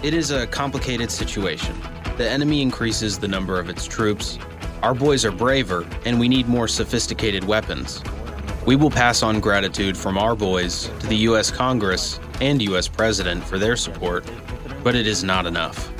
[0.00, 1.74] It is a complicated situation.
[2.18, 4.38] The enemy increases the number of its troops.
[4.80, 8.00] Our boys are braver, and we need more sophisticated weapons.
[8.64, 11.50] We will pass on gratitude from our boys to the U.S.
[11.50, 12.86] Congress and U.S.
[12.86, 14.24] President for their support,
[14.84, 15.90] but it is not enough.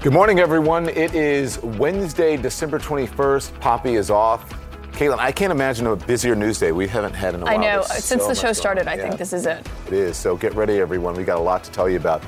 [0.00, 0.88] Good morning, everyone.
[0.88, 3.60] It is Wednesday, December 21st.
[3.60, 4.50] Poppy is off.
[4.92, 7.64] Caitlin, I can't imagine a busier news day we haven't had in a I while.
[7.64, 7.84] I know.
[7.88, 9.08] There's Since so the show started, going I on.
[9.08, 9.66] think this is it.
[9.86, 10.16] It is.
[10.16, 11.14] So get ready, everyone.
[11.14, 12.22] We got a lot to tell you about,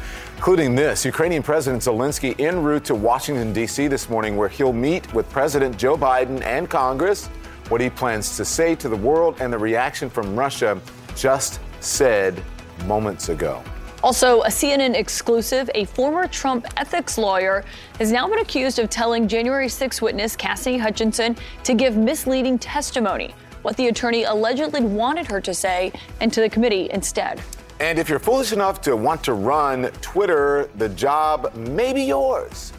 [0.45, 3.89] including this Ukrainian President Zelensky en route to Washington, D.C.
[3.89, 7.29] this morning, where he'll meet with President Joe Biden and Congress,
[7.71, 10.79] what he plans to say to the world, and the reaction from Russia
[11.17, 12.43] just said
[12.85, 13.63] moments ago.
[14.03, 17.65] Also, a CNN exclusive, a former Trump ethics lawyer
[17.99, 23.35] has now been accused of telling January 6 witness Cassidy Hutchinson to give misleading testimony,
[23.63, 27.41] what the attorney allegedly wanted her to say, and to the committee instead.
[27.85, 32.73] And if you're foolish enough to want to run Twitter, the job may be yours.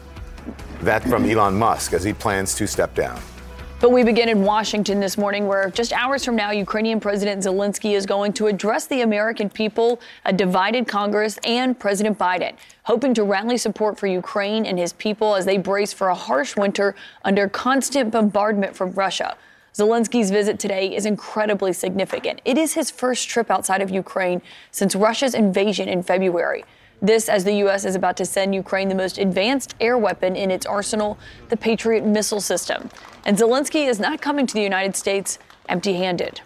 [0.80, 3.20] That from Elon Musk as he plans to step down.
[3.80, 7.92] But we begin in Washington this morning, where just hours from now, Ukrainian President Zelensky
[7.94, 13.22] is going to address the American people, a divided Congress, and President Biden, hoping to
[13.22, 17.48] rally support for Ukraine and his people as they brace for a harsh winter under
[17.48, 19.36] constant bombardment from Russia.
[19.76, 22.40] Zelensky's visit today is incredibly significant.
[22.46, 26.64] It is his first trip outside of Ukraine since Russia's invasion in February.
[27.02, 27.84] This, as the U.S.
[27.84, 31.18] is about to send Ukraine the most advanced air weapon in its arsenal,
[31.50, 32.88] the Patriot missile system.
[33.26, 36.40] And Zelensky is not coming to the United States empty handed.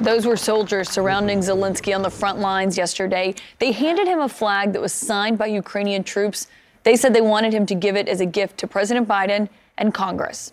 [0.00, 3.34] Those were soldiers surrounding Zelensky on the front lines yesterday.
[3.58, 6.48] They handed him a flag that was signed by Ukrainian troops.
[6.82, 9.48] They said they wanted him to give it as a gift to President Biden
[9.78, 10.52] and Congress.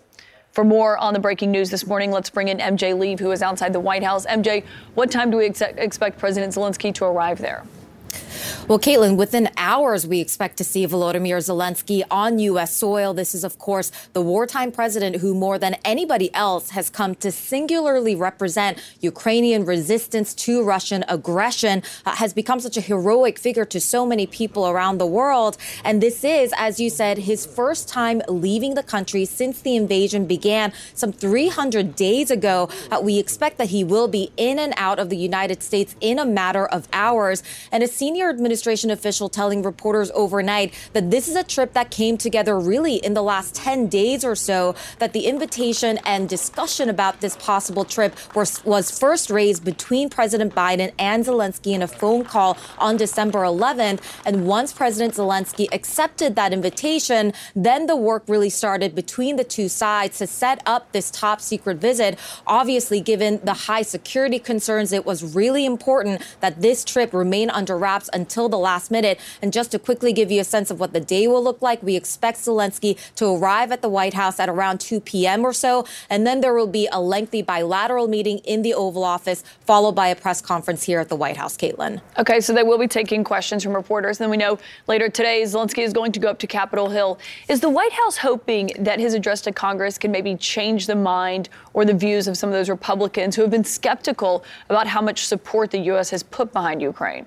[0.52, 3.42] For more on the breaking news this morning, let's bring in MJ Lee, who is
[3.42, 4.24] outside the White House.
[4.24, 7.64] MJ, what time do we ex- expect President Zelensky to arrive there?
[8.66, 12.74] Well, Caitlin, within hours, we expect to see Volodymyr Zelensky on U.S.
[12.74, 13.12] soil.
[13.12, 17.30] This is, of course, the wartime president who, more than anybody else, has come to
[17.30, 23.78] singularly represent Ukrainian resistance to Russian aggression, uh, has become such a heroic figure to
[23.80, 25.58] so many people around the world.
[25.84, 30.24] And this is, as you said, his first time leaving the country since the invasion
[30.24, 32.70] began some 300 days ago.
[32.90, 36.18] Uh, we expect that he will be in and out of the United States in
[36.18, 37.42] a matter of hours.
[37.70, 42.18] And a senior administration official telling reporters overnight that this is a trip that came
[42.18, 47.22] together really in the last 10 days or so, that the invitation and discussion about
[47.22, 52.24] this possible trip was, was first raised between President Biden and Zelensky in a phone
[52.24, 54.02] call on December 11th.
[54.26, 59.70] And once President Zelensky accepted that invitation, then the work really started between the two
[59.70, 62.18] sides to set up this top secret visit.
[62.46, 67.78] Obviously, given the high security concerns, it was really important that this trip remain under
[67.78, 69.20] wraps until the last minute.
[69.40, 71.82] And just to quickly give you a sense of what the day will look like,
[71.82, 75.44] we expect Zelensky to arrive at the White House at around 2 p.m.
[75.44, 75.86] or so.
[76.10, 80.08] And then there will be a lengthy bilateral meeting in the Oval Office, followed by
[80.08, 82.00] a press conference here at the White House, Caitlin.
[82.18, 84.18] Okay, so they will be taking questions from reporters.
[84.18, 87.18] Then we know later today Zelensky is going to go up to Capitol Hill.
[87.48, 91.48] Is the White House hoping that his address to Congress can maybe change the mind
[91.72, 95.26] or the views of some of those Republicans who have been skeptical about how much
[95.26, 96.10] support the U.S.
[96.10, 97.26] has put behind Ukraine?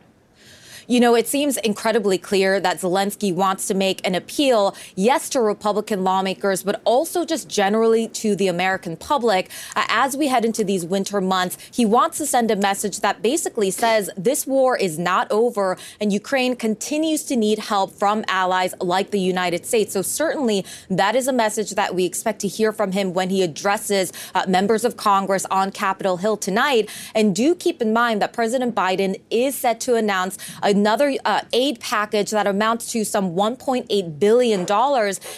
[0.90, 5.42] You know, it seems incredibly clear that Zelensky wants to make an appeal, yes, to
[5.42, 9.50] Republican lawmakers, but also just generally to the American public.
[9.76, 13.22] Uh, as we head into these winter months, he wants to send a message that
[13.22, 18.74] basically says this war is not over and Ukraine continues to need help from allies
[18.80, 19.92] like the United States.
[19.92, 23.44] So, certainly, that is a message that we expect to hear from him when he
[23.44, 26.90] addresses uh, members of Congress on Capitol Hill tonight.
[27.14, 30.38] And do keep in mind that President Biden is set to announce
[30.78, 34.62] another uh, aid package that amounts to some $1.8 billion.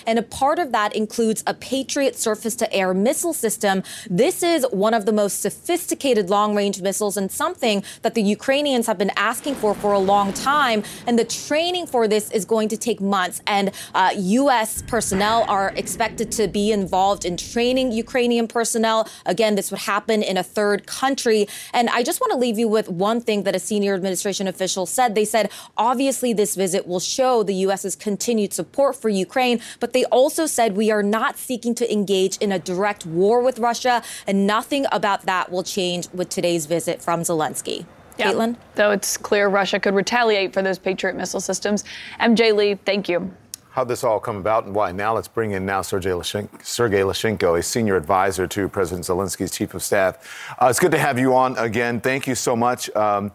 [0.08, 3.84] And a part of that includes a Patriot surface to air missile system.
[4.10, 8.86] This is one of the most sophisticated long range missiles and something that the Ukrainians
[8.88, 10.84] have been asking for for a long time.
[11.08, 13.42] And the training for this is going to take months.
[13.48, 14.82] And uh, U.S.
[14.82, 19.08] personnel are expected to be involved in training Ukrainian personnel.
[19.26, 21.48] Again, this would happen in a third country.
[21.74, 24.86] And I just want to leave you with one thing that a senior administration official
[24.86, 25.16] said.
[25.16, 30.06] They said, obviously, this visit will show the U.S.'s continued support for Ukraine, but they
[30.06, 34.48] also said we are not seeking to engage in a direct war with Russia, and
[34.48, 37.86] nothing about that will change with today's visit from Zelensky.
[38.18, 38.34] Yeah.
[38.34, 38.58] Caitlin?
[38.76, 41.86] Though it's clear Russia could retaliate for those Patriot missile systems.
[42.20, 43.32] MJ Lee, thank you.
[43.72, 44.92] How'd this all come about and why.
[44.92, 49.52] Now let's bring in now Sergei Leshchenko, Sergei Leshchenko a senior advisor to President Zelensky's
[49.52, 50.56] chief of staff.
[50.60, 52.02] Uh, it's good to have you on again.
[52.02, 52.94] Thank you so much.
[52.96, 53.32] Um,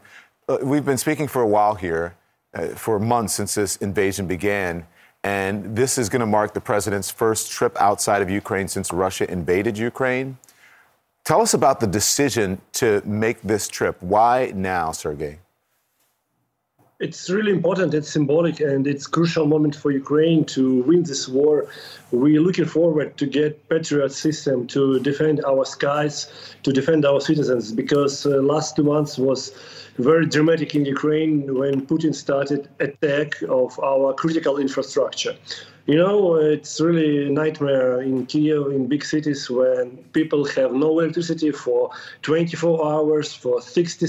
[0.63, 2.15] we've been speaking for a while here,
[2.55, 4.87] uh, for months since this invasion began.
[5.23, 9.31] And this is going to mark the president's first trip outside of Ukraine since Russia
[9.31, 10.37] invaded Ukraine.
[11.25, 13.97] Tell us about the decision to make this trip.
[14.03, 15.39] Why now, Sergei?
[17.01, 21.67] it's really important, it's symbolic, and it's crucial moment for Ukraine to win this war.
[22.13, 26.17] We're looking forward to get Patriot system to defend our skies,
[26.63, 29.53] to defend our citizens, because uh, last two months was
[29.99, 35.37] very dramatic in Ukraine when Putin started attack of our critical infrastructure.
[35.87, 40.99] You know, it's really a nightmare in Kiev, in big cities, when people have no
[40.99, 41.91] electricity for
[42.23, 44.07] 24 hours, for 60,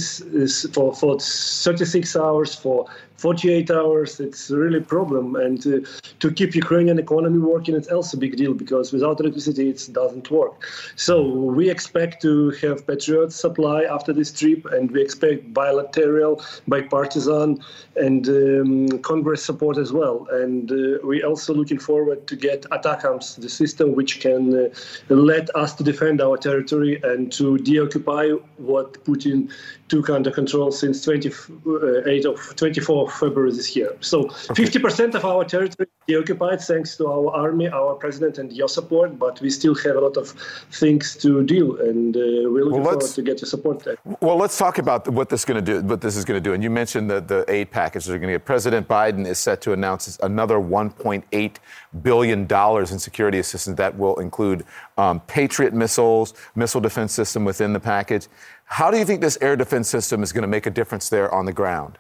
[0.70, 2.86] for, for 36 hours, for
[3.17, 4.19] 48 hours.
[4.19, 5.35] It's really a problem.
[5.35, 5.88] And uh,
[6.19, 10.29] to keep Ukrainian economy working, it's also a big deal because without electricity, it doesn't
[10.29, 10.65] work.
[10.95, 17.59] So we expect to have Patriot supply after this trip, and we expect bilateral, bipartisan,
[17.95, 20.27] and um, Congress support as well.
[20.31, 24.69] And uh, we also looking forward to get ATACMS, the system which can uh,
[25.09, 29.51] let us to defend our territory and to deoccupy what Putin
[29.88, 33.96] took under control since 28 of 24 February this year.
[34.00, 38.68] So 50% of our territory is occupied thanks to our army, our president, and your
[38.68, 39.20] support.
[39.20, 40.30] But we still have a lot of
[40.72, 43.98] things to deal, and uh, we're looking well, forward to get your support there.
[44.22, 45.88] Well, let's talk about what this going to do.
[45.88, 48.34] What this is going to do, and you mentioned the the aid package they're going
[48.34, 48.46] to get.
[48.46, 51.56] President Biden is set to announce another 1.8
[52.02, 54.66] billion dollars in security assistance that will include
[54.98, 58.28] um, Patriot missiles, missile defense system within the package.
[58.65, 61.33] How do you think this air defense system is going to make a difference there
[61.33, 61.97] on the ground?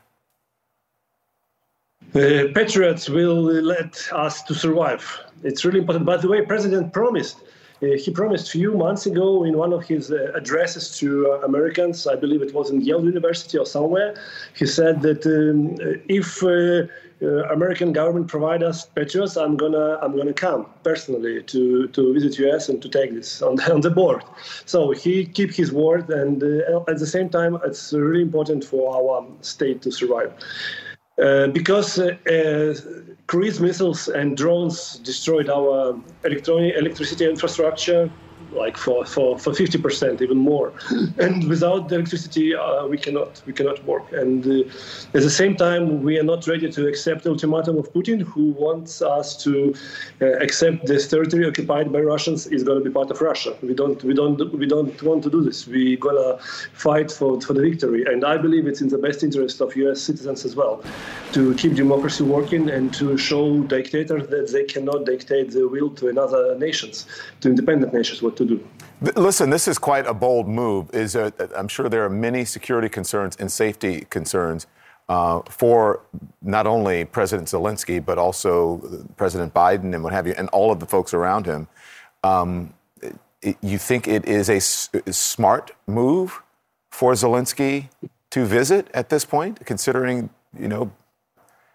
[2.11, 5.03] The Patriots will let us to survive.
[5.43, 6.05] It's really important.
[6.05, 7.37] By the way, President promised.
[7.83, 11.45] Uh, he promised a few months ago in one of his uh, addresses to uh,
[11.45, 14.15] Americans, I believe it was in Yale University or somewhere,
[14.53, 15.75] he said that um,
[16.07, 16.41] if
[17.21, 22.37] uh, American government provide us patriots, I'm gonna I'm gonna come personally to, to visit
[22.39, 24.23] US and to take this on, the, on the board.
[24.65, 28.95] So he keep his word, and uh, at the same time, it's really important for
[28.95, 30.33] our state to survive.
[31.21, 32.75] Uh, because uh, uh,
[33.27, 38.11] cruise missiles and drones destroyed our electronic electricity infrastructure,
[38.55, 40.73] like for, for, for 50%, even more.
[41.17, 44.11] And without the electricity, uh, we cannot we cannot work.
[44.11, 47.91] And uh, at the same time, we are not ready to accept the ultimatum of
[47.93, 49.73] Putin, who wants us to
[50.21, 53.55] uh, accept this territory occupied by Russians is going to be part of Russia.
[53.61, 55.67] We don't we don't we don't want to do this.
[55.67, 56.37] We're gonna
[56.73, 58.03] fight for for the victory.
[58.05, 60.01] And I believe it's in the best interest of U.S.
[60.01, 60.83] citizens as well
[61.33, 66.07] to keep democracy working and to show dictators that they cannot dictate the will to
[66.07, 67.05] another nations,
[67.41, 68.67] to independent nations, what to do.
[69.15, 70.93] Listen, this is quite a bold move.
[70.93, 74.67] Is there, I'm sure there are many security concerns and safety concerns
[75.09, 76.01] uh, for
[76.41, 78.81] not only President Zelensky but also
[79.17, 81.67] President Biden and what have you, and all of the folks around him.
[82.23, 82.73] Um,
[83.61, 86.41] you think it is a s- smart move
[86.89, 87.89] for Zelensky
[88.31, 90.91] to visit at this point, considering you know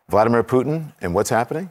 [0.09, 1.71] Vladimir Putin and what's happening?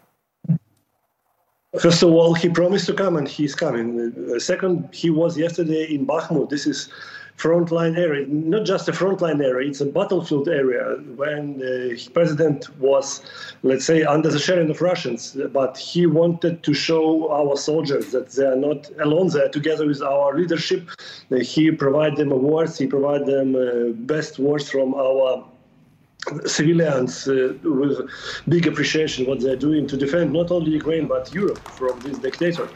[1.78, 4.12] First of all, he promised to come, and he's coming.
[4.34, 6.50] Uh, second, he was yesterday in Bakhmut.
[6.50, 6.90] This is
[7.38, 13.22] frontline area, not just a frontline area, it's a battlefield area when the president was,
[13.62, 15.38] let's say, under the sharing of Russians.
[15.54, 20.02] But he wanted to show our soldiers that they are not alone there, together with
[20.02, 20.90] our leadership.
[21.40, 25.46] He provided them awards, he provided them uh, best words from our
[26.46, 27.98] civilians uh, with
[28.48, 32.70] big appreciation what they're doing to defend not only Ukraine but Europe from this dictator.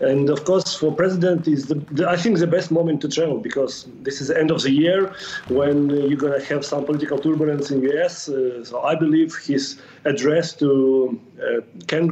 [0.00, 3.38] And of course, for president is the, the, I think the best moment to travel
[3.38, 5.12] because this is the end of the year
[5.48, 8.28] when you're going to have some political turbulence in US.
[8.28, 11.60] Uh, so I believe his address to uh,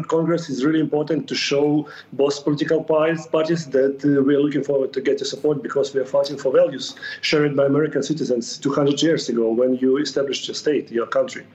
[0.08, 3.26] Congress is really important to show both political parties,
[3.66, 6.50] that uh, we are looking forward to get the support because we are fighting for
[6.52, 11.46] values shared by American citizens 200 years ago when you established your state, your country.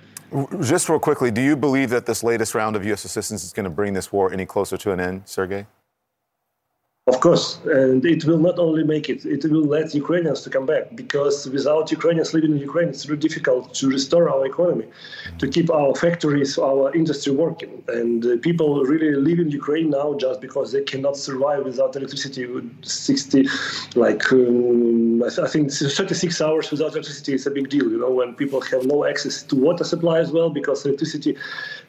[0.62, 3.04] Just real quickly, do you believe that this latest round of U.S.
[3.04, 5.68] assistance is going to bring this war any closer to an end, Sergei?
[7.08, 10.68] Of course, and it will not only make it, it will let Ukrainians to come
[10.68, 14.86] back because without Ukrainians living in Ukraine, it's really difficult to restore our economy,
[15.40, 17.82] to keep our factories, our industry working.
[17.88, 22.46] And uh, people really live in Ukraine now just because they cannot survive without electricity.
[22.84, 23.48] 60,
[23.96, 27.90] like um, I, think 36 hours without electricity is a big deal.
[27.90, 31.36] You know, when people have no access to water supply as well because electricity,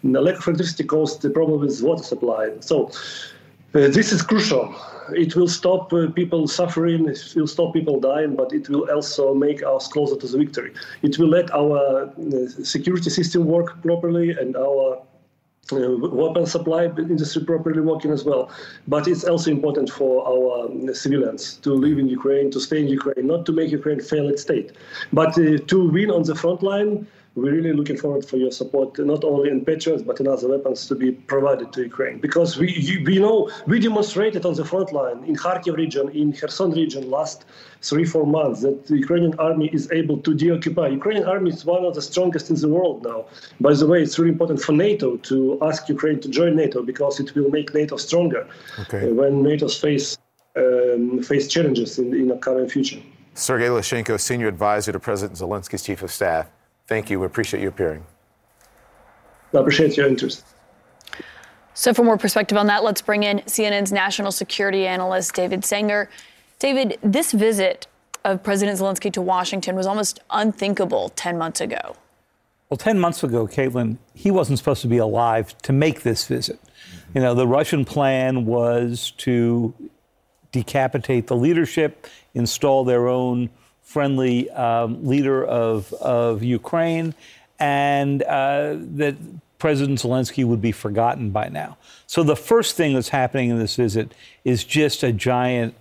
[0.05, 2.45] lack of electricity caused the problem with water supply.
[2.61, 2.91] So.
[3.75, 4.67] Uh, this is crucial
[5.11, 9.35] it will stop uh, people suffering, it will stop people dying, but it will also
[9.35, 10.73] make us closer to the victory.
[11.03, 15.03] It will let our uh, security system work properly and our
[15.73, 18.51] uh, weapon supply industry properly working as well.
[18.89, 22.89] But it's also important for our um, civilians to live in Ukraine, to stay in
[22.89, 24.73] Ukraine, not to make Ukraine fail its state,
[25.13, 28.99] but uh, to win on the front line we're really looking forward for your support,
[28.99, 32.19] not only in Patriots, but in other weapons to be provided to Ukraine.
[32.19, 36.35] Because we, you, we know, we demonstrated on the front line in Kharkiv region, in
[36.35, 37.47] Kherson region last
[37.81, 40.89] three, four months that the Ukrainian army is able to deoccupy.
[40.89, 43.25] Ukrainian army is one of the strongest in the world now.
[43.61, 47.19] By the way, it's really important for NATO to ask Ukraine to join NATO because
[47.19, 48.47] it will make NATO stronger
[48.81, 49.11] okay.
[49.11, 50.19] Uh, when NATO face,
[50.57, 53.01] um, face challenges in, in the coming future.
[53.35, 56.51] Sergei Leshchenko, senior advisor to President Zelensky's chief of staff.
[56.93, 57.19] Thank you.
[57.19, 58.05] We appreciate you appearing.
[59.55, 60.45] I appreciate your interest.
[61.73, 66.11] So, for more perspective on that, let's bring in CNN's national security analyst, David Sanger.
[66.59, 67.87] David, this visit
[68.27, 71.97] of President Zelensky to Washington was almost unthinkable 10 months ago.
[72.69, 76.61] Well, 10 months ago, Caitlin, he wasn't supposed to be alive to make this visit.
[77.15, 79.73] You know, the Russian plan was to
[80.53, 83.49] decapitate the leadership, install their own
[83.93, 87.15] friendly um, leader of, of Ukraine,
[87.59, 89.17] and uh, that
[89.59, 91.77] President Zelensky would be forgotten by now.
[92.07, 95.75] So the first thing that's happening in this visit is just a giant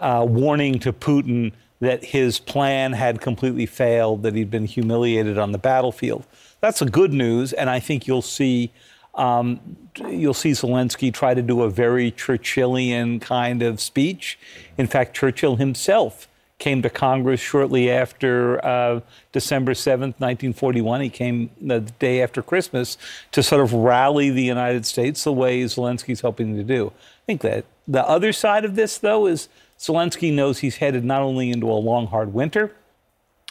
[0.00, 5.52] uh, warning to Putin that his plan had completely failed, that he'd been humiliated on
[5.52, 6.24] the battlefield.
[6.60, 8.70] That's a good news, and I think you'll see.
[9.14, 9.60] Um,
[10.08, 14.38] you'll see Zelensky try to do a very Churchillian kind of speech.
[14.78, 16.28] In fact, Churchill himself
[16.60, 19.00] came to Congress shortly after uh,
[19.32, 21.00] December 7th, 1941.
[21.00, 22.96] He came the day after Christmas
[23.32, 26.92] to sort of rally the United States the way Zelensky's hoping to do.
[26.94, 29.48] I think that the other side of this, though, is
[29.78, 32.72] Zelensky knows he's headed not only into a long, hard winter,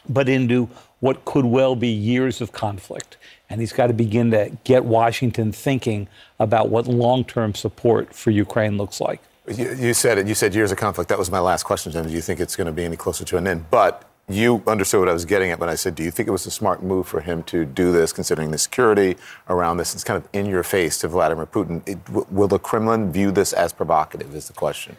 [0.07, 3.17] but into what could well be years of conflict.
[3.49, 6.07] And he's got to begin to get Washington thinking
[6.39, 9.21] about what long term support for Ukraine looks like.
[9.49, 10.27] You, you, said it.
[10.27, 11.09] You said years of conflict.
[11.09, 12.05] That was my last question, Jim.
[12.05, 13.65] Do you think it's going to be any closer to an end?
[13.71, 16.31] But you understood what I was getting at when I said, do you think it
[16.31, 19.17] was a smart move for him to do this, considering the security
[19.49, 19.95] around this?
[19.95, 21.81] It's kind of in your face to Vladimir Putin.
[21.87, 21.97] It,
[22.31, 24.35] will the Kremlin view this as provocative?
[24.35, 24.95] Is the question.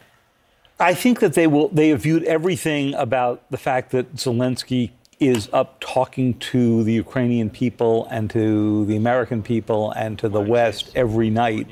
[0.80, 1.68] I think that they will.
[1.68, 4.90] They have viewed everything about the fact that Zelensky
[5.20, 10.40] is up talking to the Ukrainian people and to the American people and to the
[10.40, 11.68] West every night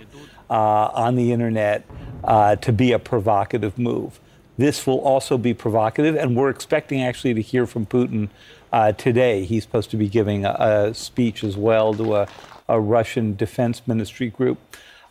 [0.55, 1.85] on the internet
[2.25, 4.21] uh, to be a provocative move.
[4.57, 8.29] This will also be provocative, and we're expecting actually to hear from Putin
[8.73, 9.45] uh, today.
[9.45, 12.29] He's supposed to be giving a, a speech as well to a,
[12.69, 14.59] a Russian defense ministry group.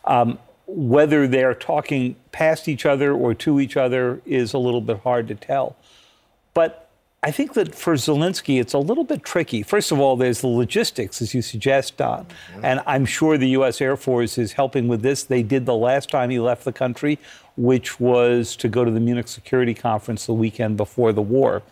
[0.04, 5.00] Um, whether they're talking past each other or to each other is a little bit
[5.00, 5.76] hard to tell.
[6.52, 6.87] But
[7.20, 9.64] I think that for Zelensky, it's a little bit tricky.
[9.64, 12.24] First of all, there's the logistics, as you suggest, Don.
[12.24, 12.64] Mm-hmm.
[12.64, 13.80] And I'm sure the U.S.
[13.80, 15.24] Air Force is helping with this.
[15.24, 17.18] They did the last time he left the country,
[17.56, 21.62] which was to go to the Munich Security Conference the weekend before the war.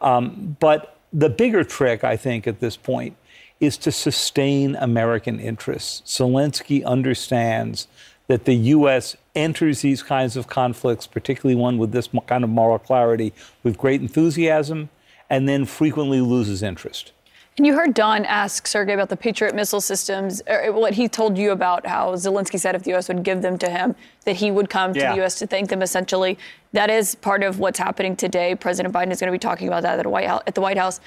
[0.00, 3.14] Um, but the bigger trick, I think, at this point
[3.60, 6.02] is to sustain American interests.
[6.06, 7.88] Zelensky understands
[8.26, 9.16] that the U.S.
[9.34, 14.00] enters these kinds of conflicts, particularly one with this kind of moral clarity, with great
[14.00, 14.88] enthusiasm
[15.30, 17.12] and then frequently loses interest.
[17.56, 21.38] And you heard Don ask Sergey about the Patriot missile systems, or what he told
[21.38, 23.06] you about how Zelensky said if the U.S.
[23.06, 25.02] would give them to him, that he would come yeah.
[25.02, 25.38] to the U.S.
[25.38, 26.36] to thank them, essentially.
[26.72, 28.56] That is part of what's happening today.
[28.56, 30.78] President Biden is going to be talking about that at, White House, at the White
[30.78, 31.00] House.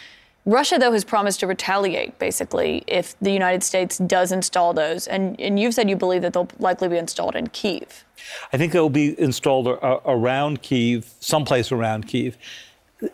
[0.45, 5.05] Russia, though, has promised to retaliate, basically, if the United States does install those.
[5.05, 8.05] And, and you've said you believe that they'll likely be installed in Kiev.
[8.53, 12.37] I think they'll be installed around Kiev, someplace around Kiev.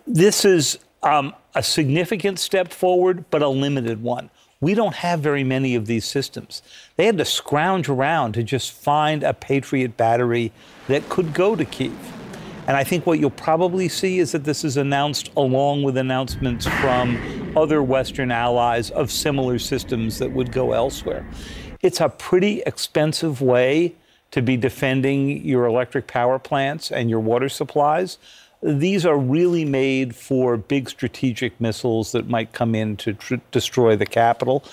[0.05, 4.29] This is um, a significant step forward, but a limited one.
[4.61, 6.61] We don't have very many of these systems.
[6.95, 10.53] They had to scrounge around to just find a Patriot battery
[10.87, 11.91] that could go to Kiev.
[12.65, 16.65] And I think what you'll probably see is that this is announced along with announcements
[16.65, 21.27] from other Western allies of similar systems that would go elsewhere.
[21.81, 23.95] It's a pretty expensive way
[24.31, 28.17] to be defending your electric power plants and your water supplies.
[28.63, 33.97] These are really made for big strategic missiles that might come in to tr- destroy
[33.97, 34.63] the capital.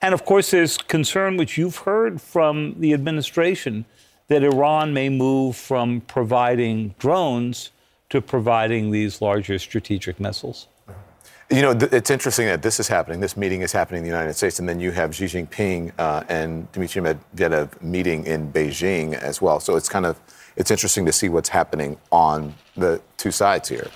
[0.00, 3.84] And of course, there's concern, which you've heard from the administration,
[4.28, 7.70] that Iran may move from providing drones
[8.08, 10.66] to providing these larger strategic missiles.
[11.50, 13.20] You know, th- it's interesting that this is happening.
[13.20, 16.24] This meeting is happening in the United States, and then you have Xi Jinping uh,
[16.28, 19.60] and Dmitry Medvedev meeting in Beijing as well.
[19.60, 20.18] So it's kind of
[20.56, 23.88] it's interesting to see what's happening on the two sides here.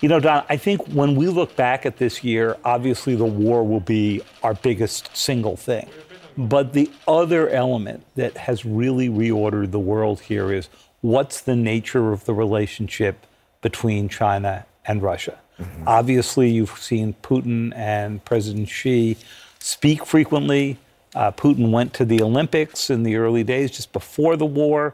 [0.00, 3.64] You know, Don, I think when we look back at this year, obviously the war
[3.66, 5.88] will be our biggest single thing.
[6.36, 10.68] But the other element that has really reordered the world here is
[11.00, 13.26] what's the nature of the relationship
[13.62, 15.38] between China and Russia?
[15.58, 15.88] Mm-hmm.
[15.88, 19.16] Obviously, you've seen Putin and President Xi
[19.58, 20.76] speak frequently.
[21.14, 24.92] Uh, Putin went to the Olympics in the early days, just before the war.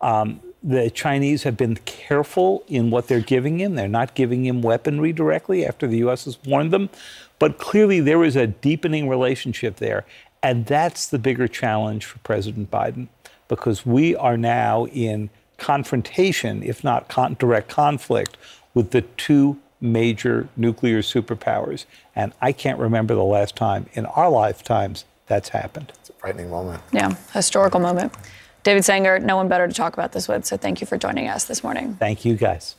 [0.00, 3.74] Um, the Chinese have been careful in what they're giving him.
[3.74, 6.24] They're not giving him weaponry directly after the U.S.
[6.24, 6.90] has warned them.
[7.38, 10.04] But clearly, there is a deepening relationship there.
[10.42, 13.08] And that's the bigger challenge for President Biden
[13.48, 18.36] because we are now in confrontation, if not con- direct conflict,
[18.74, 21.84] with the two major nuclear superpowers.
[22.14, 25.92] And I can't remember the last time in our lifetimes that's happened.
[26.00, 26.82] It's a frightening moment.
[26.92, 28.12] Yeah, historical moment.
[28.68, 31.26] David Sanger, no one better to talk about this with, so thank you for joining
[31.26, 31.94] us this morning.
[31.94, 32.76] Thank you, guys.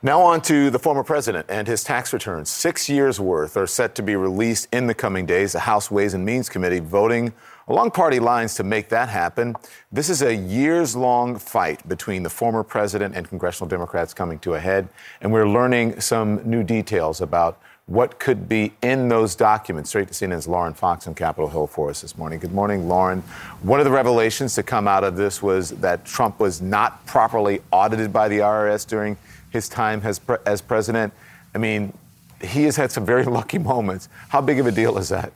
[0.00, 2.48] Now, on to the former president and his tax returns.
[2.48, 5.50] Six years worth are set to be released in the coming days.
[5.50, 7.32] The House Ways and Means Committee voting
[7.66, 9.56] along party lines to make that happen.
[9.90, 14.54] This is a years long fight between the former president and congressional Democrats coming to
[14.54, 14.88] a head,
[15.20, 19.90] and we're learning some new details about what could be in those documents.
[19.90, 22.38] Straight to CNN's Lauren Fox on Capitol Hill for us this morning.
[22.38, 23.22] Good morning, Lauren.
[23.62, 27.60] One of the revelations to come out of this was that Trump was not properly
[27.70, 29.18] audited by the IRS during
[29.50, 31.12] his time as, pre- as president.
[31.54, 31.92] I mean,
[32.40, 34.08] he has had some very lucky moments.
[34.30, 35.32] How big of a deal is that?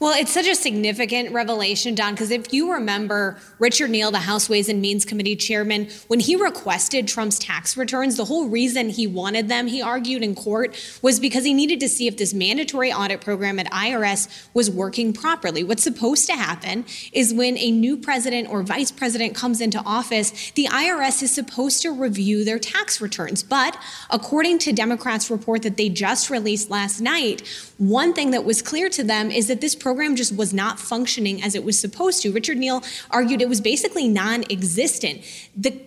[0.00, 4.48] Well, it's such a significant revelation, Don, because if you remember Richard Neal, the House
[4.48, 9.06] Ways and Means Committee chairman, when he requested Trump's tax returns, the whole reason he
[9.06, 12.92] wanted them, he argued in court, was because he needed to see if this mandatory
[12.92, 15.64] audit program at IRS was working properly.
[15.64, 20.52] What's supposed to happen is when a new president or vice president comes into office,
[20.52, 23.42] the IRS is supposed to review their tax returns.
[23.42, 23.76] But
[24.10, 27.42] according to Democrats' report that they just released last night,
[27.78, 31.42] one thing that was clear to them is that this program just was not functioning
[31.42, 32.32] as it was supposed to.
[32.32, 35.22] Richard Neal argued it was basically non existent.
[35.56, 35.80] The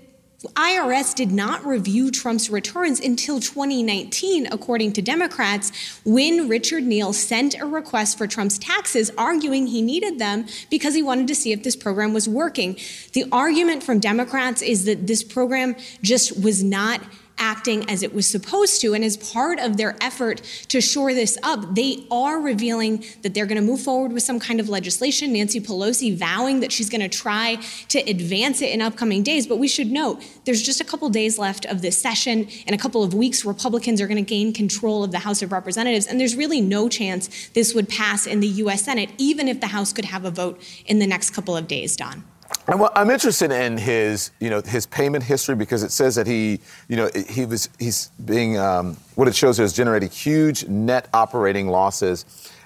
[0.55, 5.71] IRS did not review Trump's returns until 2019, according to Democrats,
[6.03, 11.03] when Richard Neal sent a request for Trump's taxes, arguing he needed them because he
[11.03, 12.75] wanted to see if this program was working.
[13.13, 17.01] The argument from Democrats is that this program just was not
[17.41, 18.93] acting as it was supposed to.
[18.93, 23.47] And as part of their effort to shore this up, they are revealing that they're
[23.47, 25.33] going to move forward with some kind of legislation.
[25.33, 27.55] Nancy Pelosi vowing that she's going to try
[27.89, 29.47] to advance it in upcoming days.
[29.47, 32.47] But we should note there's just a couple days left of this session.
[32.67, 35.51] In a couple of weeks, Republicans are going to gain control of the House of
[35.51, 36.05] Representatives.
[36.05, 38.83] And there's really no chance this would pass in the U.S.
[38.83, 41.97] Senate, even if the House could have a vote in the next couple of days,
[41.97, 42.23] Don.
[42.67, 46.95] I'm interested in his, you know, his payment history because it says that he, you
[46.95, 52.25] know, he was he's being um, what it shows is generating huge net operating losses,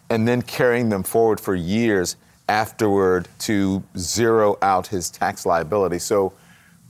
[0.09, 2.17] and then carrying them forward for years
[2.49, 5.99] afterward to zero out his tax liability.
[5.99, 6.33] So,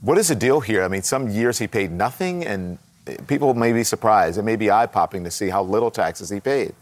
[0.00, 0.82] what is the deal here?
[0.82, 2.78] I mean, some years he paid nothing, and
[3.26, 4.38] people may be surprised.
[4.38, 6.74] It may be eye popping to see how little taxes he paid.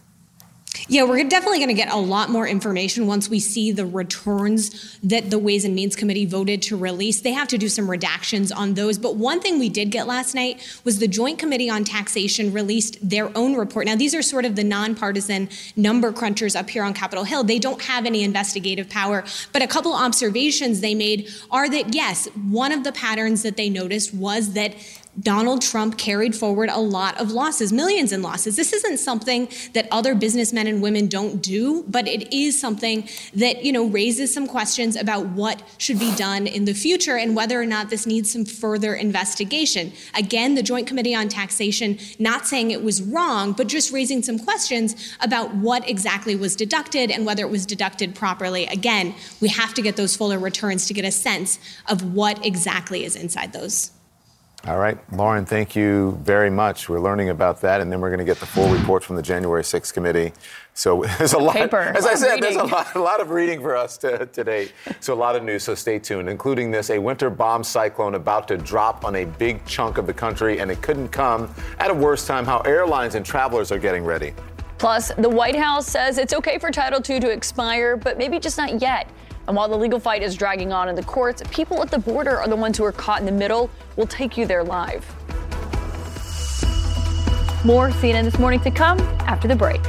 [0.88, 4.98] Yeah, we're definitely going to get a lot more information once we see the returns
[5.02, 7.20] that the Ways and Means Committee voted to release.
[7.20, 8.98] They have to do some redactions on those.
[8.98, 12.98] But one thing we did get last night was the Joint Committee on Taxation released
[13.08, 13.86] their own report.
[13.86, 17.44] Now, these are sort of the nonpartisan number crunchers up here on Capitol Hill.
[17.44, 19.24] They don't have any investigative power.
[19.52, 23.70] But a couple observations they made are that, yes, one of the patterns that they
[23.70, 24.74] noticed was that
[25.20, 28.56] Donald Trump carried forward a lot of losses, millions in losses.
[28.56, 33.64] This isn't something that other businessmen and women don't do, but it is something that,
[33.64, 37.60] you know, raises some questions about what should be done in the future and whether
[37.60, 39.92] or not this needs some further investigation.
[40.14, 44.38] Again, the Joint Committee on Taxation not saying it was wrong, but just raising some
[44.38, 48.66] questions about what exactly was deducted and whether it was deducted properly.
[48.66, 53.04] Again, we have to get those fuller returns to get a sense of what exactly
[53.04, 53.90] is inside those.
[54.66, 56.88] All right, Lauren, thank you very much.
[56.88, 59.20] We're learning about that, and then we're going to get the full report from the
[59.20, 60.32] January 6th committee.
[60.72, 61.54] So there's a lot.
[61.54, 64.24] Paper, as I I said, there's a lot, a lot of reading for us to,
[64.24, 64.70] today.
[65.00, 65.64] So a lot of news.
[65.64, 69.62] So stay tuned, including this: a winter bomb cyclone about to drop on a big
[69.66, 72.46] chunk of the country, and it couldn't come at a worse time.
[72.46, 74.32] How airlines and travelers are getting ready.
[74.78, 78.56] Plus, the White House says it's okay for Title II to expire, but maybe just
[78.56, 79.08] not yet.
[79.46, 82.40] And while the legal fight is dragging on in the courts, people at the border
[82.40, 83.70] are the ones who are caught in the middle.
[83.96, 85.04] We'll take you there live.
[87.64, 89.80] More CNN this morning to come after the break.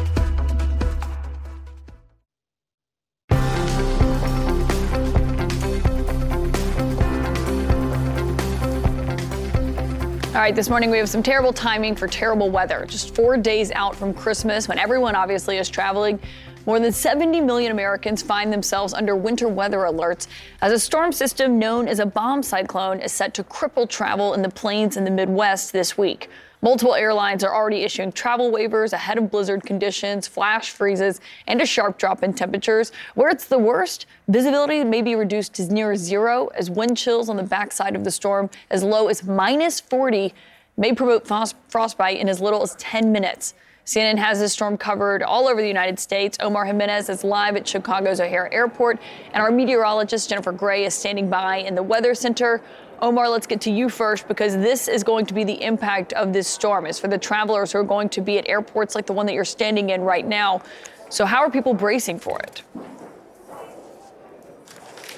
[10.36, 12.86] All right, this morning we have some terrible timing for terrible weather.
[12.90, 16.20] Just four days out from Christmas, when everyone obviously is traveling,
[16.66, 20.28] more than 70 million Americans find themselves under winter weather alerts
[20.62, 24.42] as a storm system known as a bomb cyclone is set to cripple travel in
[24.42, 26.30] the plains in the Midwest this week.
[26.62, 31.66] Multiple airlines are already issuing travel waivers ahead of blizzard conditions, flash freezes, and a
[31.66, 32.92] sharp drop in temperatures.
[33.14, 37.38] Where it's the worst, visibility may be reduced to near zero as wind chills on
[37.38, 40.34] the backside of the storm as low as minus 40
[40.76, 41.28] may provoke
[41.68, 43.54] frostbite in as little as 10 minutes.
[43.86, 46.38] CNN has this storm covered all over the United States.
[46.42, 49.00] Omar Jimenez is live at Chicago's O'Hare Airport,
[49.32, 52.64] and our meteorologist Jennifer Gray is standing by in the Weather Center.
[53.00, 56.34] Omar, let's get to you first because this is going to be the impact of
[56.34, 56.88] this storm.
[56.88, 59.34] Is for the travelers who are going to be at airports like the one that
[59.34, 60.64] you're standing in right now.
[61.10, 62.64] So, how are people bracing for it?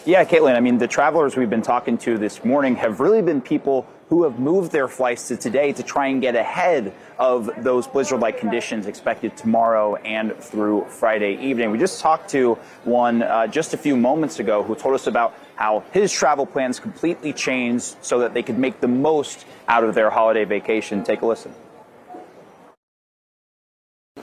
[0.06, 3.40] Yeah, Caitlin, I mean, the travelers we've been talking to this morning have really been
[3.40, 7.88] people who have moved their flights to today to try and get ahead of those
[7.88, 11.72] blizzard like conditions expected tomorrow and through Friday evening.
[11.72, 15.34] We just talked to one uh, just a few moments ago who told us about
[15.56, 19.96] how his travel plans completely changed so that they could make the most out of
[19.96, 21.04] their holiday vacation.
[21.04, 21.54] Take a listen.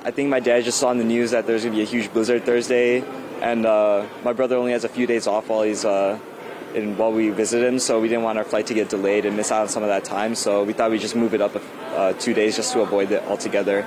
[0.04, 1.86] I think my dad just saw on the news that there's going to be a
[1.86, 3.02] huge blizzard Thursday,
[3.40, 6.18] and uh, my brother only has a few days off while he's uh,
[6.74, 9.36] in, while we visit him, so we didn't want our flight to get delayed and
[9.36, 10.34] miss out on some of that time.
[10.34, 11.52] So we thought we'd just move it up
[11.94, 13.86] uh, two days just to avoid it altogether.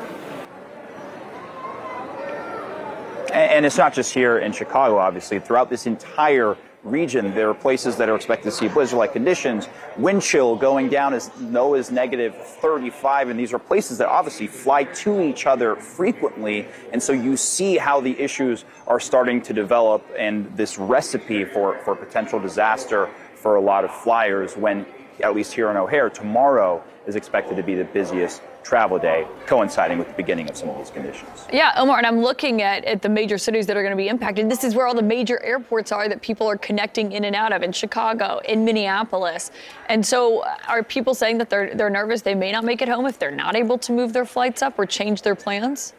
[3.31, 5.39] And it's not just here in Chicago, obviously.
[5.39, 9.67] Throughout this entire region, there are places that are expected to see blizzard-like conditions.
[9.97, 14.47] Wind chill going down as low as negative 35, and these are places that obviously
[14.47, 16.67] fly to each other frequently.
[16.91, 21.79] And so you see how the issues are starting to develop and this recipe for,
[21.79, 24.85] for potential disaster for a lot of flyers when,
[25.21, 29.97] at least here in O'Hare, tomorrow is expected to be the busiest travel day, coinciding
[29.97, 31.47] with the beginning of some of these conditions.
[31.53, 34.09] Yeah, Omar, and I'm looking at, at the major cities that are going to be
[34.09, 34.49] impacted.
[34.49, 37.53] This is where all the major airports are that people are connecting in and out
[37.53, 39.51] of in Chicago, in Minneapolis.
[39.87, 42.89] And so uh, are people saying that they're, they're nervous they may not make it
[42.89, 45.93] home if they're not able to move their flights up or change their plans?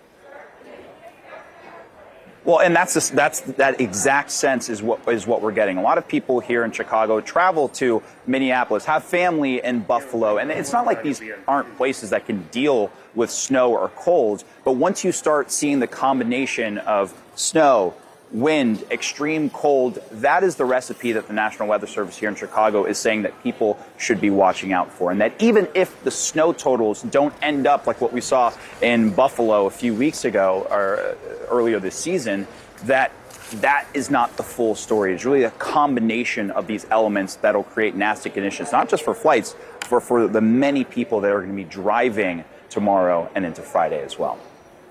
[2.48, 5.76] Well, and that's that's that exact sense is what is what we're getting.
[5.76, 10.50] A lot of people here in Chicago travel to Minneapolis, have family in Buffalo, and
[10.50, 14.44] it's not like these aren't places that can deal with snow or cold.
[14.64, 17.92] But once you start seeing the combination of snow,
[18.30, 22.84] wind, extreme cold, that is the recipe that the National Weather Service here in Chicago
[22.84, 25.10] is saying that people should be watching out for.
[25.10, 29.10] And that even if the snow totals don't end up like what we saw in
[29.10, 31.14] Buffalo a few weeks ago or uh,
[31.50, 32.46] earlier this season,
[32.84, 33.12] that
[33.56, 35.14] that is not the full story.
[35.14, 39.56] It's really a combination of these elements that'll create nasty conditions, not just for flights,
[39.88, 44.02] but for the many people that are going to be driving tomorrow and into Friday
[44.02, 44.38] as well.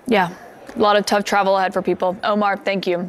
[0.08, 0.34] Yeah,
[0.74, 2.16] a lot of tough travel ahead for people.
[2.24, 3.08] Omar, thank you.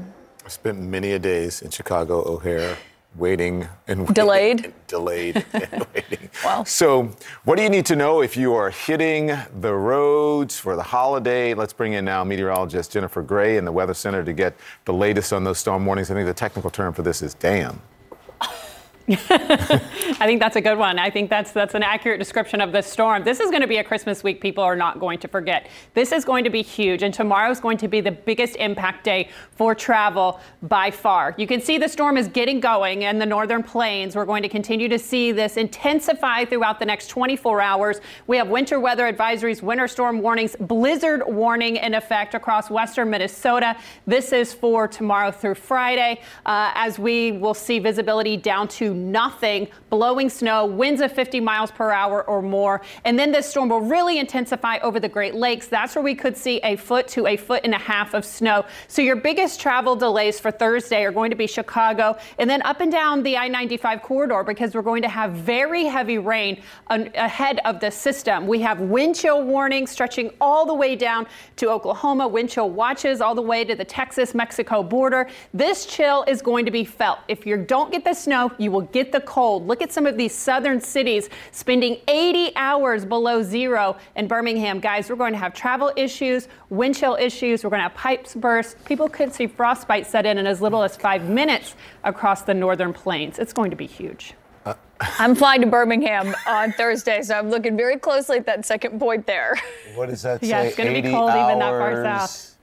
[0.50, 2.76] I spent many a days in Chicago O'Hare
[3.16, 6.28] waiting and waiting delayed, and delayed and waiting.
[6.44, 6.64] Wow.
[6.64, 7.12] So,
[7.44, 9.28] what do you need to know if you are hitting
[9.62, 11.54] the roads for the holiday?
[11.54, 15.34] Let's bring in now meteorologist Jennifer Gray in the Weather Center to get the latest
[15.34, 16.10] on those storm warnings.
[16.10, 17.80] I think the technical term for this is damn.
[19.30, 21.00] I think that's a good one.
[21.00, 23.24] I think that's that's an accurate description of the storm.
[23.24, 25.68] This is going to be a Christmas week people are not going to forget.
[25.96, 29.04] This is going to be huge and tomorrow is going to be the biggest impact
[29.04, 31.34] day for travel by far.
[31.40, 34.16] You can see the storm is getting going in the northern plains.
[34.16, 38.02] We're going to continue to see this intensify throughout the next 24 hours.
[38.28, 43.76] We have winter weather advisories, winter storm warnings, blizzard warning in effect across western Minnesota.
[44.06, 49.68] This is for tomorrow through Friday uh, as we will see visibility down to nothing,
[49.90, 52.82] blowing snow, winds of 50 miles per hour or more.
[53.06, 55.68] And then this storm will really intensify over the Great Lakes.
[55.68, 58.66] That's where we could see a foot to a foot and a half of snow.
[58.88, 62.82] So your biggest travel delays for Thursday are going to be Chicago and then up
[62.82, 67.60] and down the I 95 corridor because we're going to have very heavy rain ahead
[67.66, 68.48] of the system.
[68.48, 73.22] We have wind chill warnings stretching all the way down to Oklahoma, wind chill watches
[73.22, 75.28] all the way to the Texas Mexico border.
[75.54, 77.20] This chill is going to be felt.
[77.28, 79.68] If you don't get the snow, you will get the cold.
[79.68, 84.80] Look at some of these southern cities spending 80 hours below zero in Birmingham.
[84.80, 88.36] Guys, we're going to have travel issues, wind chill issues, we're going to have pipes
[88.36, 88.84] burst.
[88.86, 92.94] People could see frostbite set in in as little as five minutes across the northern
[92.94, 93.40] plains.
[93.40, 94.34] It's going to be huge.
[94.66, 94.74] Uh,
[95.20, 99.26] I'm flying to Birmingham on Thursday, so I'm looking very closely at that second point
[99.26, 99.56] there.
[99.96, 100.50] What does that say?
[100.50, 102.56] Yeah, it's going to be cold even that far south.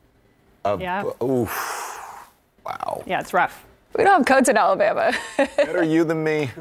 [0.64, 1.04] Of, yeah.
[1.22, 2.30] Oof.
[2.64, 3.04] Wow.
[3.06, 3.65] Yeah, it's rough.
[3.96, 5.12] We don't have coats in Alabama.
[5.36, 6.50] Better you than me.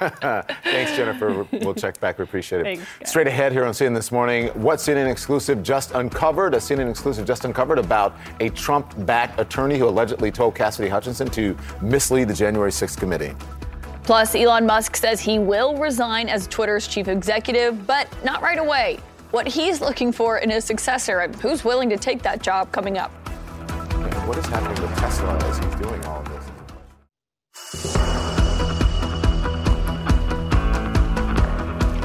[0.00, 1.46] Thanks, Jennifer.
[1.52, 2.18] We'll check back.
[2.18, 2.64] We appreciate it.
[2.64, 6.54] Thanks, Straight ahead here on CNN this morning, what CNN exclusive just uncovered?
[6.54, 11.56] A CNN exclusive just uncovered about a Trump-backed attorney who allegedly told Cassidy Hutchinson to
[11.80, 13.34] mislead the January 6th committee.
[14.02, 18.98] Plus, Elon Musk says he will resign as Twitter's chief executive, but not right away.
[19.30, 22.98] What he's looking for in his successor and who's willing to take that job coming
[22.98, 23.10] up.
[24.26, 26.37] What is happening with Tesla as he's doing all of this?
[27.74, 27.82] All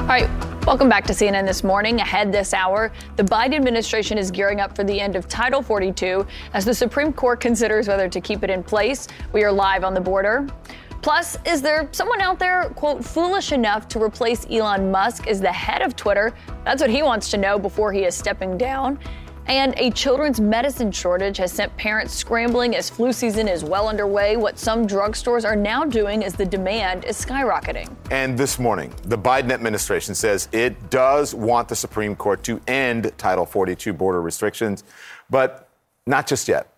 [0.06, 0.28] right.
[0.66, 2.00] Welcome back to CNN this morning.
[2.00, 6.26] Ahead this hour, the Biden administration is gearing up for the end of Title 42
[6.52, 9.08] as the Supreme Court considers whether to keep it in place.
[9.32, 10.46] We are live on the border.
[11.00, 15.52] Plus, is there someone out there, quote, foolish enough to replace Elon Musk as the
[15.52, 16.34] head of Twitter?
[16.66, 18.98] That's what he wants to know before he is stepping down.
[19.46, 24.36] And a children's medicine shortage has sent parents scrambling as flu season is well underway.
[24.36, 27.94] What some drugstores are now doing as the demand is skyrocketing.
[28.10, 33.12] And this morning, the Biden administration says it does want the Supreme Court to end
[33.18, 34.82] Title 42 border restrictions,
[35.28, 35.68] but
[36.06, 36.70] not just yet.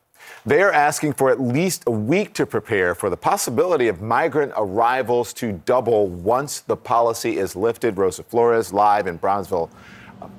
[0.44, 4.52] They are asking for at least a week to prepare for the possibility of migrant
[4.56, 7.96] arrivals to double once the policy is lifted.
[7.96, 9.70] Rosa Flores live in Brownsville,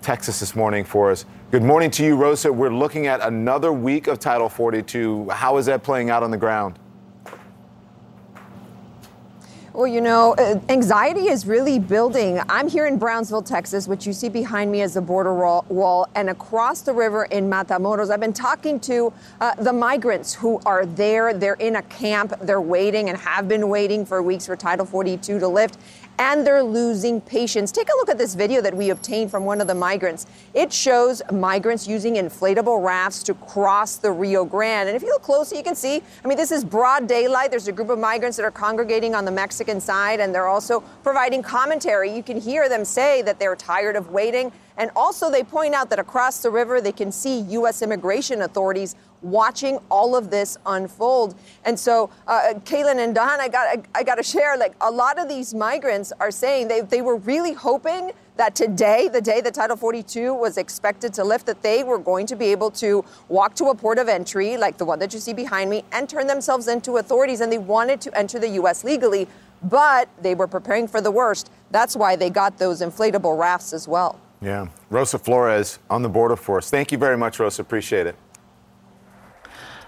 [0.01, 1.25] Texas this morning for us.
[1.49, 2.51] Good morning to you, Rosa.
[2.51, 5.29] We're looking at another week of Title 42.
[5.29, 6.77] How is that playing out on the ground?
[9.71, 12.41] Well, you know, uh, anxiety is really building.
[12.49, 16.31] I'm here in Brownsville, Texas, which you see behind me as the border wall, and
[16.31, 18.09] across the river in Matamoros.
[18.09, 21.33] I've been talking to uh, the migrants who are there.
[21.33, 22.33] They're in a camp.
[22.41, 25.77] They're waiting and have been waiting for weeks for Title 42 to lift
[26.19, 27.71] and they're losing patience.
[27.71, 30.25] Take a look at this video that we obtained from one of the migrants.
[30.53, 34.89] It shows migrants using inflatable rafts to cross the Rio Grande.
[34.89, 37.51] And if you look closely, you can see, I mean, this is broad daylight.
[37.51, 40.81] There's a group of migrants that are congregating on the Mexican side, and they're also
[41.03, 42.13] providing commentary.
[42.13, 44.51] You can hear them say that they're tired of waiting.
[44.77, 47.81] And also, they point out that across the river, they can see U.S.
[47.81, 51.35] immigration authorities watching all of this unfold.
[51.65, 54.57] And so, uh, Kaitlan and Don, I got I, I got to share.
[54.57, 59.09] Like a lot of these migrants are saying they they were really hoping that today,
[59.11, 62.45] the day that Title 42 was expected to lift, that they were going to be
[62.45, 65.69] able to walk to a port of entry, like the one that you see behind
[65.69, 67.41] me, and turn themselves into authorities.
[67.41, 68.83] And they wanted to enter the U.S.
[68.83, 69.27] legally,
[69.63, 71.49] but they were preparing for the worst.
[71.71, 74.19] That's why they got those inflatable rafts as well.
[74.41, 74.67] Yeah.
[74.89, 76.69] Rosa Flores on the border for us.
[76.69, 77.63] Thank you very much, Rosa.
[77.63, 78.15] Appreciate it.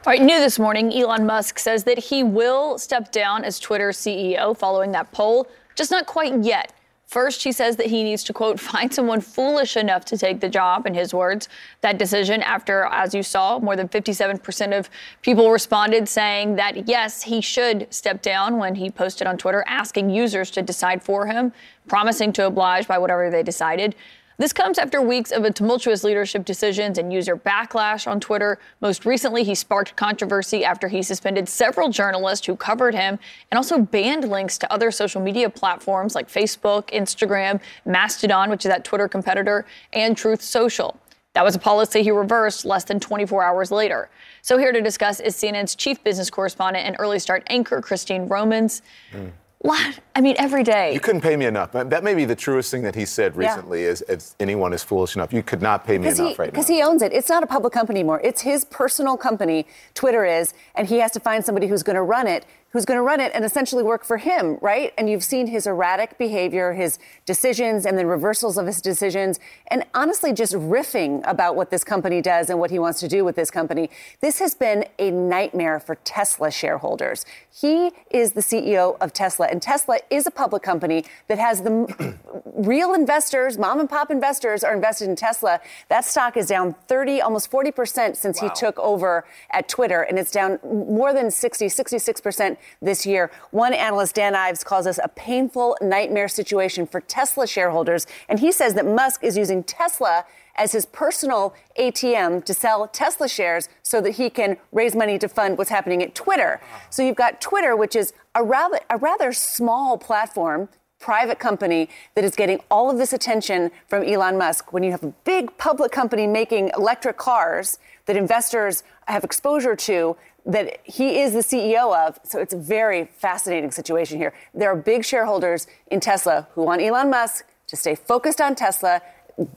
[0.08, 3.90] All right, new this morning, Elon Musk says that he will step down as Twitter
[3.90, 6.72] CEO following that poll, just not quite yet.
[7.06, 10.48] First, he says that he needs to, quote, find someone foolish enough to take the
[10.48, 11.50] job, in his words.
[11.82, 14.90] That decision, after, as you saw, more than 57% of
[15.22, 20.12] people responded saying that, yes, he should step down when he posted on Twitter asking
[20.12, 21.52] users to decide for him,
[21.90, 23.96] promising to oblige by whatever they decided.
[24.40, 28.58] This comes after weeks of tumultuous leadership decisions and user backlash on Twitter.
[28.80, 33.20] Most recently, he sparked controversy after he suspended several journalists who covered him
[33.52, 38.70] and also banned links to other social media platforms like Facebook, Instagram, Mastodon, which is
[38.70, 40.98] that Twitter competitor, and Truth Social.
[41.34, 44.10] That was a policy he reversed less than 24 hours later.
[44.42, 48.84] So, here to discuss is CNN's chief business correspondent and early start anchor, Christine Romans.
[49.12, 49.32] Mm.
[49.62, 50.00] What?
[50.16, 50.94] I mean, every day.
[50.94, 51.74] You couldn't pay me enough.
[51.74, 53.90] That may be the truest thing that he said recently yeah.
[53.90, 55.34] is if anyone is foolish enough.
[55.34, 56.46] You could not pay me enough he, right now.
[56.46, 57.12] Because he owns it.
[57.12, 58.22] It's not a public company anymore.
[58.24, 62.04] It's his personal company, Twitter is, and he has to find somebody who's going to
[62.04, 64.94] run it who's going to run it and essentially work for him, right?
[64.98, 69.86] And you've seen his erratic behavior, his decisions, and then reversals of his decisions, and
[69.94, 73.36] honestly, just riffing about what this company does and what he wants to do with
[73.36, 73.90] this company.
[74.22, 77.26] This has been a nightmare for Tesla shareholders.
[77.52, 82.16] He is the CEO of Tesla, and Tesla is a public company that has the
[82.46, 85.60] real investors, mom and pop investors, are invested in Tesla.
[85.88, 88.50] That stock is down 30, almost 40% since wow.
[88.50, 93.32] he took over at Twitter, and it's down more than 60, 66% this year.
[93.52, 98.08] One analyst, Dan Ives, calls this a painful nightmare situation for Tesla shareholders.
[98.28, 103.30] And he says that Musk is using Tesla as his personal ATM to sell Tesla
[103.30, 106.60] shares so that he can raise money to fund what's happening at Twitter.
[106.90, 110.68] So you've got Twitter, which is a rather, a rather small platform,
[111.00, 114.74] private company that is getting all of this attention from Elon Musk.
[114.74, 120.18] When you have a big public company making electric cars that investors have exposure to,
[120.46, 122.20] that he is the CEO of.
[122.24, 124.34] So it's a very fascinating situation here.
[124.54, 129.02] There are big shareholders in Tesla who want Elon Musk to stay focused on Tesla,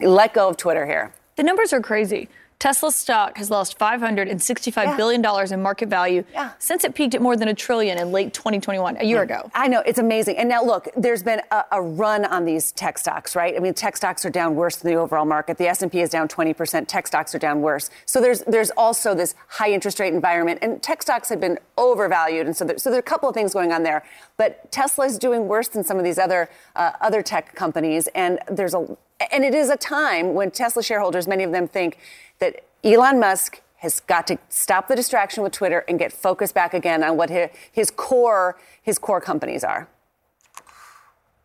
[0.00, 1.14] let go of Twitter here.
[1.36, 2.28] The numbers are crazy.
[2.62, 4.96] Tesla stock has lost 565 yeah.
[4.96, 6.52] billion dollars in market value yeah.
[6.60, 9.22] since it peaked at more than a trillion in late 2021, a year yeah.
[9.22, 9.50] ago.
[9.52, 10.36] I know, it's amazing.
[10.36, 13.56] And now look, there's been a, a, run on these tech stocks, right?
[13.56, 15.58] I mean, tech stocks are down worse than the overall market.
[15.58, 17.90] The S&P is down 20%, tech stocks are down worse.
[18.06, 22.46] So there's there's also this high interest rate environment and tech stocks have been overvalued
[22.46, 24.04] and so there, so there are a couple of things going on there.
[24.42, 28.40] But Tesla is doing worse than some of these other uh, other tech companies and
[28.50, 28.96] there's a
[29.30, 31.96] and it is a time when Tesla shareholders, many of them think
[32.40, 36.74] that Elon Musk has got to stop the distraction with Twitter and get focused back
[36.74, 39.86] again on what his, his core his core companies are.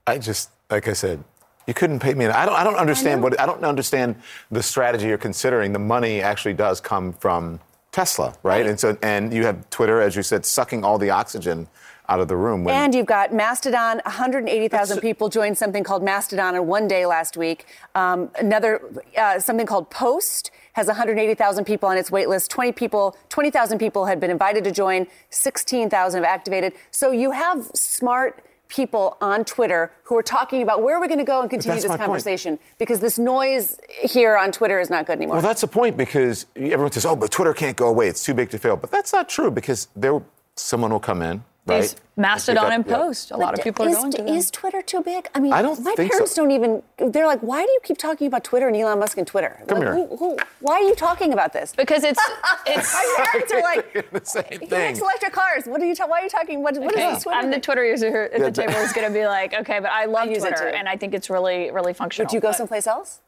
[0.07, 1.23] I just like I said,
[1.67, 2.25] you couldn't pay me.
[2.25, 2.55] I don't.
[2.55, 3.39] I don't understand I what.
[3.39, 4.15] I don't understand
[4.49, 5.71] the strategy you're considering.
[5.71, 7.59] The money actually does come from
[7.91, 8.61] Tesla, right?
[8.61, 8.65] right?
[8.65, 11.67] And so, and you have Twitter, as you said, sucking all the oxygen
[12.09, 12.63] out of the room.
[12.63, 12.73] When...
[12.75, 14.01] And you've got Mastodon.
[14.05, 17.65] 180,000 people joined something called Mastodon in one day last week.
[17.95, 18.81] Um, another
[19.17, 22.51] uh, something called Post has 180,000 people on its wait list.
[22.51, 25.07] 20 people, 20,000 people had been invited to join.
[25.31, 26.73] 16,000 have activated.
[26.91, 31.19] So you have smart people on Twitter who are talking about where are we going
[31.19, 32.77] to go and continue this conversation point.
[32.77, 35.37] because this noise here on Twitter is not good anymore.
[35.37, 38.33] Well, that's the point because everyone says, "Oh, but Twitter can't go away; it's too
[38.33, 40.21] big to fail." But that's not true because there,
[40.55, 41.95] someone will come in right?
[42.15, 43.31] Mastodon and Post.
[43.31, 44.25] A lot of people is, are going to.
[44.27, 45.27] Is Twitter too big?
[45.35, 46.41] I mean, I don't my parents so.
[46.41, 46.81] don't even.
[46.97, 49.61] They're like, why do you keep talking about Twitter and Elon Musk and Twitter?
[49.67, 50.07] Come like, here.
[50.07, 51.73] Who, who, why are you talking about this?
[51.75, 52.19] Because it's
[52.65, 52.93] it's.
[52.93, 54.69] my parents are like the same he thing.
[54.69, 55.65] makes electric cars.
[55.65, 55.95] What are you?
[55.95, 56.63] Ta- why are you talking?
[56.63, 57.07] What, what okay.
[57.07, 57.39] is this Twitter?
[57.39, 60.05] I'm the Twitter user at the table is going to be like, okay, but I
[60.17, 62.27] love I Twitter and I think it's really really functional.
[62.27, 63.21] Would you go someplace else?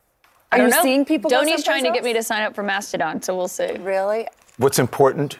[0.51, 0.81] Are you know.
[0.81, 1.29] seeing people?
[1.29, 1.89] Donnie's trying else?
[1.89, 3.71] to get me to sign up for Mastodon, so we'll see.
[3.77, 4.27] Really?
[4.57, 5.37] What's important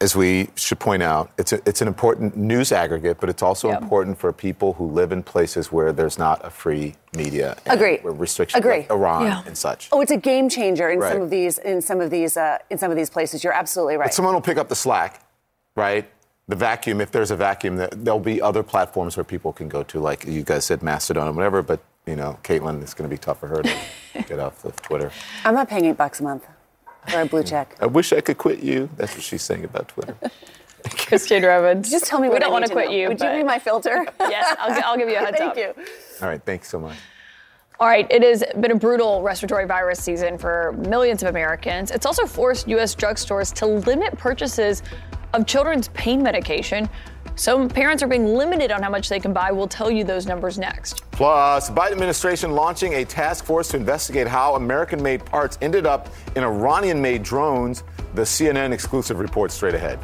[0.00, 3.70] as we should point out, it's, a, it's an important news aggregate, but it's also
[3.70, 3.82] yep.
[3.82, 7.56] important for people who live in places where there's not a free media.
[7.66, 7.98] Agree.
[7.98, 8.78] Where restrictions Agree.
[8.78, 9.42] like Iran yeah.
[9.44, 9.88] and such.
[9.90, 11.12] Oh, it's a game changer in right.
[11.12, 13.42] some of these in some of these uh, in some of these places.
[13.42, 14.06] You're absolutely right.
[14.06, 15.20] But someone will pick up the slack,
[15.74, 16.08] right?
[16.46, 17.00] The vacuum.
[17.00, 20.44] If there's a vacuum, there'll be other platforms where people can go to, like you
[20.44, 21.60] guys said, Mastodon or whatever.
[21.60, 23.76] But you know, Caitlin, it's going to be tough for her to
[24.28, 25.10] get off of Twitter.
[25.44, 26.46] I'm not paying eight bucks a month
[27.08, 27.76] for a blue check.
[27.80, 28.88] I wish I could quit you.
[28.96, 30.16] That's what she's saying about Twitter.
[30.90, 31.90] Christine Romans.
[31.90, 33.08] Just tell me we what don't want to quit you.
[33.08, 34.06] Would you be my filter?
[34.20, 35.56] yes, I'll, I'll, give you a heads Thank up.
[35.56, 35.84] Thank you.
[36.22, 36.96] All right, thanks so much.
[37.80, 41.92] All right, it has been a brutal respiratory virus season for millions of Americans.
[41.92, 42.94] It's also forced U.S.
[42.94, 44.82] drugstores to limit purchases
[45.32, 46.88] of children's pain medication.
[47.38, 49.52] Some parents are being limited on how much they can buy.
[49.52, 51.08] We'll tell you those numbers next.
[51.12, 56.08] Plus, the Biden administration launching a task force to investigate how American-made parts ended up
[56.34, 57.84] in Iranian-made drones.
[58.14, 60.00] The CNN exclusive report straight ahead.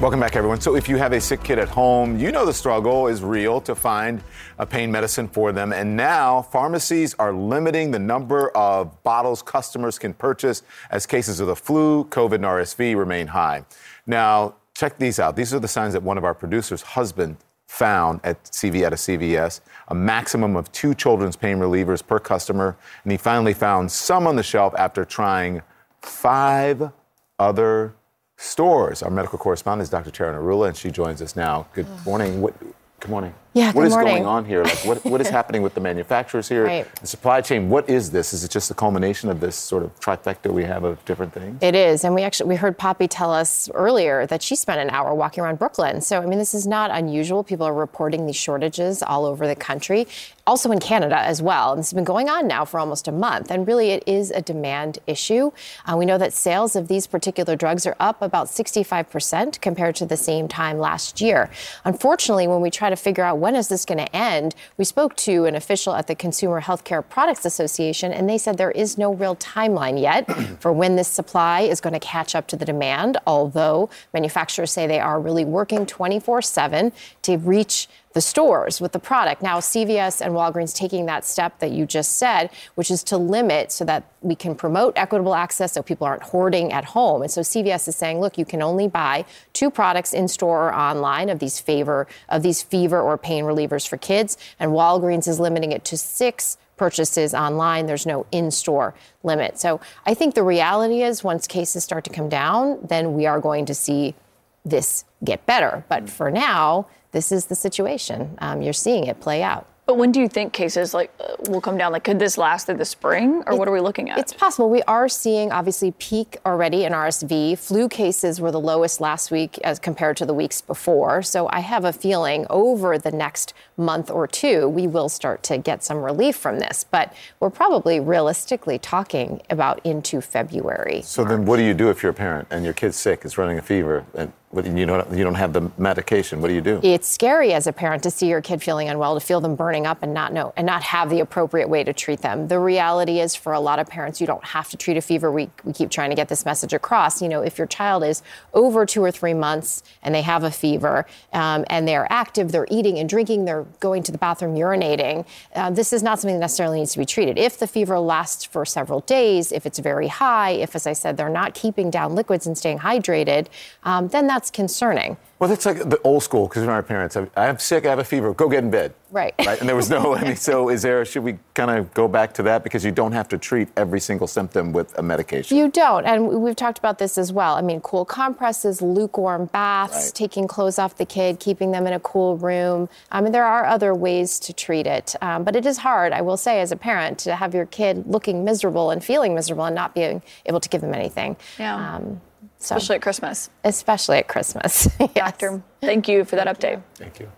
[0.00, 0.60] Welcome back, everyone.
[0.60, 3.60] So, if you have a sick kid at home, you know the struggle is real
[3.62, 4.22] to find
[4.60, 5.72] a pain medicine for them.
[5.72, 11.48] And now, pharmacies are limiting the number of bottles customers can purchase as cases of
[11.48, 13.64] the flu, COVID, and RSV remain high.
[14.06, 15.34] Now, check these out.
[15.34, 18.96] These are the signs that one of our producers' husband found at CV at a
[18.96, 24.28] CVS, a maximum of two children's pain relievers per customer, and he finally found some
[24.28, 25.60] on the shelf after trying
[26.02, 26.92] five
[27.40, 27.94] other
[28.38, 29.02] stores.
[29.02, 30.10] Our medical correspondent is Dr.
[30.10, 31.66] Tara Narula, and she joins us now.
[31.74, 32.40] Good morning.
[32.40, 32.54] What,
[33.00, 33.34] good morning.
[33.54, 34.12] Yeah, What is morning.
[34.14, 34.62] going on here?
[34.62, 36.94] Like, what, what is happening with the manufacturers here, Right.
[37.00, 37.70] the supply chain?
[37.70, 38.32] What is this?
[38.32, 41.58] Is it just the culmination of this sort of trifecta we have of different things?
[41.62, 44.90] It is, and we actually we heard Poppy tell us earlier that she spent an
[44.90, 46.00] hour walking around Brooklyn.
[46.02, 47.42] So I mean, this is not unusual.
[47.42, 50.06] People are reporting these shortages all over the country,
[50.46, 51.72] also in Canada as well.
[51.72, 53.50] And this has been going on now for almost a month.
[53.50, 55.52] And really, it is a demand issue.
[55.86, 59.96] Uh, we know that sales of these particular drugs are up about 65 percent compared
[59.96, 61.50] to the same time last year.
[61.86, 65.16] Unfortunately, when we try to figure out when is this going to end, we spoke
[65.16, 69.14] to an official at the Consumer Healthcare Products Association, and they said there is no
[69.14, 70.26] real timeline yet
[70.60, 74.86] for when this supply is going to catch up to the demand, although manufacturers say
[74.86, 76.92] they are really working 24 7
[77.22, 77.88] to reach
[78.18, 79.42] the stores with the product.
[79.42, 83.70] Now, CVS and Walgreens taking that step that you just said, which is to limit
[83.70, 87.22] so that we can promote equitable access so people aren't hoarding at home.
[87.22, 90.74] And so CVS is saying, look, you can only buy two products in store or
[90.74, 95.38] online of these favor of these fever or pain relievers for kids, and Walgreens is
[95.38, 97.86] limiting it to six purchases online.
[97.86, 99.60] There's no in store limit.
[99.60, 103.38] So I think the reality is once cases start to come down, then we are
[103.38, 104.16] going to see
[104.64, 105.84] this get better.
[105.88, 108.36] But for now, this is the situation.
[108.38, 109.66] Um, you're seeing it play out.
[109.88, 111.92] But when do you think cases like uh, will come down?
[111.92, 114.18] Like, could this last through the spring, or what are we looking at?
[114.18, 114.68] It's possible.
[114.68, 117.58] We are seeing obviously peak already in RSV.
[117.58, 121.22] Flu cases were the lowest last week as compared to the weeks before.
[121.22, 125.58] So I have a feeling over the next month or two, we will start to
[125.58, 126.84] get some relief from this.
[126.84, 131.02] But we're probably realistically talking about into February.
[131.02, 133.38] So then, what do you do if you're a parent and your kid's sick, is
[133.38, 136.40] running a fever, and you don't you don't have the medication?
[136.40, 136.80] What do you do?
[136.82, 139.86] It's scary as a parent to see your kid feeling unwell, to feel them burning
[139.86, 142.48] up and not know and not have the appropriate way to treat them.
[142.48, 145.30] The reality is for a lot of parents, you don't have to treat a fever.
[145.30, 147.20] We, we keep trying to get this message across.
[147.20, 148.22] You know, if your child is
[148.54, 152.68] over two or three months and they have a fever um, and they're active, they're
[152.70, 156.40] eating and drinking, they're going to the bathroom, urinating, uh, this is not something that
[156.40, 157.38] necessarily needs to be treated.
[157.38, 161.16] If the fever lasts for several days, if it's very high, if, as I said,
[161.16, 163.46] they're not keeping down liquids and staying hydrated,
[163.84, 165.16] um, then that's concerning.
[165.38, 167.16] Well, that's like the old school because our parents.
[167.16, 167.86] I- I'm sick.
[167.86, 168.34] I have a fever.
[168.34, 168.92] Go get in bed.
[169.12, 169.34] Right.
[169.46, 169.58] Right.
[169.60, 170.14] And there was no.
[170.16, 171.04] I mean, so is there?
[171.04, 174.00] Should we kind of go back to that because you don't have to treat every
[174.00, 175.56] single symptom with a medication?
[175.56, 176.04] You don't.
[176.06, 177.54] And we've talked about this as well.
[177.54, 180.14] I mean, cool compresses, lukewarm baths, Right.
[180.14, 182.88] taking clothes off the kid, keeping them in a cool room.
[183.12, 185.14] I mean, there are other ways to treat it.
[185.22, 188.04] Um, but it is hard, I will say, as a parent, to have your kid
[188.08, 191.36] looking miserable and feeling miserable and not being able to give them anything.
[191.58, 191.94] Yeah.
[191.96, 192.20] Um,
[192.58, 193.50] so, Especially at Christmas.
[193.64, 194.88] especially at Christmas.
[195.00, 195.10] yes.
[195.14, 196.82] Doctor, thank you for that update.
[196.96, 197.30] Thank you.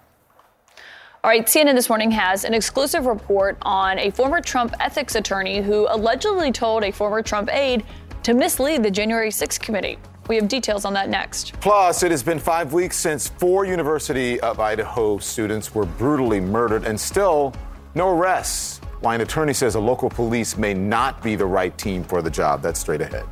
[1.23, 5.61] All right, CNN this morning has an exclusive report on a former Trump ethics attorney
[5.61, 7.85] who allegedly told a former Trump aide
[8.23, 9.99] to mislead the January 6th committee.
[10.29, 11.53] We have details on that next.
[11.61, 16.85] Plus, it has been five weeks since four University of Idaho students were brutally murdered,
[16.85, 17.53] and still
[17.95, 18.81] no arrests.
[19.01, 22.31] Why an attorney says a local police may not be the right team for the
[22.31, 22.63] job.
[22.63, 23.27] That's straight ahead.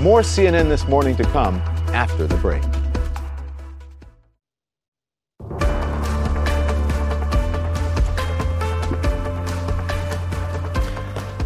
[0.00, 1.56] More CNN this morning to come
[1.94, 2.62] after the break.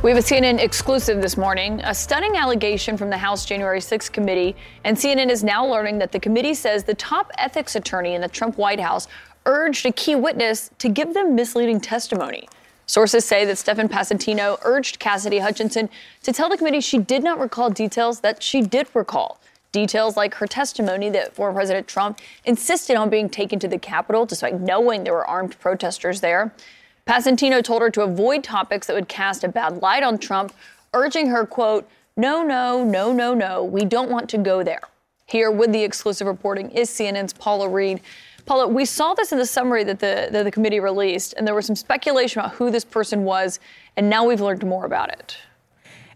[0.03, 1.81] We have a CNN exclusive this morning.
[1.85, 6.11] A stunning allegation from the House January 6th committee, and CNN is now learning that
[6.11, 9.07] the committee says the top ethics attorney in the Trump White House
[9.47, 12.49] urged a key witness to give them misleading testimony.
[12.91, 15.89] Sources say that Stefan Passantino urged Cassidy Hutchinson
[16.25, 19.39] to tell the committee she did not recall details that she did recall.
[19.71, 24.27] Details like her testimony that former President Trump insisted on being taken to the Capitol
[24.27, 26.53] despite knowing there were armed protesters there.
[27.07, 30.53] Passantino told her to avoid topics that would cast a bad light on Trump,
[30.93, 34.83] urging her, quote, no, no, no, no, no, we don't want to go there.
[35.27, 38.01] Here with the exclusive reporting is CNN's Paula Reed.
[38.47, 41.55] Paula, we saw this in the summary that the, that the committee released, and there
[41.55, 43.61] was some speculation about who this person was,
[43.97, 45.37] and now we've learned more about it.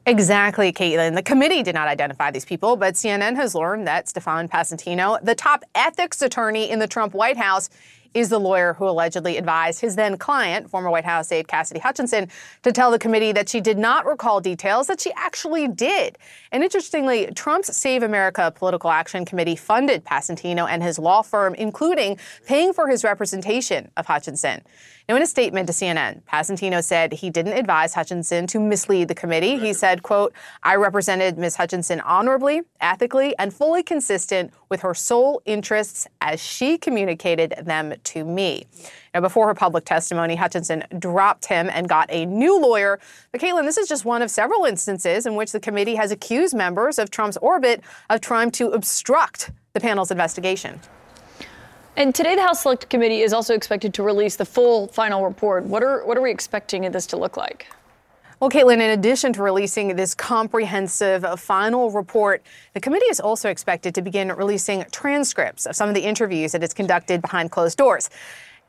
[0.07, 1.15] Exactly, Caitlin.
[1.15, 5.35] The committee did not identify these people, but CNN has learned that Stefan Passantino, the
[5.35, 7.71] top ethics attorney in the Trump White House,
[8.15, 12.31] is the lawyer who allegedly advised his then client, former White House aide Cassidy Hutchinson,
[12.63, 16.17] to tell the committee that she did not recall details that she actually did.
[16.53, 22.19] And interestingly, Trump's Save America Political Action Committee funded Passantino and his law firm, including
[22.47, 24.63] paying for his representation of Hutchinson.
[25.07, 29.15] Now, in a statement to CNN, Passantino said he didn't advise Hutchinson to mislead the
[29.15, 29.59] committee.
[29.59, 31.57] He said, quote, I represented Ms.
[31.57, 38.25] Hutchinson honorably, ethically, and fully consistent with her sole interests as she communicated them to
[38.25, 38.67] me.
[39.13, 42.99] Now, before her public testimony, Hutchinson dropped him and got a new lawyer.
[43.33, 46.55] But, Caitlin, this is just one of several instances in which the committee has accused
[46.55, 50.81] members of Trump's orbit of trying to obstruct the panel's investigation.
[51.97, 55.65] And today, the House Select Committee is also expected to release the full final report.
[55.65, 57.69] What are what are we expecting this to look like?
[58.41, 63.49] Well, Caitlin, in addition to releasing this comprehensive uh, final report, the committee is also
[63.49, 67.79] expected to begin releasing transcripts of some of the interviews that it's conducted behind closed
[67.79, 68.11] doors.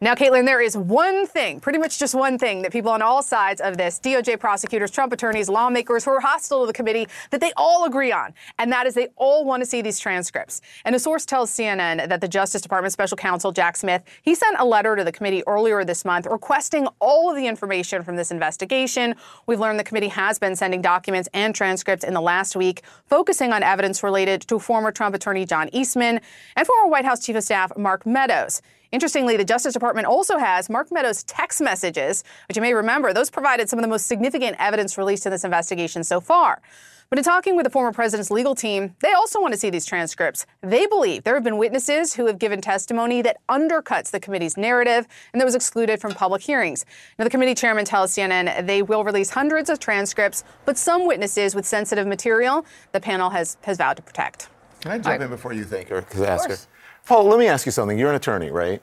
[0.02, 3.24] Now, Caitlin, there is one thing, pretty much just one thing, that people on all
[3.24, 7.40] sides of this DOJ prosecutors, Trump attorneys, lawmakers who are hostile to the committee, that
[7.40, 10.60] they all agree on, and that is they all want to see these transcripts.
[10.84, 14.58] And a source tells CNN that the Justice Department special counsel, Jack Smith, he sent
[14.60, 18.32] a letter to the committee earlier this month requesting all of the information from this
[18.32, 19.16] investigation.
[19.48, 23.54] We've learned the committee has been sending documents and transcripts in the last week, focusing
[23.54, 26.20] on evidence related to former Trump attorney John Eastman
[26.58, 28.62] and former White House Chief of Staff Mark Meadows.
[28.96, 33.30] Interestingly, the Justice Department also has Mark Meadows' text messages, which you may remember, those
[33.30, 36.62] provided some of the most significant evidence released in this investigation so far.
[37.10, 39.86] But in talking with the former president's legal team, they also want to see these
[39.86, 40.46] transcripts.
[40.62, 45.06] They believe there have been witnesses who have given testimony that undercuts the committee's narrative
[45.34, 46.86] and that was excluded from public hearings.
[47.20, 51.54] Now, the committee chairman tells CNN they will release hundreds of transcripts, but some witnesses
[51.54, 54.48] with sensitive material the panel has, has vowed to protect.
[54.80, 56.58] Can I jump in before you think or ask her?
[57.06, 57.98] Paul, let me ask you something.
[57.98, 58.82] You're an attorney, right?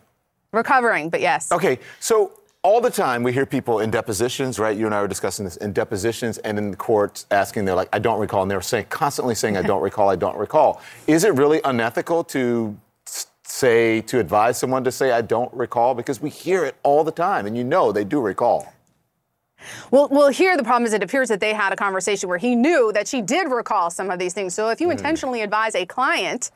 [0.52, 1.50] Recovering, but yes.
[1.50, 4.76] Okay, so all the time we hear people in depositions, right?
[4.76, 7.88] You and I were discussing this in depositions and in the courts asking, they're like,
[7.92, 8.42] I don't recall.
[8.42, 10.80] And they're saying, constantly saying, I don't recall, I don't recall.
[11.08, 12.76] Is it really unethical to
[13.44, 15.94] say, to advise someone to say, I don't recall?
[15.94, 18.72] Because we hear it all the time and you know they do recall.
[19.90, 22.54] Well, well, here the problem is it appears that they had a conversation where he
[22.54, 24.54] knew that she did recall some of these things.
[24.54, 24.92] So if you mm.
[24.92, 26.50] intentionally advise a client,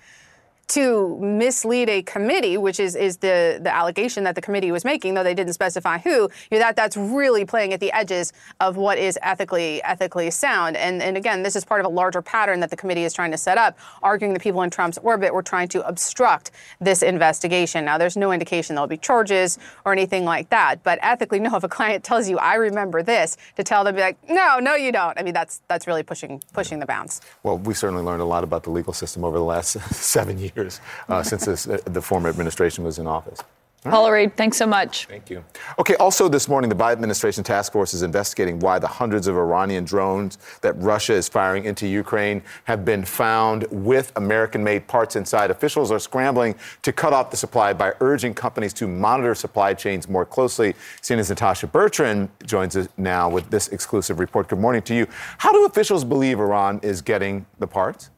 [0.68, 5.14] to mislead a committee, which is, is the, the allegation that the committee was making,
[5.14, 8.76] though they didn't specify who, you know, that that's really playing at the edges of
[8.76, 10.76] what is ethically ethically sound.
[10.76, 13.30] And and again, this is part of a larger pattern that the committee is trying
[13.30, 16.50] to set up, arguing the people in Trump's orbit were trying to obstruct
[16.80, 17.84] this investigation.
[17.84, 21.56] Now, there's no indication there'll be charges or anything like that, but ethically, no.
[21.56, 24.74] If a client tells you, "I remember this," to tell them, be like, "No, no,
[24.74, 27.20] you don't." I mean, that's that's really pushing pushing the bounds.
[27.44, 30.55] Well, we certainly learned a lot about the legal system over the last seven years
[30.56, 33.40] years uh, since this, uh, the former administration was in office.
[33.84, 33.92] Right.
[33.92, 35.06] Paula Reed, thanks so much.
[35.06, 35.44] Thank you.
[35.78, 39.36] Okay, also this morning, the Biden administration task force is investigating why the hundreds of
[39.36, 45.14] Iranian drones that Russia is firing into Ukraine have been found with American made parts
[45.14, 45.52] inside.
[45.52, 50.08] Officials are scrambling to cut off the supply by urging companies to monitor supply chains
[50.08, 50.74] more closely.
[51.00, 54.48] CNN's Natasha Bertrand joins us now with this exclusive report.
[54.48, 55.06] Good morning to you.
[55.38, 58.10] How do officials believe Iran is getting the parts?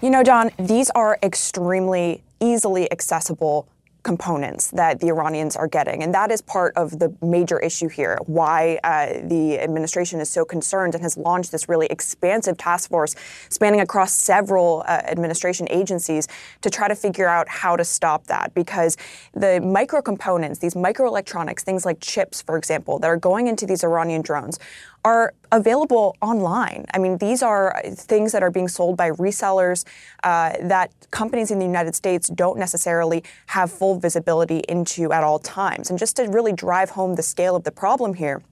[0.00, 3.66] You know, Don, these are extremely easily accessible
[4.04, 6.04] components that the Iranians are getting.
[6.04, 10.44] And that is part of the major issue here, why uh, the administration is so
[10.44, 13.16] concerned and has launched this really expansive task force
[13.50, 16.28] spanning across several uh, administration agencies
[16.60, 18.54] to try to figure out how to stop that.
[18.54, 18.96] Because
[19.34, 23.82] the micro components, these microelectronics, things like chips, for example, that are going into these
[23.82, 24.60] Iranian drones,
[25.08, 26.84] are available online.
[26.92, 27.80] I mean, these are
[28.12, 29.80] things that are being sold by resellers
[30.22, 35.38] uh, that companies in the United States don't necessarily have full visibility into at all
[35.38, 35.88] times.
[35.90, 38.42] And just to really drive home the scale of the problem here,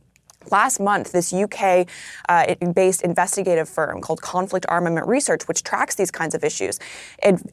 [0.50, 1.88] Last month, this UK
[2.28, 6.78] uh, based investigative firm called Conflict Armament Research, which tracks these kinds of issues,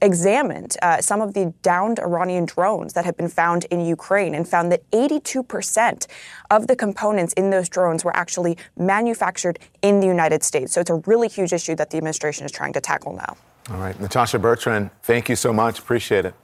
[0.01, 4.47] examined uh, some of the downed Iranian drones that have been found in Ukraine and
[4.47, 6.07] found that 82%
[6.51, 10.73] of the components in those drones were actually manufactured in the United States.
[10.73, 13.37] So it's a really huge issue that the administration is trying to tackle now.
[13.69, 13.99] All right.
[13.99, 15.79] Natasha Bertrand, thank you so much.
[15.79, 16.35] Appreciate it.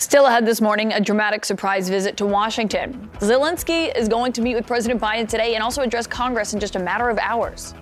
[0.00, 3.10] Still ahead this morning, a dramatic surprise visit to Washington.
[3.18, 6.74] Zelensky is going to meet with President Biden today and also address Congress in just
[6.74, 7.74] a matter of hours.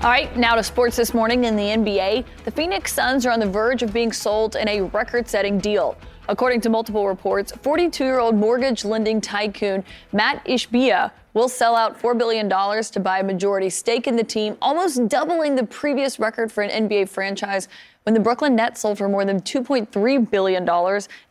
[0.00, 2.24] All right, now to sports this morning in the NBA.
[2.46, 5.94] The Phoenix Suns are on the verge of being sold in a record setting deal.
[6.32, 12.00] According to multiple reports, 42 year old mortgage lending tycoon Matt Ishbia will sell out
[12.00, 16.50] $4 billion to buy a majority stake in the team, almost doubling the previous record
[16.50, 17.68] for an NBA franchise
[18.04, 20.62] when the Brooklyn Nets sold for more than $2.3 billion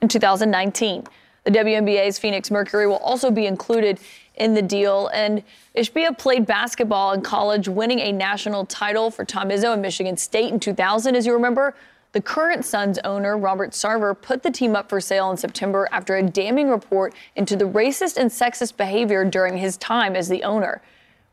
[0.02, 1.04] in 2019.
[1.46, 4.00] The WNBA's Phoenix Mercury will also be included
[4.36, 5.08] in the deal.
[5.08, 5.42] And
[5.76, 10.54] Ishbia played basketball in college, winning a national title for Tom Izzo and Michigan State
[10.54, 11.74] in 2000, as you remember.
[12.14, 16.18] The current Suns owner, Robert Sarver, put the team up for sale in September after
[16.18, 20.82] a damning report into the racist and sexist behavior during his time as the owner.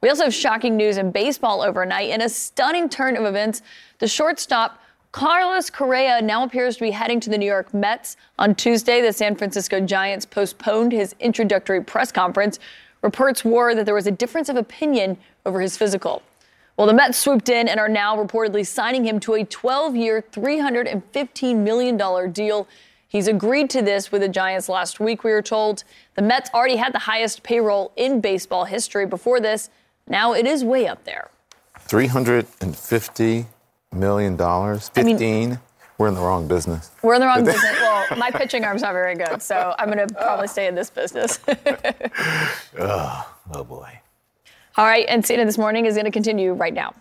[0.00, 2.10] We also have shocking news in baseball overnight.
[2.10, 3.62] In a stunning turn of events,
[3.98, 8.16] the shortstop Carlos Correa now appears to be heading to the New York Mets.
[8.38, 12.60] On Tuesday, the San Francisco Giants postponed his introductory press conference.
[13.02, 16.22] Reports were that there was a difference of opinion over his physical.
[16.78, 20.24] Well, the Mets swooped in and are now reportedly signing him to a 12 year,
[20.30, 22.68] $315 million deal.
[23.08, 25.82] He's agreed to this with the Giants last week, we were told.
[26.14, 29.70] The Mets already had the highest payroll in baseball history before this.
[30.06, 31.30] Now it is way up there.
[31.80, 33.46] 350
[33.92, 35.04] million dollars, 15.
[35.04, 35.58] I mean,
[35.96, 36.92] we're in the wrong business.
[37.02, 37.72] We're in the wrong business.
[37.80, 40.90] Well, my pitching arm's not very good, so I'm going to probably stay in this
[40.90, 41.40] business.
[42.78, 43.98] oh, oh boy.
[44.78, 46.94] All right, and CNN this morning is going to continue right now.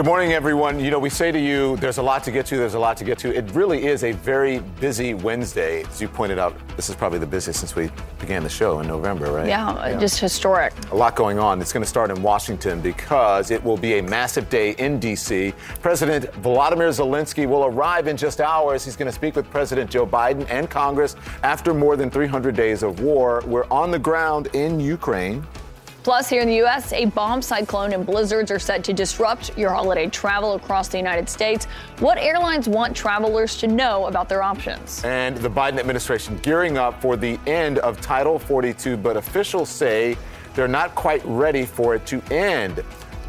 [0.00, 0.80] Good morning, everyone.
[0.80, 2.96] You know, we say to you, there's a lot to get to, there's a lot
[2.96, 3.36] to get to.
[3.36, 5.82] It really is a very busy Wednesday.
[5.82, 8.86] As you pointed out, this is probably the busiest since we began the show in
[8.86, 9.46] November, right?
[9.46, 10.00] Yeah, uh, yeah.
[10.00, 10.72] just historic.
[10.90, 11.60] A lot going on.
[11.60, 15.52] It's going to start in Washington because it will be a massive day in D.C.
[15.82, 18.86] President Volodymyr Zelensky will arrive in just hours.
[18.86, 22.82] He's going to speak with President Joe Biden and Congress after more than 300 days
[22.82, 23.42] of war.
[23.44, 25.46] We're on the ground in Ukraine.
[26.02, 29.70] Plus, here in the U.S., a bomb cyclone and blizzards are set to disrupt your
[29.70, 31.66] holiday travel across the United States.
[31.98, 35.04] What airlines want travelers to know about their options?
[35.04, 40.16] And the Biden administration gearing up for the end of Title 42, but officials say
[40.54, 42.82] they're not quite ready for it to end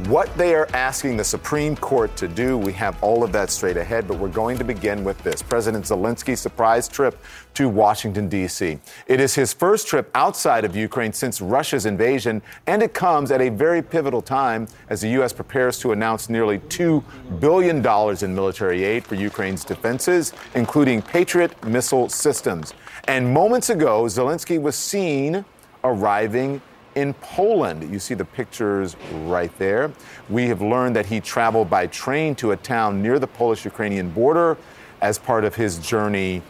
[0.07, 2.57] what they are asking the Supreme Court to do.
[2.57, 5.85] We have all of that straight ahead, but we're going to begin with this President
[5.85, 7.19] Zelensky's surprise trip
[7.53, 8.79] to Washington, D.C.
[9.07, 13.41] It is his first trip outside of Ukraine since Russia's invasion, and it comes at
[13.41, 15.33] a very pivotal time as the U.S.
[15.33, 17.03] prepares to announce nearly $2
[17.39, 17.85] billion
[18.23, 22.73] in military aid for Ukraine's defenses, including Patriot missile systems.
[23.07, 25.43] And moments ago, Zelensky was seen
[25.83, 26.61] arriving
[26.95, 27.91] in Poland.
[27.91, 29.91] You see the pictures right there.
[30.29, 34.09] We have learned that he traveled by train to a town near the Polish Ukrainian
[34.09, 34.57] border
[35.01, 36.41] as part of his journey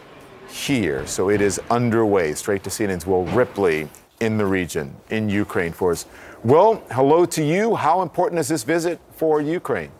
[0.50, 1.06] here.
[1.08, 2.34] So it is underway.
[2.34, 3.88] Straight to CNN's Will Ripley
[4.20, 6.06] in the region, in Ukraine for us.
[6.44, 7.76] Will, hello to you.
[7.76, 9.92] How important is this visit for Ukraine?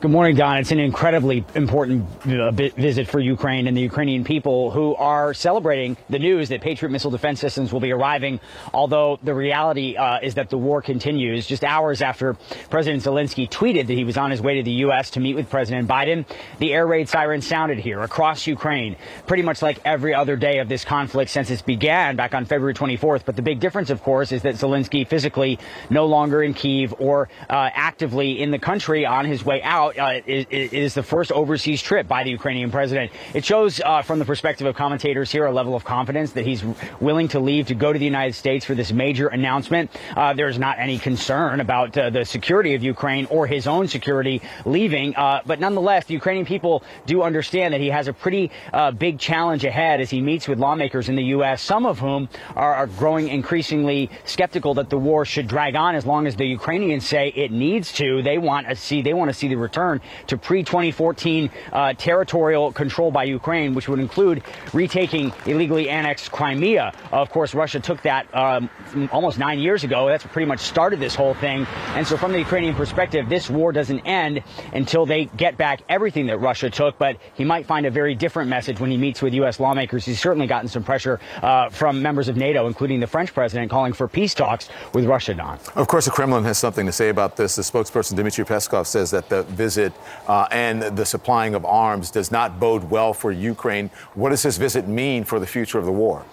[0.00, 0.58] Good morning, Don.
[0.58, 6.20] It's an incredibly important visit for Ukraine and the Ukrainian people who are celebrating the
[6.20, 8.38] news that Patriot missile defense systems will be arriving.
[8.72, 11.48] Although the reality uh, is that the war continues.
[11.48, 12.34] Just hours after
[12.70, 15.10] President Zelensky tweeted that he was on his way to the U.S.
[15.10, 16.26] to meet with President Biden,
[16.60, 18.94] the air raid siren sounded here across Ukraine,
[19.26, 22.74] pretty much like every other day of this conflict since it began back on February
[22.74, 23.24] 24th.
[23.24, 25.58] But the big difference, of course, is that Zelensky physically
[25.90, 29.98] no longer in Kiev or uh, actively in the country on his way out out
[29.98, 33.12] uh, is, is, the first overseas trip by the Ukrainian president.
[33.34, 36.64] It shows, uh, from the perspective of commentators here, a level of confidence that he's
[37.00, 39.90] willing to leave to go to the United States for this major announcement.
[40.16, 44.42] Uh, there's not any concern about uh, the security of Ukraine or his own security
[44.64, 48.90] leaving, uh, but nonetheless, the Ukrainian people do understand that he has a pretty uh,
[48.90, 52.74] big challenge ahead as he meets with lawmakers in the U.S., some of whom are,
[52.74, 57.06] are growing increasingly skeptical that the war should drag on as long as the Ukrainians
[57.06, 58.22] say it needs to.
[58.22, 62.72] They want to see they want to see the return return to pre-2014 uh, territorial
[62.72, 66.92] control by Ukraine, which would include retaking illegally annexed Crimea.
[67.12, 68.68] Of course, Russia took that um,
[69.12, 70.08] almost nine years ago.
[70.08, 71.66] That's pretty much started this whole thing.
[71.94, 76.26] And so, from the Ukrainian perspective, this war doesn't end until they get back everything
[76.26, 76.98] that Russia took.
[76.98, 79.60] But he might find a very different message when he meets with U.S.
[79.60, 80.04] lawmakers.
[80.04, 83.92] He's certainly gotten some pressure uh, from members of NATO, including the French president, calling
[83.92, 85.34] for peace talks with Russia.
[85.34, 85.58] Don.
[85.74, 87.56] Of course, the Kremlin has something to say about this.
[87.56, 92.30] The spokesperson Dmitry Peskov says that the visit uh, and the supplying of arms does
[92.30, 93.90] not bode well for Ukraine.
[94.14, 96.24] What does this visit mean for the future of the war?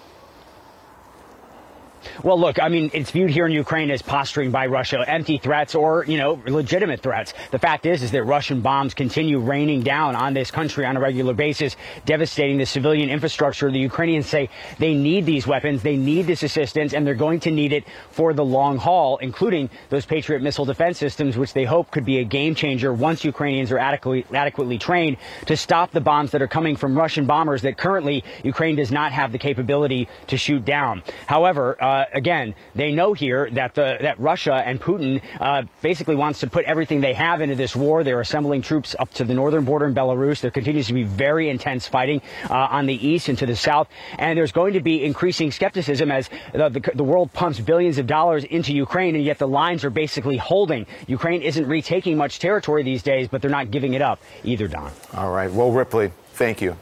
[2.22, 5.74] Well, look, I mean, it's viewed here in Ukraine as posturing by Russia, empty threats
[5.74, 7.34] or, you know, legitimate threats.
[7.50, 11.00] The fact is, is that Russian bombs continue raining down on this country on a
[11.00, 13.70] regular basis, devastating the civilian infrastructure.
[13.70, 17.50] The Ukrainians say they need these weapons, they need this assistance, and they're going to
[17.50, 21.90] need it for the long haul, including those Patriot missile defense systems, which they hope
[21.90, 26.30] could be a game changer once Ukrainians are adequately, adequately trained to stop the bombs
[26.32, 30.36] that are coming from Russian bombers that currently Ukraine does not have the capability to
[30.36, 31.02] shoot down.
[31.26, 36.14] However, uh, uh, again, they know here that the, that Russia and Putin uh, basically
[36.14, 38.04] wants to put everything they have into this war.
[38.04, 40.40] They're assembling troops up to the northern border in Belarus.
[40.40, 42.20] There continues to be very intense fighting
[42.50, 43.88] uh, on the east and to the south,
[44.18, 48.06] and there's going to be increasing skepticism as the, the, the world pumps billions of
[48.06, 50.86] dollars into Ukraine, and yet the lines are basically holding.
[51.06, 54.92] Ukraine isn't retaking much territory these days, but they're not giving it up either, Don.
[55.14, 55.50] All right.
[55.50, 56.76] Well, Ripley, thank you.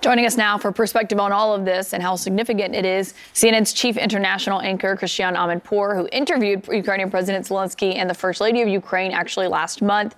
[0.00, 3.74] Joining us now for perspective on all of this and how significant it is, CNN's
[3.74, 8.68] chief international anchor, Christiane Amanpour, who interviewed Ukrainian President Zelensky and the First Lady of
[8.68, 10.16] Ukraine actually last month.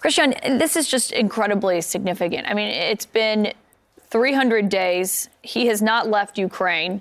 [0.00, 2.46] Christiane, this is just incredibly significant.
[2.46, 3.54] I mean, it's been
[4.10, 5.30] 300 days.
[5.40, 7.00] He has not left Ukraine.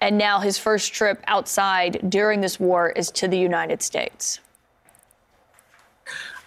[0.00, 4.40] And now his first trip outside during this war is to the United States.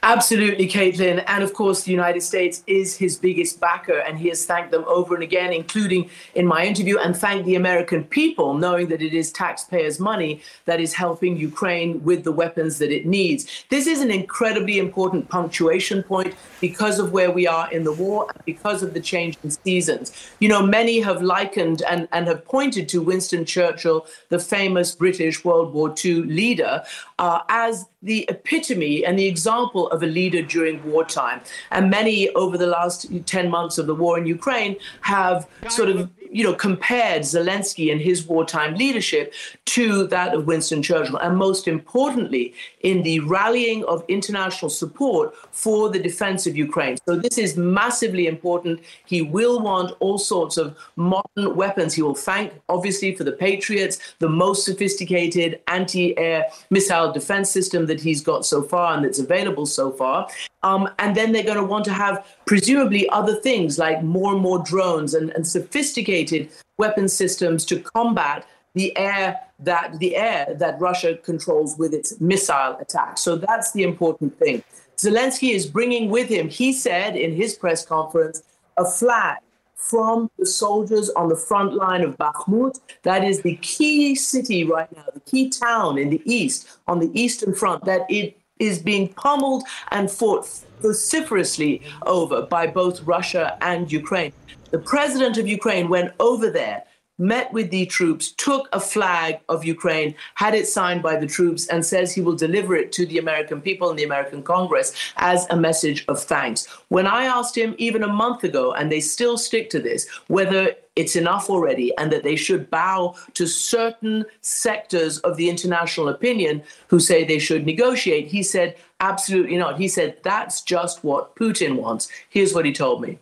[0.03, 1.23] Absolutely, Caitlin.
[1.27, 4.83] And of course, the United States is his biggest backer, and he has thanked them
[4.87, 9.13] over and again, including in my interview, and thanked the American people, knowing that it
[9.13, 13.63] is taxpayers' money that is helping Ukraine with the weapons that it needs.
[13.69, 18.27] This is an incredibly important punctuation point because of where we are in the war
[18.33, 20.13] and because of the change in seasons.
[20.39, 25.43] You know, many have likened and, and have pointed to Winston Churchill, the famous British
[25.43, 26.83] World War II leader,
[27.19, 31.41] uh, as the epitome and the example of a leader during wartime.
[31.71, 36.09] And many over the last 10 months of the war in Ukraine have sort of
[36.31, 39.33] you know, compared Zelensky and his wartime leadership
[39.65, 41.17] to that of Winston Churchill.
[41.17, 46.97] And most importantly, in the rallying of international support for the defense of Ukraine.
[47.05, 48.79] So this is massively important.
[49.05, 51.93] He will want all sorts of modern weapons.
[51.93, 57.85] He will thank, obviously, for the Patriots, the most sophisticated anti air missile defense system
[57.87, 60.27] that he's got so far and that's available so far.
[60.63, 64.41] Um, and then they're going to want to have presumably other things like more and
[64.41, 70.77] more drones and, and sophisticated weapon systems to combat the air that the air that
[70.77, 73.21] Russia controls with its missile attacks.
[73.21, 74.65] So that's the important thing.
[74.97, 78.43] Zelensky is bringing with him, he said in his press conference,
[78.77, 79.37] a flag
[79.77, 82.81] from the soldiers on the front line of Bakhmut.
[83.03, 87.11] That is the key city right now, the key town in the east, on the
[87.17, 90.49] eastern front, that it is being pummeled and fought
[90.81, 94.33] vociferously over by both Russia and Ukraine.
[94.71, 96.83] The president of Ukraine went over there
[97.21, 101.67] met with the troops, took a flag of Ukraine, had it signed by the troops,
[101.67, 105.45] and says he will deliver it to the American people and the American Congress as
[105.51, 106.65] a message of thanks.
[106.89, 110.75] When I asked him even a month ago, and they still stick to this, whether
[110.95, 116.61] it's enough already and that they should bow to certain sectors of the international opinion
[116.87, 119.77] who say they should negotiate, he said, absolutely not.
[119.77, 122.09] He said, that's just what Putin wants.
[122.29, 123.19] Here's what he told me.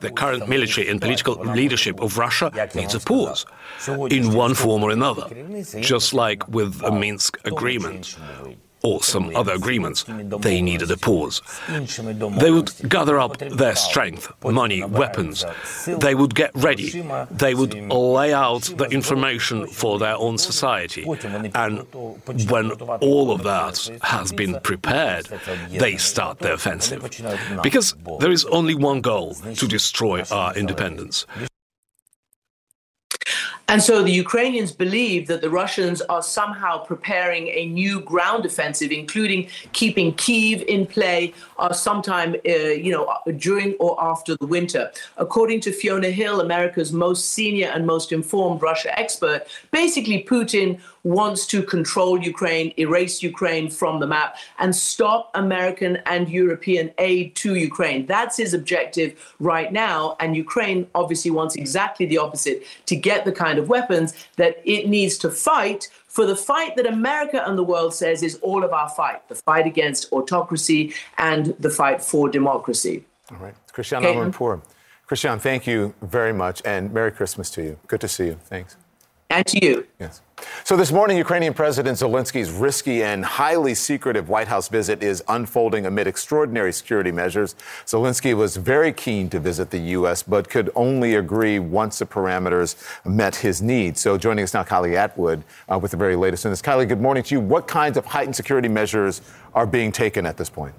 [0.00, 3.46] The current military and political leadership of Russia needs a pause,
[4.10, 5.26] in one form or another,
[5.80, 8.16] just like with the Minsk agreement
[8.82, 11.40] or some other agreements, they needed a pause.
[11.68, 15.44] They would gather up their strength, money, weapons.
[15.86, 17.02] They would get ready.
[17.30, 21.04] They would lay out the information for their own society.
[21.54, 21.86] And
[22.50, 25.26] when all of that has been prepared,
[25.70, 27.02] they start the offensive.
[27.62, 31.26] Because there is only one goal to destroy our independence.
[33.72, 38.90] And so the Ukrainians believe that the Russians are somehow preparing a new ground offensive,
[38.92, 42.52] including keeping Kiev in play uh, sometime, uh,
[42.86, 44.92] you know, during or after the winter.
[45.16, 51.46] According to Fiona Hill, America's most senior and most informed Russia expert, basically Putin wants
[51.48, 57.54] to control Ukraine, erase Ukraine from the map, and stop American and European aid to
[57.56, 58.06] Ukraine.
[58.06, 60.16] That's his objective right now.
[60.20, 64.88] And Ukraine obviously wants exactly the opposite to get the kind of weapons that it
[64.88, 68.72] needs to fight for the fight that America and the world says is all of
[68.72, 73.04] our fight the fight against autocracy and the fight for democracy.
[73.30, 73.54] All right.
[73.72, 74.60] Christiane Amanpour.
[75.06, 77.78] Christiane, thank you very much, and Merry Christmas to you.
[77.86, 78.38] Good to see you.
[78.44, 78.76] Thanks.
[79.30, 79.86] And to you.
[79.98, 80.20] Yes.
[80.64, 85.86] So this morning, Ukrainian President Zelensky's risky and highly secretive White House visit is unfolding
[85.86, 87.54] amid extraordinary security measures.
[87.84, 92.76] Zelensky was very keen to visit the U.S., but could only agree once the parameters
[93.04, 94.00] met his needs.
[94.00, 96.62] So joining us now, Kylie Atwood, uh, with the very latest in this.
[96.62, 97.40] Kylie, good morning to you.
[97.40, 99.20] What kinds of heightened security measures
[99.54, 100.74] are being taken at this point?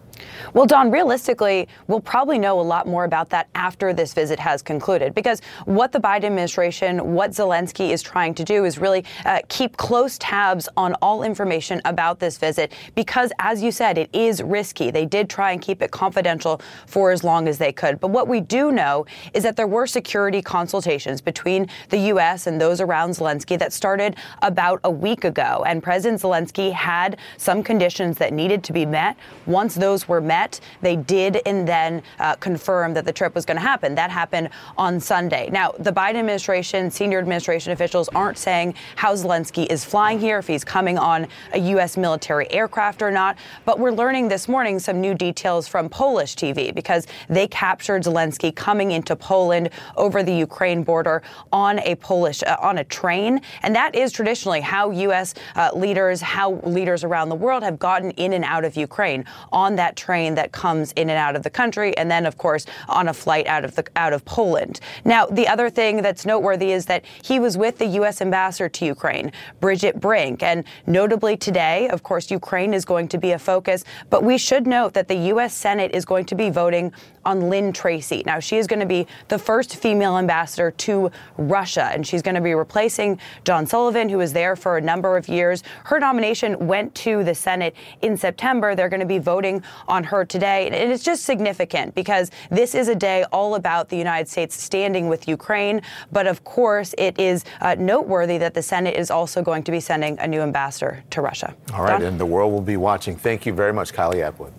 [0.54, 4.62] Well, Don, realistically, we'll probably know a lot more about that after this visit has
[4.62, 9.40] concluded because what the Biden administration, what Zelensky is trying to do is really uh,
[9.50, 14.42] keep close tabs on all information about this visit because, as you said, it is
[14.42, 14.92] risky.
[14.92, 18.00] They did try and keep it confidential for as long as they could.
[18.00, 22.48] But what we do know is that there were security consultations between the U.S.
[22.48, 25.64] and those around Zelensky that started about a week ago.
[25.66, 29.18] And President Zelensky had some conditions that needed to be met.
[29.46, 30.60] Once those were were met.
[30.82, 33.96] They did and then uh, confirm that the trip was going to happen.
[33.96, 35.50] That happened on Sunday.
[35.50, 40.46] Now, the Biden administration, senior administration officials aren't saying how Zelensky is flying here, if
[40.48, 41.98] he's coming on a U.S.
[41.98, 43.38] military aircraft or not.
[43.66, 48.56] But we're learning this morning some new details from Polish TV because they captured Zelensky
[48.56, 53.76] coming into Poland over the Ukraine border on a Polish uh, on a train, and
[53.76, 55.34] that is traditionally how U.S.
[55.56, 59.76] Uh, leaders, how leaders around the world have gotten in and out of Ukraine on
[59.76, 63.08] that train that comes in and out of the country, and then of course on
[63.08, 64.80] a flight out of the out of Poland.
[65.06, 68.22] Now, the other thing that's noteworthy is that he was with the U.S.
[68.22, 69.32] ambassador to Ukraine,
[69.62, 74.24] Bridget Brink, and notably today, of course, Ukraine is going to be a focus, but
[74.24, 75.54] we should note that the U.S.
[75.54, 76.92] Senate is going to be voting
[77.26, 78.24] on Lynn Tracy.
[78.26, 82.36] Now, she is going to be the first female ambassador to Russia, and she's going
[82.36, 85.64] to be replacing John Sullivan, who was there for a number of years.
[85.86, 88.76] Her nomination went to the Senate in September.
[88.76, 90.68] They're going to be voting on her today.
[90.68, 95.08] And it's just significant because this is a day all about the United States standing
[95.08, 95.82] with Ukraine.
[96.12, 99.80] But of course, it is uh, noteworthy that the Senate is also going to be
[99.80, 101.56] sending a new ambassador to Russia.
[101.74, 102.04] All right, Don?
[102.04, 103.16] and the world will be watching.
[103.16, 104.54] Thank you very much, Kylie Atwood.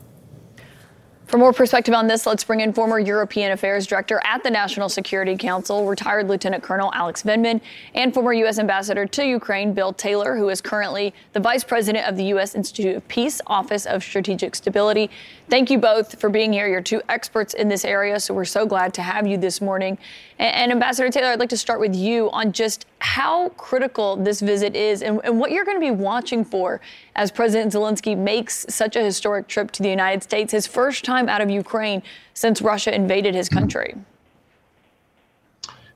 [1.35, 4.89] For more perspective on this, let's bring in former European Affairs Director at the National
[4.89, 7.61] Security Council, retired Lieutenant Colonel Alex Vindman,
[7.97, 8.61] and former U.S.
[8.61, 12.55] Ambassador to Ukraine, Bill Taylor, who is currently the Vice President of the U.S.
[12.55, 15.11] Institute of Peace, Office of Strategic Stability.
[15.51, 16.67] Thank you both for being here.
[16.67, 19.99] You're two experts in this area, so we're so glad to have you this morning.
[20.39, 24.41] And, and Ambassador Taylor, I'd like to start with you on just how critical this
[24.41, 26.81] visit is and, and what you're going to be watching for
[27.15, 31.29] as President Zelensky makes such a historic trip to the United States, his first time
[31.29, 33.95] out of Ukraine since Russia invaded his country.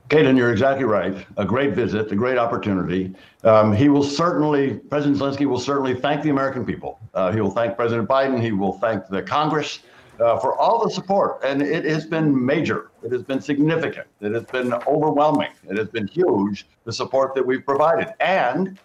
[0.09, 1.25] Caitlin, you're exactly right.
[1.37, 3.13] A great visit, a great opportunity.
[3.43, 6.99] Um, he will certainly, President Zelensky will certainly thank the American people.
[7.13, 8.41] Uh, he will thank President Biden.
[8.41, 9.79] He will thank the Congress
[10.19, 11.43] uh, for all the support.
[11.43, 12.89] And it has been major.
[13.03, 14.07] It has been significant.
[14.19, 15.51] It has been overwhelming.
[15.69, 18.07] It has been huge, the support that we've provided.
[18.19, 18.79] And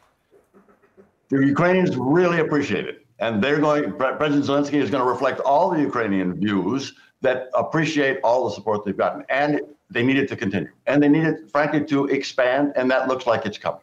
[1.31, 3.07] the Ukrainians really appreciate it.
[3.19, 8.19] And they're going, President Zelensky is going to reflect all the Ukrainian views that appreciate
[8.23, 9.25] all the support they've gotten.
[9.31, 9.63] And
[9.95, 10.71] they need it to continue.
[10.87, 12.73] And they need it, frankly, to expand.
[12.77, 13.81] And that looks like it's coming.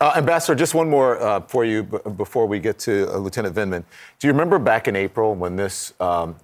[0.00, 3.54] Uh, Ambassador, just one more uh, for you b- before we get to uh, Lieutenant
[3.54, 3.82] Vindman.
[4.18, 6.36] Do you remember back in April when this, um,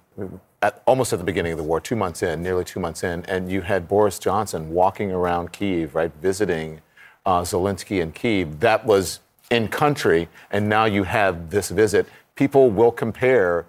[0.61, 3.23] at, almost at the beginning of the war, two months in, nearly two months in,
[3.25, 6.81] and you had Boris Johnson walking around Kiev, right, visiting
[7.25, 8.59] uh, Zelensky in Kiev?
[8.59, 9.19] That was
[9.51, 12.07] in country, and now you have this visit.
[12.35, 13.65] People will compare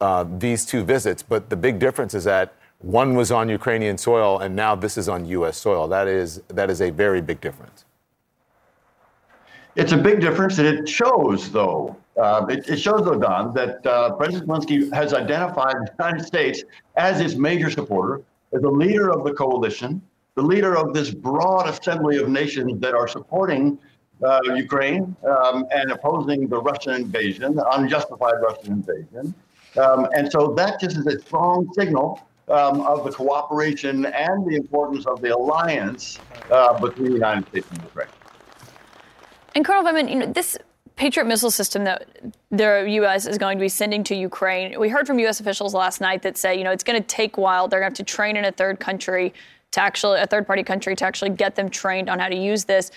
[0.00, 4.38] uh, these two visits, but the big difference is that one was on Ukrainian soil,
[4.38, 5.56] and now this is on U.S.
[5.56, 5.88] soil.
[5.88, 7.84] That is that is a very big difference.
[9.74, 11.96] It's a big difference, and it shows, though.
[12.16, 16.64] Uh, it, it, shows, though, Don, that uh, President Zelensky has identified the United States
[16.96, 18.22] as his major supporter,
[18.52, 20.02] as the leader of the coalition,
[20.34, 23.78] the leader of this broad assembly of nations that are supporting
[24.24, 29.32] uh, Ukraine um, and opposing the Russian invasion, unjustified Russian invasion.
[29.76, 34.56] Um, and so that just is a strong signal um, of the cooperation and the
[34.56, 36.18] importance of the alliance
[36.50, 38.08] uh, between the United States and Ukraine.
[39.54, 40.56] And Colonel Vindman, you know, this
[40.96, 42.08] Patriot missile system that
[42.50, 43.26] the U.S.
[43.26, 45.38] is going to be sending to Ukraine, we heard from U.S.
[45.38, 47.68] officials last night that say, you know, it's going to take a while.
[47.68, 49.32] They're going to have to train in a third country
[49.70, 52.64] to actually, a third party country to actually get them trained on how to use
[52.64, 52.90] this.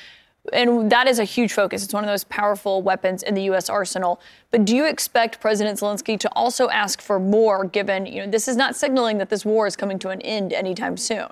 [0.53, 1.83] And that is a huge focus.
[1.83, 3.69] It's one of those powerful weapons in the U.S.
[3.69, 4.19] arsenal.
[4.49, 8.47] But do you expect President Zelensky to also ask for more, given, you know, this
[8.47, 11.27] is not signaling that this war is coming to an end anytime soon?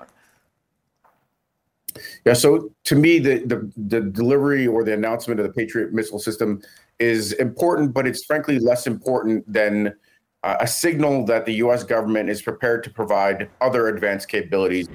[2.24, 6.20] Yeah, so to me, the, the, the delivery or the announcement of the Patriot missile
[6.20, 6.62] system
[7.00, 9.92] is important, but it's frankly less important than
[10.42, 11.84] a signal that the U.S.
[11.84, 14.88] government is prepared to provide other advanced capabilities,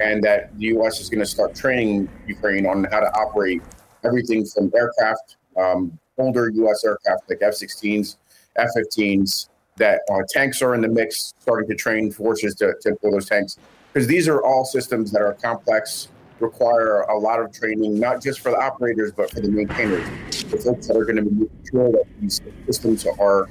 [0.00, 1.00] and that the U.S.
[1.00, 3.62] is going to start training Ukraine on how to operate
[4.04, 6.84] everything from aircraft, um, older U.S.
[6.84, 8.16] aircraft like F-16s,
[8.56, 9.48] F-15s.
[9.76, 13.28] That uh, tanks are in the mix, starting to train forces to, to pull those
[13.28, 13.58] tanks,
[13.92, 16.06] because these are all systems that are complex
[16.38, 20.06] require a lot of training, not just for the operators, but for the maintainers,
[20.44, 23.48] the folks that are going to be sure that these systems are,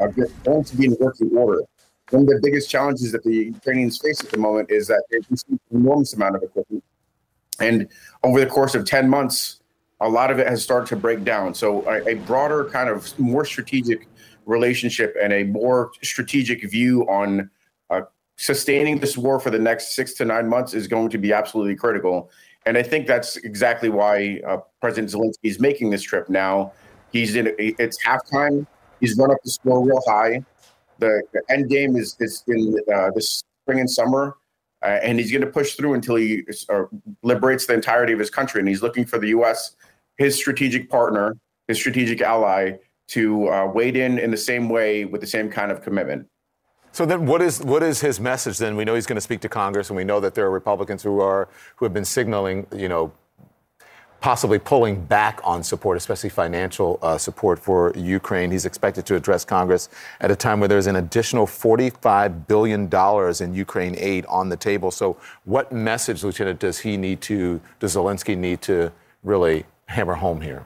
[0.00, 0.12] are
[0.44, 1.62] going to be in working order.
[2.10, 5.18] One of the biggest challenges that the Ukrainians face at the moment is that they
[5.28, 6.84] receive an enormous amount of equipment.
[7.58, 7.88] And
[8.22, 9.60] over the course of 10 months,
[10.00, 11.54] a lot of it has started to break down.
[11.54, 14.06] So, a, a broader, kind of more strategic
[14.44, 17.50] relationship and a more strategic view on
[18.36, 21.74] sustaining this war for the next six to nine months is going to be absolutely
[21.74, 22.30] critical.
[22.66, 26.72] And I think that's exactly why uh, President Zelensky is making this trip now.
[27.12, 27.54] He's in.
[27.58, 28.66] It's halftime.
[29.00, 30.44] He's run up the score real high.
[30.98, 34.36] The, the end game is is in uh, this spring and summer,
[34.82, 36.84] uh, and he's going to push through until he uh,
[37.22, 38.60] liberates the entirety of his country.
[38.60, 39.76] And he's looking for the U.S.,
[40.16, 41.36] his strategic partner,
[41.68, 42.72] his strategic ally,
[43.08, 46.26] to uh, wade in in the same way with the same kind of commitment.
[46.92, 48.56] So then, what is what is his message?
[48.56, 50.50] Then we know he's going to speak to Congress, and we know that there are
[50.50, 53.12] Republicans who are who have been signaling, you know,
[54.20, 58.50] possibly pulling back on support, especially financial uh, support for Ukraine.
[58.50, 59.88] He's expected to address Congress
[60.20, 62.88] at a time where there's an additional $45 billion
[63.40, 64.90] in Ukraine aid on the table.
[64.90, 68.92] So, what message, Lieutenant, does he need to, does Zelensky need to
[69.22, 70.64] really hammer home here?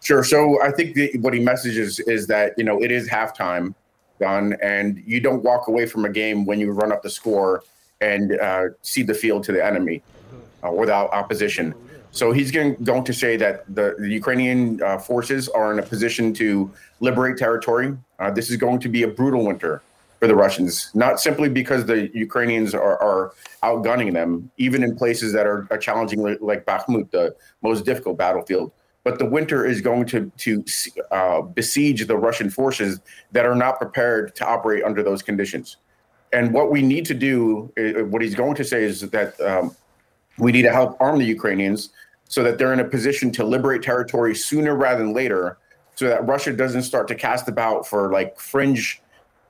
[0.00, 0.24] Sure.
[0.24, 3.74] So, I think the, what he messages is that, you know, it is halftime
[4.20, 7.62] done, and you don't walk away from a game when you run up the score
[8.00, 10.02] and uh, cede the field to the enemy
[10.68, 11.74] uh, without opposition.
[12.10, 15.82] So he's going, going to say that the, the Ukrainian uh, forces are in a
[15.82, 17.96] position to liberate territory.
[18.18, 19.82] Uh, this is going to be a brutal winter
[20.18, 25.32] for the Russians, not simply because the Ukrainians are, are outgunning them, even in places
[25.32, 28.72] that are, are challenging, like Bakhmut, the most difficult battlefield.
[29.04, 30.64] But the winter is going to to
[31.12, 33.00] uh, besiege the Russian forces
[33.32, 35.76] that are not prepared to operate under those conditions.
[36.32, 39.74] And what we need to do, uh, what he's going to say, is that um,
[40.38, 41.90] we need to help arm the Ukrainians
[42.28, 45.58] so that they're in a position to liberate territory sooner rather than later,
[45.94, 49.00] so that Russia doesn't start to cast about for like fringe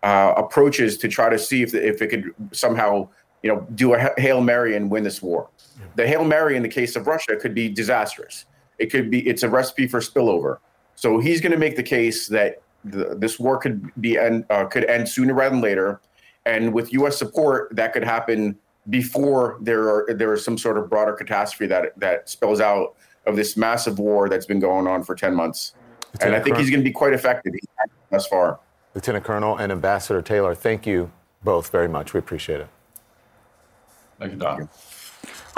[0.02, 3.08] uh, approaches to try to see if if it could somehow
[3.42, 5.48] you know do a hail mary and win this war.
[5.96, 8.46] The hail mary in the case of Russia could be disastrous.
[8.78, 10.58] It could be it's a recipe for spillover.
[10.94, 14.64] So he's going to make the case that the, this war could be end, uh,
[14.64, 16.00] could end sooner rather than later,
[16.44, 17.16] and with U.S.
[17.16, 18.58] support, that could happen
[18.90, 22.94] before there are there is some sort of broader catastrophe that that spills out
[23.26, 25.74] of this massive war that's been going on for 10 months.
[26.14, 27.52] Lieutenant and I think Colonel, he's going to be quite effective
[28.10, 28.58] thus far.
[28.94, 31.10] Lieutenant Colonel and Ambassador Taylor, thank you
[31.44, 32.14] both very much.
[32.14, 32.68] We appreciate it.
[34.18, 34.68] Thank you, Don.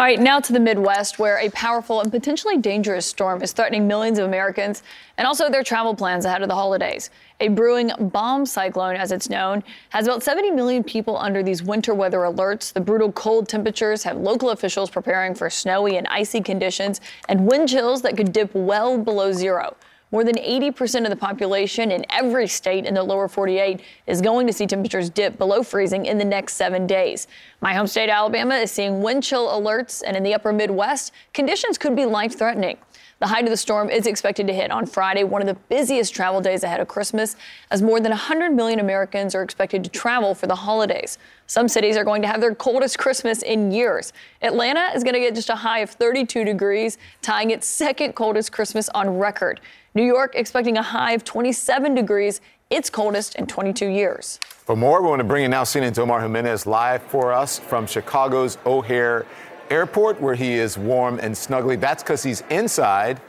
[0.01, 3.87] All right, now to the Midwest, where a powerful and potentially dangerous storm is threatening
[3.87, 4.83] millions of Americans
[5.19, 7.11] and also their travel plans ahead of the holidays.
[7.41, 11.93] A brewing bomb cyclone, as it's known, has about 70 million people under these winter
[11.93, 12.73] weather alerts.
[12.73, 17.69] The brutal cold temperatures have local officials preparing for snowy and icy conditions and wind
[17.69, 19.77] chills that could dip well below zero.
[20.13, 24.49] More than 80% of the population in every state in the lower 48 is going
[24.49, 27.29] to see temperatures dip below freezing in the next seven days.
[27.61, 31.79] My home state, Alabama, is seeing wind chill alerts, and in the upper Midwest, conditions
[31.79, 32.79] could be life threatening.
[33.21, 36.15] The height of the storm is expected to hit on Friday, one of the busiest
[36.15, 37.37] travel days ahead of Christmas,
[37.71, 41.19] as more than 100 million Americans are expected to travel for the holidays.
[41.47, 44.15] Some cities are going to have their coldest Christmas in years.
[44.41, 48.53] Atlanta is going to get just a high of 32 degrees, tying its second coldest
[48.53, 49.61] Christmas on record.
[49.93, 54.39] New York expecting a high of 27 degrees, its coldest in 22 years.
[54.45, 57.89] For more, we want to bring in now CNN's Omar Jimenez live for us from
[57.89, 59.27] Chicago's O'Hare
[59.69, 61.79] Airport, where he is warm and snuggly.
[61.79, 63.21] That's because he's inside.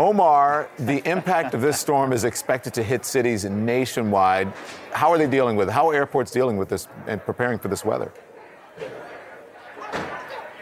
[0.00, 4.52] Omar, the impact of this storm is expected to hit cities nationwide.
[4.92, 5.72] How are they dealing with it?
[5.72, 8.10] How are airports dealing with this and preparing for this weather?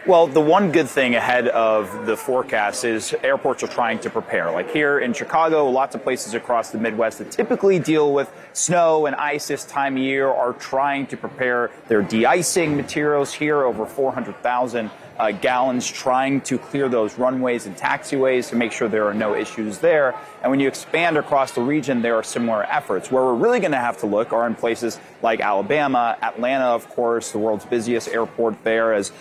[0.07, 4.49] Well, the one good thing ahead of the forecast is airports are trying to prepare.
[4.49, 9.07] Like here in Chicago, lots of places across the Midwest that typically deal with snow
[9.07, 13.85] and ice this time of year are trying to prepare their de-icing materials here, over
[13.85, 19.13] 400,000 uh, gallons, trying to clear those runways and taxiways to make sure there are
[19.13, 20.15] no issues there.
[20.41, 23.11] And when you expand across the region, there are similar efforts.
[23.11, 26.87] Where we're really going to have to look are in places like Alabama, Atlanta, of
[26.87, 29.11] course, the world's busiest airport there, as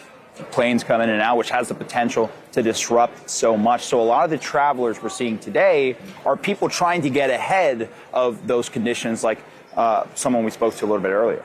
[0.51, 3.83] planes come in and out, which has the potential to disrupt so much.
[3.83, 7.89] So a lot of the travelers we're seeing today are people trying to get ahead
[8.13, 9.39] of those conditions, like
[9.77, 11.45] uh, someone we spoke to a little bit earlier.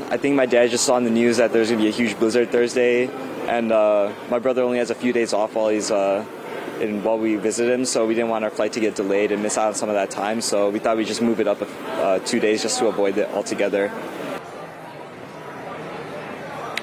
[0.00, 2.18] I think my dad just saw on the news that there's gonna be a huge
[2.18, 3.08] blizzard Thursday,
[3.46, 6.24] and uh, my brother only has a few days off while he's uh,
[6.80, 9.42] in, while we visit him, so we didn't want our flight to get delayed and
[9.42, 10.40] miss out on some of that time.
[10.40, 13.28] So we thought we'd just move it up uh, two days just to avoid it
[13.30, 13.92] altogether.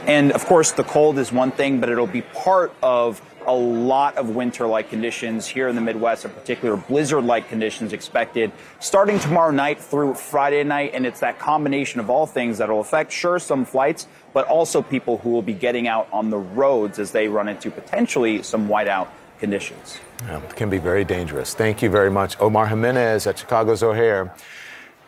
[0.07, 4.17] And of course, the cold is one thing, but it'll be part of a lot
[4.17, 9.19] of winter like conditions here in the Midwest, in particular, blizzard like conditions expected starting
[9.19, 10.91] tomorrow night through Friday night.
[10.93, 14.81] And it's that combination of all things that will affect, sure, some flights, but also
[14.81, 18.67] people who will be getting out on the roads as they run into potentially some
[18.67, 19.99] whiteout conditions.
[20.23, 21.53] Yeah, it can be very dangerous.
[21.53, 24.33] Thank you very much, Omar Jimenez at Chicago's O'Hare.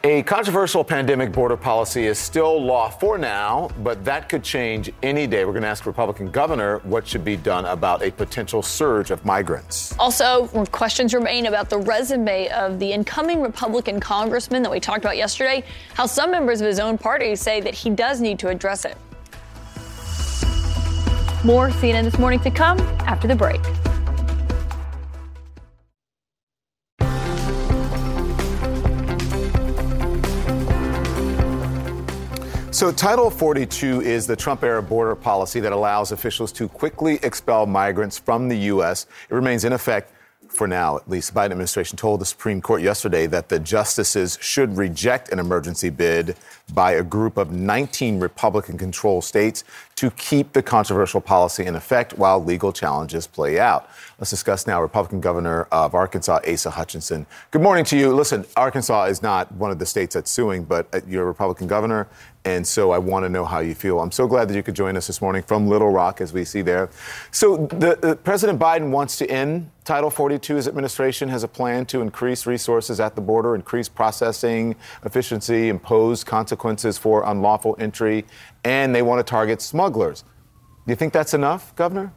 [0.06, 5.28] A controversial pandemic border policy is still law for now, but that could change any
[5.28, 5.44] day.
[5.44, 9.26] We're going to ask Republican governor what should be done about a potential surge of
[9.26, 9.94] migrants.
[10.00, 15.18] Also, questions remain about the resume of the incoming Republican congressman that we talked about
[15.18, 18.86] yesterday, how some members of his own party say that he does need to address
[18.86, 18.96] it.
[21.44, 23.60] More CNN this morning to come after the break.
[32.80, 37.66] So, Title 42 is the Trump era border policy that allows officials to quickly expel
[37.66, 39.06] migrants from the U.S.
[39.30, 40.14] It remains in effect
[40.48, 41.34] for now, at least.
[41.34, 45.90] The Biden administration told the Supreme Court yesterday that the justices should reject an emergency
[45.90, 46.38] bid
[46.70, 49.64] by a group of 19 Republican controlled states
[49.96, 53.90] to keep the controversial policy in effect while legal challenges play out.
[54.18, 57.26] Let's discuss now Republican Governor of Arkansas, Asa Hutchinson.
[57.52, 58.14] Good morning to you.
[58.14, 61.68] Listen, Arkansas is not one of the states that's suing, but uh, you're a Republican
[61.68, 62.08] governor,
[62.46, 64.00] and so I want to know how you feel.
[64.00, 66.46] I'm so glad that you could join us this morning from Little Rock, as we
[66.46, 66.90] see there.
[67.32, 70.56] So, the, uh, President Biden wants to end Title 42.
[70.56, 76.24] His administration has a plan to increase resources at the border, increase processing efficiency, impose
[76.24, 76.59] consequences
[76.98, 78.26] for unlawful entry,
[78.64, 80.24] and they want to target smugglers.
[80.86, 82.14] Do you think that's enough, Governor?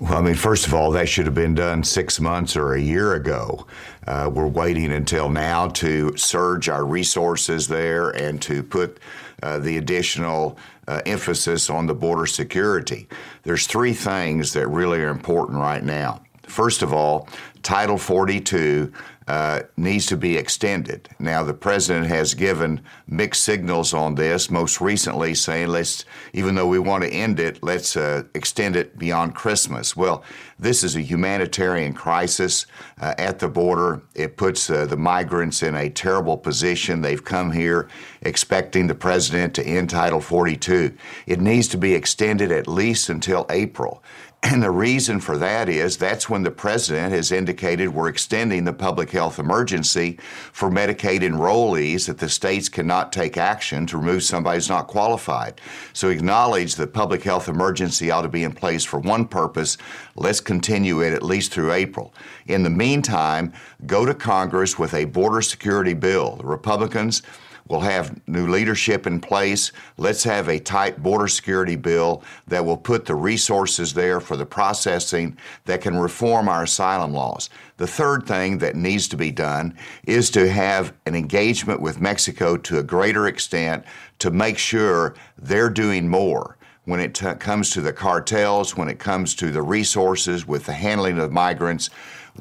[0.00, 2.80] Well, I mean, first of all, that should have been done six months or a
[2.80, 3.66] year ago.
[4.06, 9.00] Uh, we're waiting until now to surge our resources there and to put
[9.42, 13.08] uh, the additional uh, emphasis on the border security.
[13.42, 16.22] There's three things that really are important right now.
[16.44, 17.28] First of all,
[17.62, 18.92] Title 42
[19.28, 21.06] uh, needs to be extended.
[21.18, 26.66] Now, the president has given mixed signals on this, most recently saying, let's, even though
[26.66, 29.94] we want to end it, let's uh, extend it beyond Christmas.
[29.94, 30.24] Well,
[30.58, 32.64] this is a humanitarian crisis
[33.02, 34.00] uh, at the border.
[34.14, 37.02] It puts uh, the migrants in a terrible position.
[37.02, 37.88] They've come here
[38.22, 40.96] expecting the president to end Title 42.
[41.26, 44.02] It needs to be extended at least until April.
[44.40, 48.72] And the reason for that is that's when the president has indicated we're extending the
[48.72, 50.16] public health emergency
[50.52, 55.60] for Medicaid enrollees that the states cannot take action to remove somebody who's not qualified.
[55.92, 59.76] So acknowledge the public health emergency ought to be in place for one purpose.
[60.14, 62.14] Let's continue it at least through April.
[62.46, 63.52] In the meantime,
[63.86, 66.36] go to Congress with a border security bill.
[66.36, 67.22] The Republicans
[67.68, 69.72] We'll have new leadership in place.
[69.96, 74.46] Let's have a tight border security bill that will put the resources there for the
[74.46, 77.50] processing that can reform our asylum laws.
[77.76, 82.56] The third thing that needs to be done is to have an engagement with Mexico
[82.56, 83.84] to a greater extent
[84.18, 86.57] to make sure they're doing more
[86.88, 91.18] when it comes to the cartels, when it comes to the resources with the handling
[91.18, 91.90] of migrants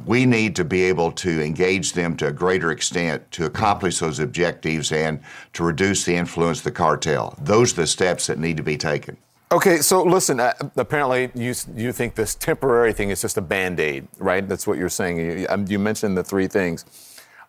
[0.06, 4.20] we need to be able to engage them to a greater extent to accomplish those
[4.20, 5.20] objectives and
[5.54, 7.36] to reduce the influence of the cartel.
[7.42, 9.18] Those are the steps that need to be taken.
[9.52, 10.42] Okay, so listen.
[10.42, 14.46] Uh, apparently, you you think this temporary thing is just a band aid, right?
[14.46, 15.18] That's what you're saying.
[15.18, 16.84] You, um, you, mentioned the three things.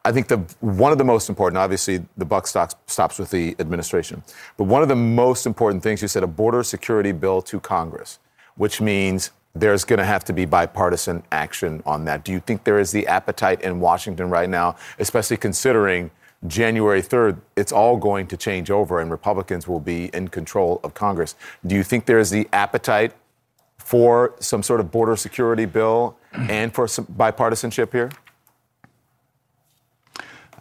[0.04, 3.56] I think the one of the most important, obviously, the buck stops stops with the
[3.58, 4.22] administration,
[4.56, 8.18] but one of the most important things you said a border security bill to Congress,
[8.56, 12.24] which means there's going to have to be bipartisan action on that.
[12.24, 16.10] Do you think there is the appetite in Washington right now, especially considering
[16.46, 20.94] January 3rd, it's all going to change over and Republicans will be in control of
[20.94, 21.34] Congress?
[21.66, 23.12] Do you think there is the appetite
[23.78, 28.10] for some sort of border security bill and for some bipartisanship here?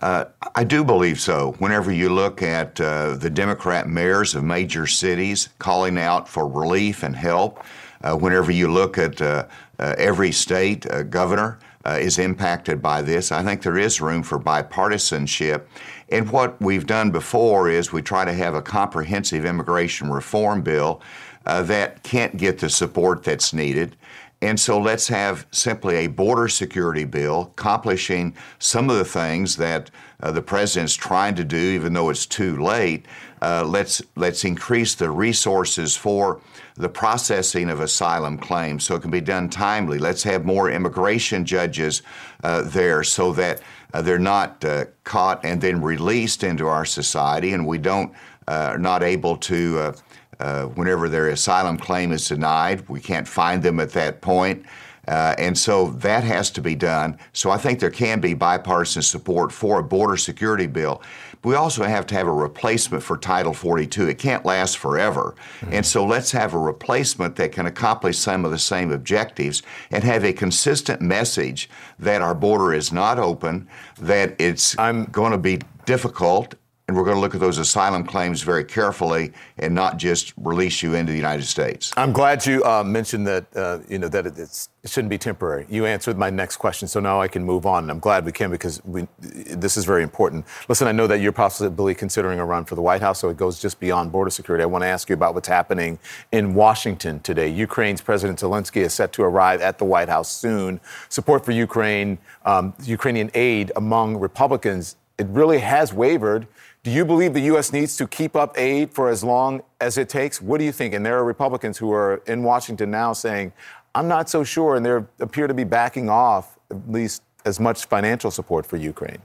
[0.02, 0.26] Uh,
[0.56, 1.56] I do believe so.
[1.58, 7.04] Whenever you look at uh, the Democrat mayors of major cities calling out for relief
[7.04, 7.64] and help,
[8.04, 9.48] uh, whenever you look at uh,
[9.80, 15.64] uh, every state governor is impacted by this, I think there is room for bipartisanship.
[16.10, 21.02] And what we've done before is we try to have a comprehensive immigration reform bill
[21.46, 23.96] that can't get the support that's needed.
[24.42, 29.90] And so let's have simply a border security bill accomplishing some of the things that
[30.22, 33.08] uh, the president's trying to do, even though it's too late.
[33.42, 36.40] Uh, let's let's increase the resources for
[36.76, 39.98] the processing of asylum claims so it can be done timely.
[39.98, 42.04] Let's have more immigration judges
[42.44, 43.62] uh, there so that
[43.94, 48.14] uh, they're not uh, caught and then released into our society, and we don't
[48.48, 49.96] uh, are not able to.
[50.40, 54.66] Uh, whenever their asylum claim is denied, we can't find them at that point.
[55.08, 57.18] Uh, and so that has to be done.
[57.32, 61.02] So I think there can be bipartisan support for a border security bill.
[61.42, 64.10] But we also have to have a replacement for Title 42.
[64.10, 65.36] It can't last forever.
[65.62, 65.74] Mm-hmm.
[65.74, 70.04] And so let's have a replacement that can accomplish some of the same objectives and
[70.04, 71.70] have a consistent message
[72.00, 73.68] that our border is not open,
[74.02, 76.56] that it's I'm, going to be difficult
[76.88, 80.82] and we're going to look at those asylum claims very carefully and not just release
[80.82, 81.92] you into the United States.
[81.98, 83.46] I'm glad you uh, mentioned that.
[83.54, 85.66] Uh, you know that it, it, shouldn't be temporary.
[85.70, 87.84] You answered my next question, so now I can move on.
[87.84, 90.46] And I'm glad we can because we, this is very important.
[90.70, 93.36] Listen, I know that you're possibly considering a run for the White House, so it
[93.36, 94.64] goes just beyond border security.
[94.64, 96.00] I want to ask you about what's happening
[96.32, 97.50] in Washington today.
[97.50, 100.80] Ukraine's President Zelensky is set to arrive at the White House soon.
[101.10, 106.48] Support for Ukraine, um, Ukrainian aid among Republicans, it really has wavered
[106.88, 107.74] do you believe the U.S.
[107.74, 110.42] needs to keep up aid for as long as it takes?
[110.42, 110.94] What do you think?
[110.94, 113.52] And there are Republicans who are in Washington now saying,
[113.94, 117.84] I'm not so sure, and they appear to be backing off at least as much
[117.88, 119.18] financial support for Ukraine.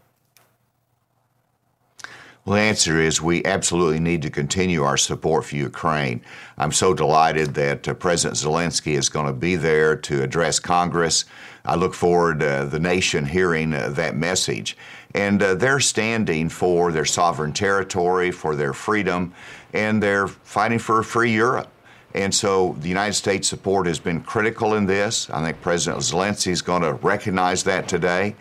[2.45, 6.21] Well, the answer is we absolutely need to continue our support for Ukraine.
[6.59, 11.27] I'm so delighted that uh, President Zelensky is going to be there to address Congress.
[11.65, 14.77] I look forward to uh, the nation hearing uh, that message.
[15.15, 19.35] And uh, they're standing for their sovereign territory, for their freedom,
[19.73, 21.69] and they're fighting for a free Europe.
[22.15, 25.31] And so the United States support has been critical in this.
[25.31, 28.37] I think President Zelensky is going to recognize that today.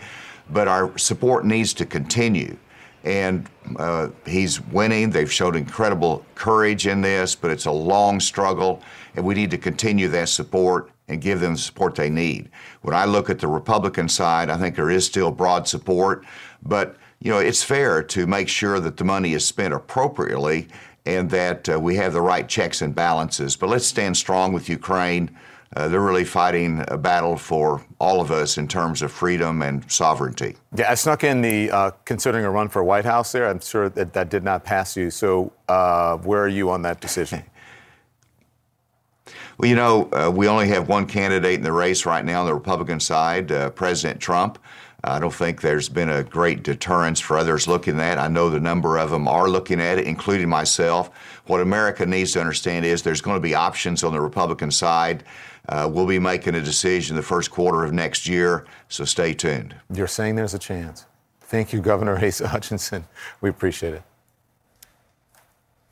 [0.49, 2.57] But our support needs to continue.
[3.03, 5.09] And uh, he's winning.
[5.09, 8.81] They've showed incredible courage in this, but it's a long struggle,
[9.15, 12.49] and we need to continue that support and give them the support they need.
[12.83, 16.25] When I look at the Republican side, I think there is still broad support.
[16.63, 20.67] But you know, it's fair to make sure that the money is spent appropriately
[21.05, 23.55] and that uh, we have the right checks and balances.
[23.55, 25.35] But let's stand strong with Ukraine.
[25.75, 29.89] Uh, they're really fighting a battle for all of us in terms of freedom and
[29.89, 30.57] sovereignty.
[30.75, 33.47] Yeah, I snuck in the uh, considering a run for White House there.
[33.47, 35.09] I'm sure that that did not pass you.
[35.09, 37.43] So, uh, where are you on that decision?
[39.57, 42.47] well, you know, uh, we only have one candidate in the race right now on
[42.47, 44.59] the Republican side, uh, President Trump.
[45.03, 48.21] I don't think there's been a great deterrence for others looking at it.
[48.21, 51.09] I know the number of them are looking at it, including myself.
[51.47, 55.23] What America needs to understand is there's going to be options on the Republican side.
[55.67, 59.75] Uh, we'll be making a decision the first quarter of next year, so stay tuned.
[59.91, 61.05] You're saying there's a chance.
[61.41, 63.05] Thank you, Governor Asa Hutchinson.
[63.41, 64.03] We appreciate it.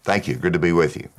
[0.03, 0.36] Thank you.
[0.36, 1.10] Good to be with you.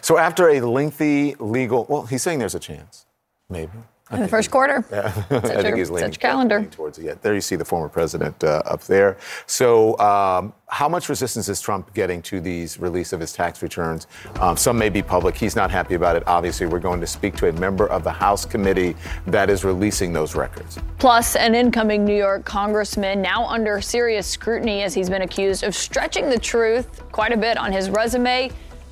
[0.00, 3.06] So, after a lengthy legal, well, he's saying there's a chance,
[3.48, 3.72] maybe
[4.14, 4.84] in the first quarter.
[4.90, 5.06] Yeah.
[5.30, 6.56] I think he's leaning, calendar.
[6.56, 7.04] Leaning towards it.
[7.04, 9.16] Yeah, there you see the former president uh, up there.
[9.46, 14.08] So, um, how much resistance is Trump getting to these release of his tax returns?
[14.40, 15.36] Um, some may be public.
[15.36, 16.24] He's not happy about it.
[16.26, 18.96] Obviously, we're going to speak to a member of the House committee
[19.26, 20.78] that is releasing those records.
[20.98, 25.74] Plus, an incoming New York congressman now under serious scrutiny as he's been accused of
[25.74, 28.50] stretching the truth quite a bit on his resume.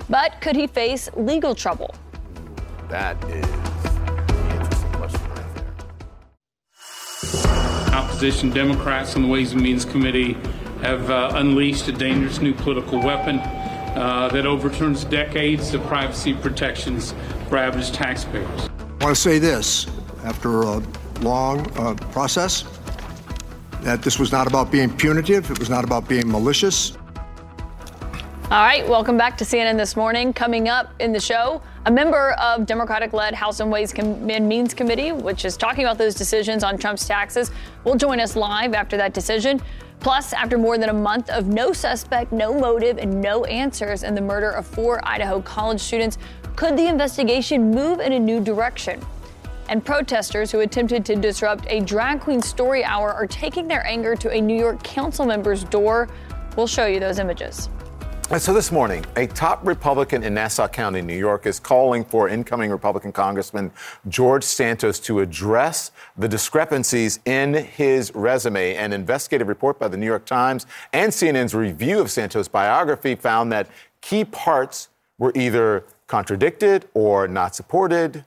[0.08, 1.94] But could he face legal trouble?
[2.88, 3.91] That is.
[8.22, 10.34] Opposition Democrats on the Ways and Means Committee
[10.80, 17.14] have uh, unleashed a dangerous new political weapon uh, that overturns decades of privacy protections
[17.48, 18.68] for average taxpayers.
[19.00, 19.86] I want to say this
[20.24, 20.82] after a
[21.20, 22.64] long uh, process
[23.82, 26.96] that this was not about being punitive, it was not about being malicious.
[28.52, 30.34] All right, welcome back to CNN this morning.
[30.34, 34.74] Coming up in the show, a member of Democratic led House and Ways and Means
[34.74, 37.50] Committee, which is talking about those decisions on Trump's taxes,
[37.84, 39.58] will join us live after that decision.
[40.00, 44.14] Plus, after more than a month of no suspect, no motive, and no answers in
[44.14, 46.18] the murder of four Idaho college students,
[46.54, 49.00] could the investigation move in a new direction?
[49.70, 54.14] And protesters who attempted to disrupt a drag queen story hour are taking their anger
[54.16, 56.10] to a New York council member's door.
[56.54, 57.70] We'll show you those images.
[58.38, 62.70] So this morning, a top Republican in Nassau County, New York, is calling for incoming
[62.70, 63.70] Republican Congressman
[64.08, 68.74] George Santos to address the discrepancies in his resume.
[68.74, 70.64] An investigative report by the New York Times
[70.94, 73.68] and CNN's review of Santos' biography found that
[74.00, 74.88] key parts
[75.18, 78.24] were either contradicted or not supported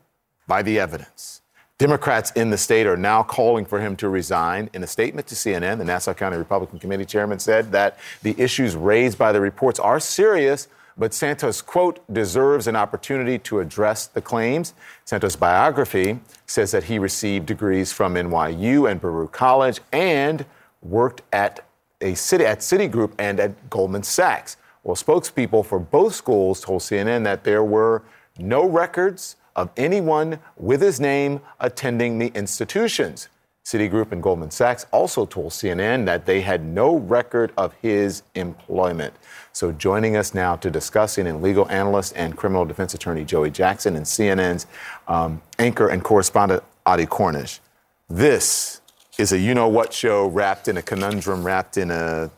[0.48, 1.41] by the evidence.
[1.77, 4.69] Democrats in the state are now calling for him to resign.
[4.73, 8.77] In a statement to CNN, the Nassau County Republican Committee chairman said that the issues
[8.77, 14.22] raised by the reports are serious, but Santos, quote, deserves an opportunity to address the
[14.22, 14.73] claims.
[15.03, 20.45] Santos' biography says that he received degrees from NYU and Baruch College and
[20.81, 21.65] worked at
[21.99, 24.56] a city at Citigroup and at Goldman Sachs.
[24.85, 28.03] Well, spokespeople for both schools told CNN that there were
[28.38, 33.30] no records of anyone with his name attending the institutions.
[33.65, 39.15] Citigroup and Goldman Sachs also told CNN that they had no record of his employment.
[39.53, 43.95] So, joining us now to discuss it, legal analyst and criminal defense attorney Joey Jackson
[43.95, 44.68] and CNN's
[45.07, 47.60] um, anchor and correspondent Audie Cornish.
[48.07, 48.82] This
[49.18, 52.30] is a you know what show wrapped in a conundrum, wrapped in a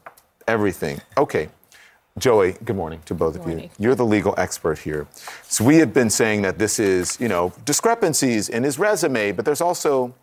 [0.47, 1.01] everything.
[1.17, 1.49] Okay.
[2.17, 3.69] Joey, good morning to both of you.
[3.77, 5.05] You're the legal expert here.
[5.43, 9.45] So we have been saying that this is, you know, discrepancies in his resume, but
[9.45, 10.15] there's also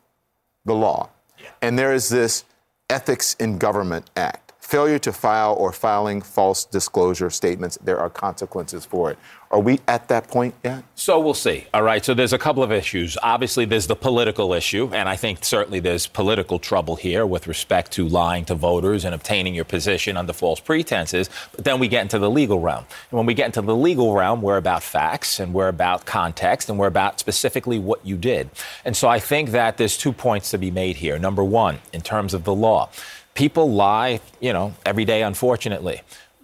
[0.65, 1.11] the law.
[1.39, 1.51] Yeah.
[1.63, 2.45] And there is this
[2.91, 8.87] Ethics in Government Act failure to file or filing false disclosure statements, there are consequences
[8.87, 9.19] for it.
[9.51, 10.83] Are we at that point yet?
[10.95, 11.67] So we'll see.
[11.75, 12.05] All right.
[12.05, 13.17] So there's a couple of issues.
[13.23, 17.93] Obviously, there's the political issue, and I think certainly there's political trouble here with respect
[17.93, 21.29] to lying to voters and obtaining your position under false pretenses.
[21.55, 22.85] But then we get into the legal realm.
[23.11, 26.71] And when we get into the legal realm, we're about facts and we're about context
[26.71, 28.51] and we're about specifically what you did.
[28.85, 31.19] And so I think that there's two points to be made here.
[31.19, 32.89] Number one, in terms of the law
[33.35, 36.01] people lie, you know, every day, unfortunately.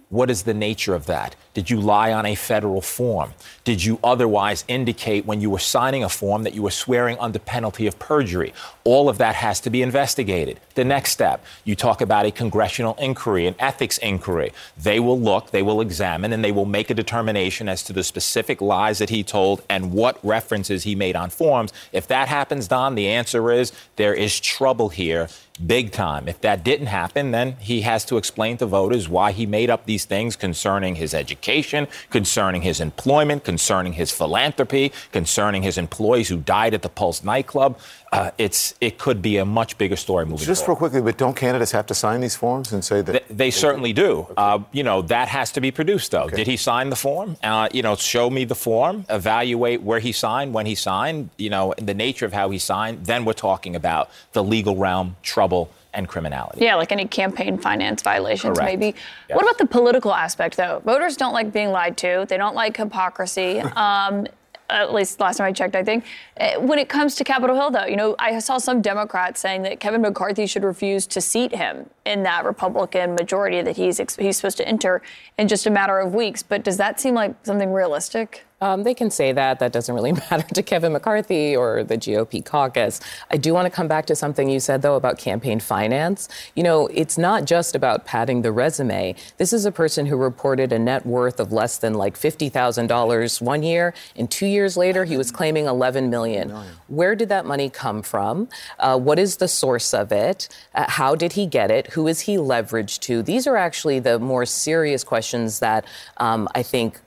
[0.09, 1.35] What is the nature of that?
[1.53, 3.33] Did you lie on a federal form?
[3.65, 7.39] Did you otherwise indicate when you were signing a form that you were swearing under
[7.39, 8.53] penalty of perjury?
[8.85, 10.59] All of that has to be investigated.
[10.75, 14.53] The next step, you talk about a congressional inquiry, an ethics inquiry.
[14.77, 18.03] They will look, they will examine, and they will make a determination as to the
[18.03, 21.73] specific lies that he told and what references he made on forms.
[21.91, 25.27] If that happens, Don, the answer is there is trouble here
[25.65, 26.27] big time.
[26.27, 29.85] If that didn't happen, then he has to explain to voters why he made up
[29.85, 36.37] these things concerning his education, concerning his employment, concerning his philanthropy, concerning his employees who
[36.37, 37.77] died at the Pulse nightclub.
[38.11, 40.81] Uh, it's it could be a much bigger story moving Just forward.
[40.81, 43.51] real quickly, but don't candidates have to sign these forms and say that they, they
[43.51, 44.19] certainly do?
[44.19, 44.33] Okay.
[44.35, 46.23] Uh, you know that has to be produced, though.
[46.23, 46.35] Okay.
[46.35, 47.37] Did he sign the form?
[47.41, 49.05] Uh, you know, show me the form.
[49.09, 51.29] Evaluate where he signed, when he signed.
[51.37, 53.05] You know, the nature of how he signed.
[53.05, 56.63] Then we're talking about the legal realm, trouble and criminality.
[56.63, 58.79] Yeah, like any campaign finance violations, Correct.
[58.79, 58.97] maybe.
[59.27, 59.35] Yes.
[59.35, 60.81] What about the political aspect, though?
[60.85, 62.25] Voters don't like being lied to.
[62.27, 63.61] They don't like hypocrisy.
[63.81, 64.27] Um,
[64.71, 66.05] at least last time I checked, I think.
[66.39, 69.63] Uh, when it comes to Capitol Hill, though, you know, I saw some Democrats saying
[69.63, 74.37] that Kevin McCarthy should refuse to seat him in that Republican majority that he's he's
[74.37, 75.01] supposed to enter
[75.37, 76.41] in just a matter of weeks.
[76.41, 78.45] But does that seem like something realistic?
[78.61, 79.59] Um, they can say that.
[79.59, 82.99] That doesn't really matter to Kevin McCarthy or the GOP caucus.
[83.31, 86.29] I do want to come back to something you said, though, about campaign finance.
[86.55, 89.15] You know, it's not just about padding the resume.
[89.37, 93.63] This is a person who reported a net worth of less than like $50,000 one
[93.63, 96.53] year, and two years later, he was claiming $11 million.
[96.87, 98.47] Where did that money come from?
[98.77, 100.47] Uh, what is the source of it?
[100.75, 101.87] Uh, how did he get it?
[101.87, 103.23] Who is he leveraged to?
[103.23, 105.85] These are actually the more serious questions that
[106.17, 106.99] um, I think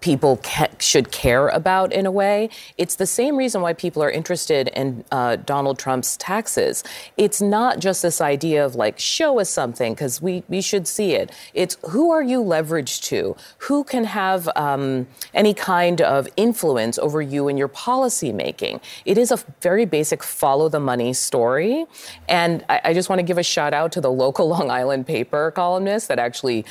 [0.00, 2.50] people ca- should care about in a way.
[2.76, 6.84] It's the same reason why people are interested in uh, Donald Trump's taxes.
[7.16, 11.14] It's not just this idea of like, show us something because we, we should see
[11.14, 11.32] it.
[11.54, 13.36] It's who are you leveraged to?
[13.58, 18.80] Who can have um, any kind of influence over you in your policy making?
[19.04, 21.86] It is a very basic follow the money story.
[22.28, 25.06] And I, I just want to give a shout out to the local Long Island
[25.06, 26.64] paper columnist that actually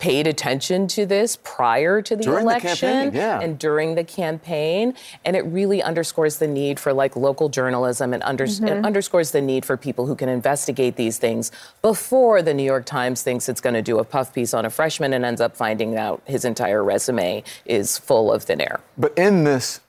[0.00, 3.38] paid attention to this prior to the during election the yeah.
[3.40, 4.94] and during the campaign
[5.26, 8.66] and it really underscores the need for like local journalism and, under- mm-hmm.
[8.66, 11.52] and underscores the need for people who can investigate these things
[11.82, 14.70] before the New York Times thinks it's going to do a puff piece on a
[14.70, 18.80] freshman and ends up finding out his entire resume is full of thin air.
[18.96, 19.80] But in this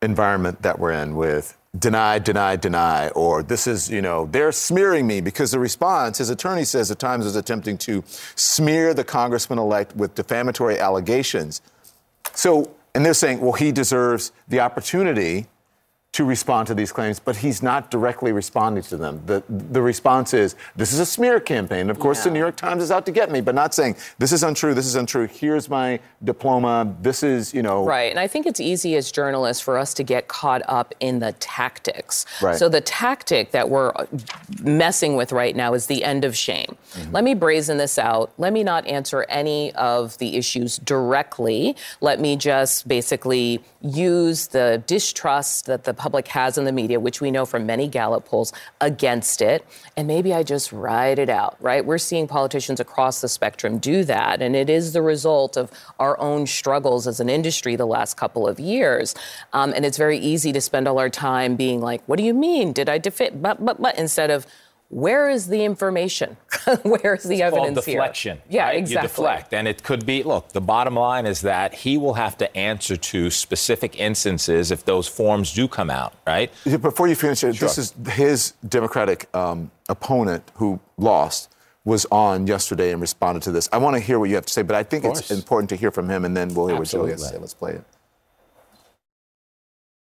[0.00, 5.06] environment that we're in with deny, deny, deny, or this is, you know, they're smearing
[5.06, 8.02] me because the response, his attorney says at times is attempting to
[8.34, 11.60] smear the congressman elect with defamatory allegations.
[12.32, 15.46] So, and they're saying, well, he deserves the opportunity
[16.16, 19.20] to respond to these claims, but he's not directly responding to them.
[19.26, 21.90] The, the response is, this is a smear campaign.
[21.90, 22.24] Of course, yeah.
[22.24, 24.72] the New York Times is out to get me, but not saying, this is untrue,
[24.72, 27.84] this is untrue, here's my diploma, this is, you know.
[27.84, 31.18] Right, and I think it's easy as journalists for us to get caught up in
[31.18, 32.24] the tactics.
[32.40, 32.56] Right.
[32.56, 33.92] So the tactic that we're
[34.62, 36.78] messing with right now is the end of shame.
[36.94, 37.12] Mm-hmm.
[37.12, 38.32] Let me brazen this out.
[38.38, 41.76] Let me not answer any of the issues directly.
[42.00, 47.20] Let me just basically use the distrust that the public has in the media, which
[47.20, 49.66] we know from many Gallup polls, against it.
[49.96, 51.84] And maybe I just ride it out, right?
[51.84, 54.40] We're seeing politicians across the spectrum do that.
[54.40, 58.46] And it is the result of our own struggles as an industry the last couple
[58.46, 59.16] of years.
[59.52, 62.34] Um, and it's very easy to spend all our time being like, what do you
[62.34, 62.72] mean?
[62.72, 63.42] Did I defend?
[63.42, 64.46] But, but, but, instead of,
[64.88, 66.36] where is the information?
[66.82, 68.60] where is the it's evidence deflection, here?
[68.60, 68.76] Yeah, right?
[68.78, 69.02] exactly.
[69.02, 70.22] You deflect, and it could be.
[70.22, 74.84] Look, the bottom line is that he will have to answer to specific instances if
[74.84, 76.52] those forms do come out, right?
[76.64, 77.52] Before you finish, Sure.
[77.52, 81.50] this is his Democratic um, opponent who lost
[81.84, 83.68] was on yesterday and responded to this.
[83.72, 85.76] I want to hear what you have to say, but I think it's important to
[85.76, 87.38] hear from him, and then we'll hear what Julia has to say.
[87.38, 87.84] Let's play it.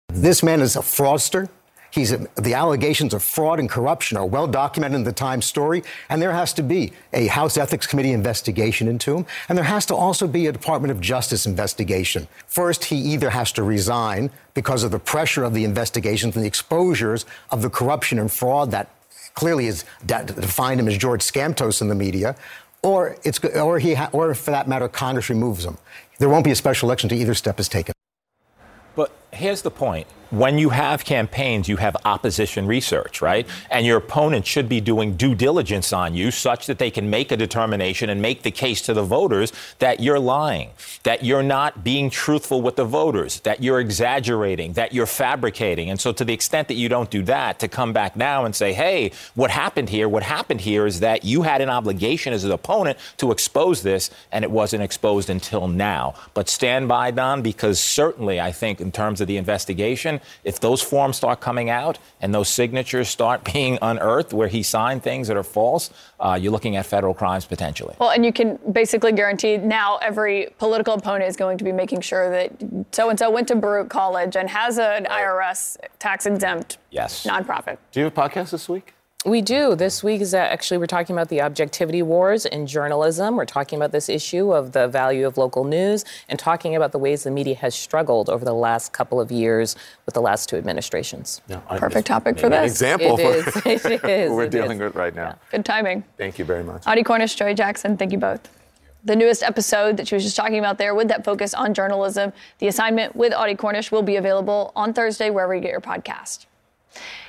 [0.08, 1.48] This man is a fraudster.
[1.94, 6.20] He's the allegations of fraud and corruption are well documented in the Times story, and
[6.20, 9.94] there has to be a House Ethics Committee investigation into him, and there has to
[9.94, 12.26] also be a Department of Justice investigation.
[12.48, 16.48] First, he either has to resign because of the pressure of the investigations and the
[16.48, 18.90] exposures of the corruption and fraud that
[19.34, 22.34] clearly is de- defined him as George Scamptos in the media,
[22.82, 25.78] or it's or he ha- or for that matter, Congress removes him.
[26.18, 27.94] There won't be a special election until either step is taken.
[28.96, 30.06] But here's the point.
[30.30, 33.46] When you have campaigns, you have opposition research, right?
[33.70, 37.30] And your opponent should be doing due diligence on you such that they can make
[37.30, 40.70] a determination and make the case to the voters that you're lying,
[41.04, 45.88] that you're not being truthful with the voters, that you're exaggerating, that you're fabricating.
[45.88, 48.56] And so, to the extent that you don't do that, to come back now and
[48.56, 50.08] say, hey, what happened here?
[50.08, 54.10] What happened here is that you had an obligation as an opponent to expose this,
[54.32, 56.14] and it wasn't exposed until now.
[56.32, 60.80] But stand by, Don, because certainly I think in terms of the investigation, if those
[60.82, 65.36] forms start coming out and those signatures start being unearthed where he signed things that
[65.36, 65.90] are false,
[66.20, 67.94] uh, you're looking at federal crimes potentially.
[67.98, 72.00] Well, and you can basically guarantee now every political opponent is going to be making
[72.00, 72.52] sure that
[72.92, 77.26] so and so went to Baruch College and has an IRS tax exempt yes.
[77.26, 77.78] nonprofit.
[77.92, 78.94] Do you have a podcast this week?
[79.24, 79.74] We do.
[79.74, 83.36] This week is uh, actually we're talking about the objectivity wars in journalism.
[83.36, 86.98] We're talking about this issue of the value of local news and talking about the
[86.98, 90.56] ways the media has struggled over the last couple of years with the last two
[90.56, 91.40] administrations.
[91.78, 92.72] Perfect topic for Maybe An this.
[92.72, 93.86] example It for is.
[93.94, 94.30] It is.
[94.30, 94.80] we're It dealing is.
[94.84, 95.38] with right now.
[95.50, 96.04] Good timing.
[96.18, 96.86] Thank you very much.
[96.86, 98.46] Audie Cornish, Joey Jackson, thank you both.
[99.06, 102.34] The newest episode that she was just talking about there with that focus on journalism,
[102.58, 106.44] the assignment with Audie Cornish will be available on Thursday wherever you get your podcast.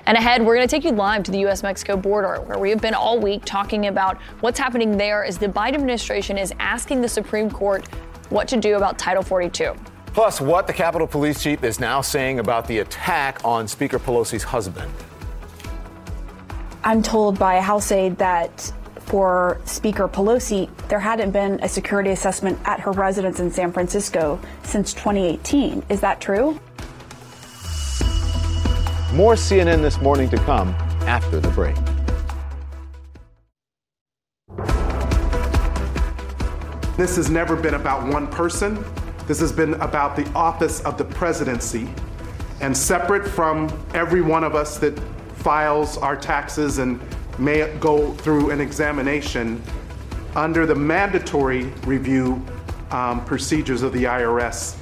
[0.05, 1.63] And ahead, we're going to take you live to the U.S.
[1.63, 5.47] Mexico border, where we have been all week talking about what's happening there as the
[5.47, 7.87] Biden administration is asking the Supreme Court
[8.29, 9.73] what to do about Title 42.
[10.07, 14.43] Plus, what the Capitol Police Chief is now saying about the attack on Speaker Pelosi's
[14.43, 14.91] husband.
[16.83, 22.11] I'm told by a House aide that for Speaker Pelosi, there hadn't been a security
[22.11, 25.83] assessment at her residence in San Francisco since 2018.
[25.89, 26.59] Is that true?
[29.15, 30.71] More CNN this morning to come
[31.07, 31.73] after the break.
[36.97, 38.83] This has never been about one person.
[39.25, 41.87] This has been about the office of the presidency.
[42.59, 44.99] And separate from every one of us that
[45.35, 46.99] files our taxes and
[47.39, 49.63] may go through an examination,
[50.35, 52.45] under the mandatory review
[52.91, 54.75] um, procedures of the IRS,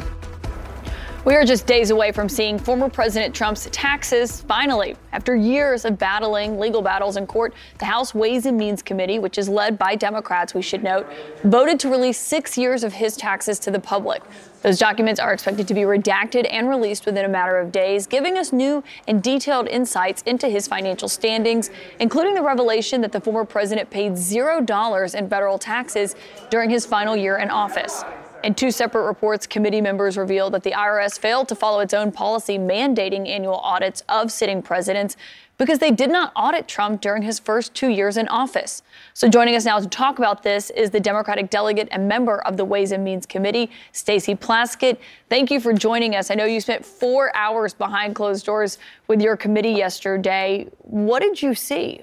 [1.26, 4.98] We are just days away from seeing former President Trump's taxes finally.
[5.14, 9.38] After years of battling legal battles in court, the House Ways and Means Committee, which
[9.38, 11.08] is led by Democrats, we should note,
[11.46, 14.22] voted to release six years of his taxes to the public.
[14.64, 18.38] Those documents are expected to be redacted and released within a matter of days, giving
[18.38, 21.70] us new and detailed insights into his financial standings,
[22.02, 26.18] including the revelation that the former president paid zero dollars in federal taxes
[26.50, 28.04] during his final year in office.
[28.44, 32.12] In two separate reports, committee members revealed that the IRS failed to follow its own
[32.12, 35.16] policy mandating annual audits of sitting presidents
[35.58, 38.84] because they did not audit Trump during his first two years in office.
[39.14, 42.58] So joining us now to talk about this is the Democratic delegate and member of
[42.58, 44.98] the Ways and Means Committee, Stacey Plaskett.
[45.30, 46.30] Thank you for joining us.
[46.30, 50.68] I know you spent four hours behind closed doors with your committee yesterday.
[50.80, 52.02] What did you see?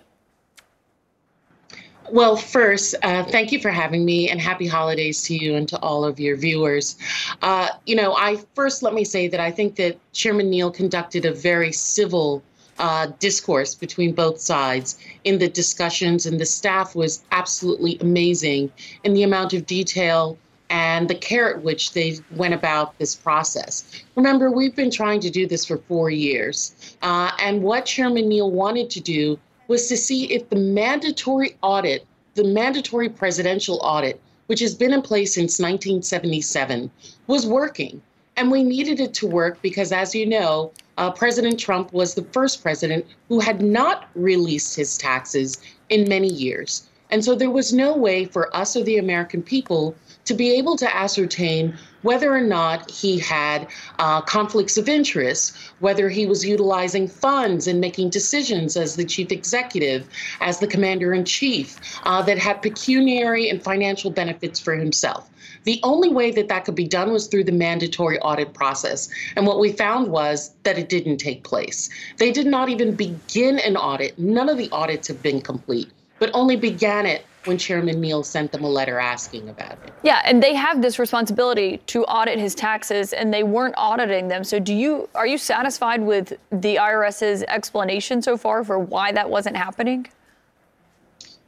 [2.12, 5.78] Well, first, uh, thank you for having me and happy holidays to you and to
[5.78, 6.96] all of your viewers.
[7.40, 11.24] Uh, you know, I first let me say that I think that Chairman Neal conducted
[11.24, 12.42] a very civil
[12.80, 18.72] uh, discourse between both sides in the discussions, and the staff was absolutely amazing
[19.04, 20.36] in the amount of detail
[20.68, 24.02] and the care at which they went about this process.
[24.16, 28.50] Remember, we've been trying to do this for four years, uh, and what Chairman Neal
[28.50, 29.38] wanted to do
[29.70, 35.00] was to see if the mandatory audit, the mandatory presidential audit, which has been in
[35.00, 36.90] place since 1977,
[37.28, 38.02] was working.
[38.36, 42.24] And we needed it to work because, as you know, uh, President Trump was the
[42.32, 46.88] first president who had not released his taxes in many years.
[47.10, 49.94] And so there was no way for us or the American people
[50.24, 53.68] to be able to ascertain whether or not he had
[53.98, 59.30] uh, conflicts of interest, whether he was utilizing funds and making decisions as the chief
[59.30, 60.08] executive,
[60.40, 65.28] as the commander in chief, uh, that had pecuniary and financial benefits for himself.
[65.64, 69.10] The only way that that could be done was through the mandatory audit process.
[69.36, 71.90] And what we found was that it didn't take place.
[72.16, 74.18] They did not even begin an audit.
[74.18, 78.52] None of the audits have been complete, but only began it when Chairman Neal sent
[78.52, 79.92] them a letter asking about it.
[80.02, 84.44] Yeah, and they have this responsibility to audit his taxes and they weren't auditing them.
[84.44, 89.28] So do you are you satisfied with the IRS's explanation so far for why that
[89.28, 90.06] wasn't happening?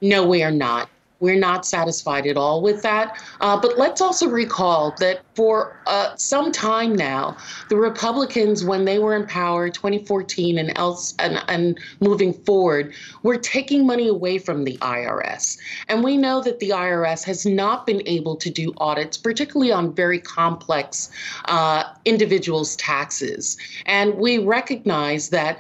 [0.01, 0.89] No, we are not.
[1.23, 3.23] We're not satisfied at all with that.
[3.41, 7.37] Uh, but let's also recall that for uh, some time now,
[7.69, 12.93] the Republicans, when they were in power, 2014 and else and, and moving forward,
[13.23, 15.59] were taking money away from the IRS.
[15.87, 19.95] And we know that the IRS has not been able to do audits, particularly on
[19.95, 21.09] very complex
[21.45, 23.57] uh, individuals' taxes.
[23.87, 25.59] And we recognize that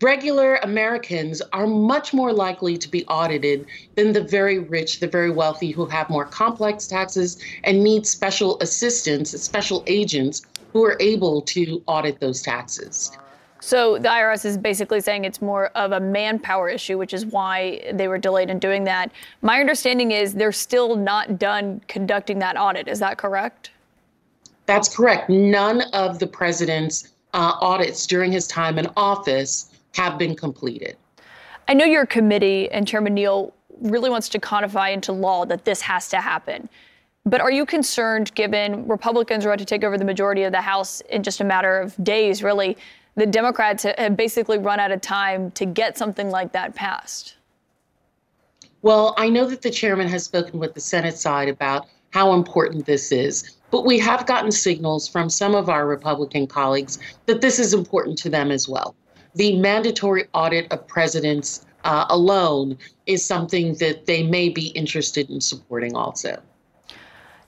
[0.00, 3.66] regular Americans are much more likely to be audited
[3.96, 8.58] than the very rich, the very wealthy, who have more complex taxes and need special
[8.60, 10.42] assistance, special agents
[10.72, 13.12] who are able to audit those taxes.
[13.60, 17.82] So the IRS is basically saying it's more of a manpower issue, which is why
[17.92, 19.10] they were delayed in doing that.
[19.42, 22.86] My understanding is they're still not done conducting that audit.
[22.86, 23.72] Is that correct?
[24.66, 25.28] That's correct.
[25.28, 27.08] None of the president's
[27.38, 30.96] uh, audits during his time in office have been completed.
[31.68, 35.80] I know your committee and Chairman Neal really wants to codify into law that this
[35.82, 36.68] has to happen.
[37.24, 40.60] But are you concerned, given Republicans are about to take over the majority of the
[40.60, 42.76] House in just a matter of days, really?
[43.14, 47.36] The Democrats have basically run out of time to get something like that passed.
[48.82, 52.86] Well, I know that the chairman has spoken with the Senate side about how important
[52.86, 53.57] this is.
[53.70, 58.18] But we have gotten signals from some of our Republican colleagues that this is important
[58.18, 58.94] to them as well.
[59.34, 65.40] The mandatory audit of presidents uh, alone is something that they may be interested in
[65.40, 66.40] supporting also.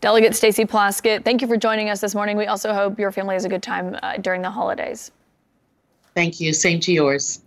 [0.00, 2.36] Delegate Stacey Plaskett, thank you for joining us this morning.
[2.36, 5.10] We also hope your family has a good time uh, during the holidays.
[6.14, 6.52] Thank you.
[6.52, 7.42] Same to yours.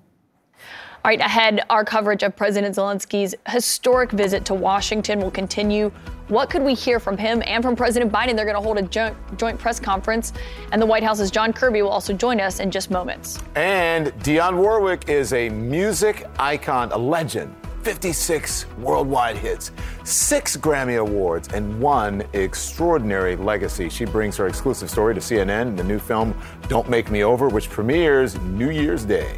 [1.05, 5.91] All right, ahead, our coverage of President Zelensky's historic visit to Washington will continue.
[6.29, 8.37] What could we hear from him and from President Biden?
[8.37, 10.31] They're going to hold a joint, joint press conference,
[10.71, 13.43] and the White House's John Kirby will also join us in just moments.
[13.55, 17.53] And Dionne Warwick is a music icon, a legend.
[17.81, 19.73] 56 worldwide hits,
[20.05, 23.89] six Grammy Awards, and one extraordinary legacy.
[23.89, 26.33] She brings her exclusive story to CNN, in the new film
[26.69, 29.37] Don't Make Me Over, which premieres New Year's Day.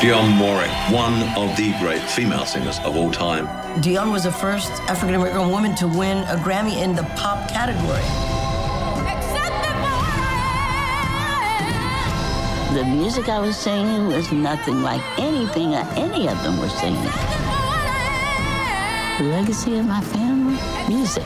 [0.00, 3.46] Dionne Warwick, one of the great female singers of all time.
[3.82, 8.02] Dionne was the first African American woman to win a Grammy in the pop category.
[12.74, 17.02] The music I was singing was nothing like anything any of them were singing.
[19.18, 20.58] The legacy of my family,
[20.88, 21.24] music,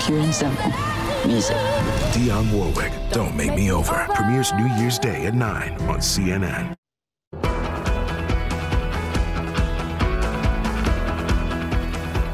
[0.00, 0.72] pure and simple,
[1.26, 1.56] music.
[2.12, 6.79] Dionne Warwick, Don't Make Me Over, premieres New Year's Day at 9 on CNN.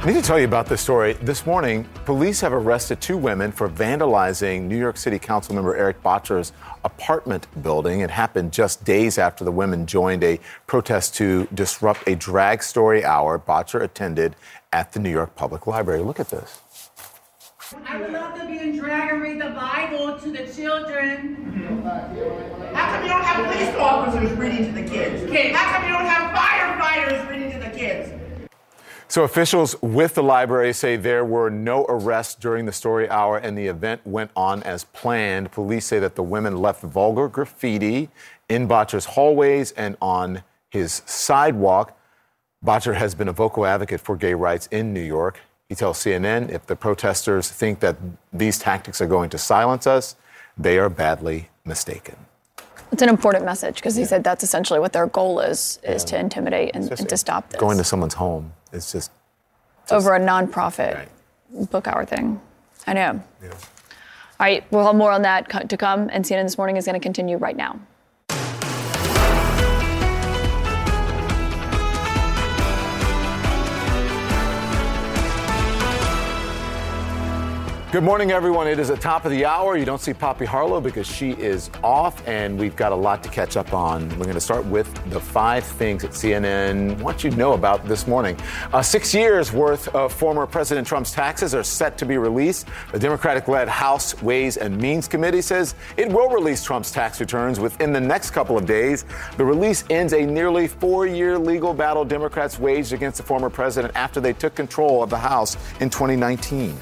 [0.07, 1.15] I need to tell you about this story.
[1.15, 6.53] This morning, police have arrested two women for vandalizing New York City Councilmember Erik Bottcher's
[6.85, 8.03] apartment building.
[8.03, 10.39] It happened just days after the women joined a
[10.69, 14.37] protest to disrupt a drag story hour Bottcher attended
[14.73, 16.03] at the New York Public Library.
[16.03, 16.61] Look at this.
[17.85, 21.83] I would love to be in drag and read the Bible to the children.
[21.83, 25.29] How come you don't have police officers reading to the kids?
[25.29, 25.57] Kids.
[25.57, 28.26] How come you don't have firefighters reading to the kids?
[29.09, 33.57] So, officials with the library say there were no arrests during the story hour and
[33.57, 35.53] the event went on as planned.
[35.53, 38.09] Police say that the women left vulgar graffiti
[38.49, 41.97] in Bottcher's hallways and on his sidewalk.
[42.65, 45.41] Bottcher has been a vocal advocate for gay rights in New York.
[45.69, 47.97] He tells CNN if the protesters think that
[48.33, 50.17] these tactics are going to silence us,
[50.59, 52.17] they are badly mistaken.
[52.93, 56.19] It's an important message because he said that's essentially what their goal is: is to
[56.19, 57.61] intimidate and, and to stop this.
[57.61, 59.11] Going to someone's home is just,
[59.83, 61.71] just over a nonprofit right.
[61.71, 62.41] book hour thing.
[62.87, 63.23] I know.
[63.43, 63.51] Yeah.
[64.39, 66.99] All right, we'll have more on that to come, and CNN this morning is going
[66.99, 67.81] to continue right now.
[77.97, 78.69] Good morning, everyone.
[78.69, 79.75] It is the top of the hour.
[79.75, 83.31] You don't see Poppy Harlow because she is off, and we've got a lot to
[83.31, 84.07] catch up on.
[84.19, 87.87] We're going to start with the five things that CNN wants you to know about
[87.87, 88.39] this morning.
[88.71, 92.69] Uh, six years worth of former President Trump's taxes are set to be released.
[92.93, 97.59] The Democratic led House Ways and Means Committee says it will release Trump's tax returns
[97.59, 99.07] within the next couple of days.
[99.39, 103.97] The release ends a nearly four year legal battle Democrats waged against the former president
[103.97, 106.77] after they took control of the House in 2019.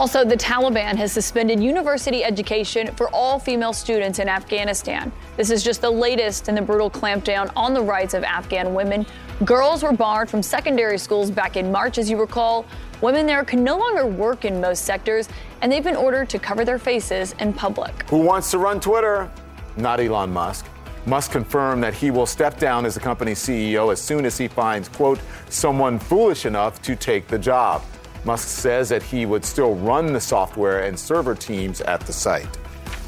[0.00, 5.10] Also, the Taliban has suspended university education for all female students in Afghanistan.
[5.36, 9.04] This is just the latest in the brutal clampdown on the rights of Afghan women.
[9.44, 12.64] Girls were barred from secondary schools back in March, as you recall.
[13.00, 15.28] Women there can no longer work in most sectors,
[15.62, 18.08] and they've been ordered to cover their faces in public.
[18.08, 19.28] Who wants to run Twitter?
[19.76, 20.64] Not Elon Musk.
[21.06, 24.46] Musk confirmed that he will step down as the company's CEO as soon as he
[24.46, 25.18] finds, quote,
[25.48, 27.82] someone foolish enough to take the job.
[28.24, 32.58] Musk says that he would still run the software and server teams at the site.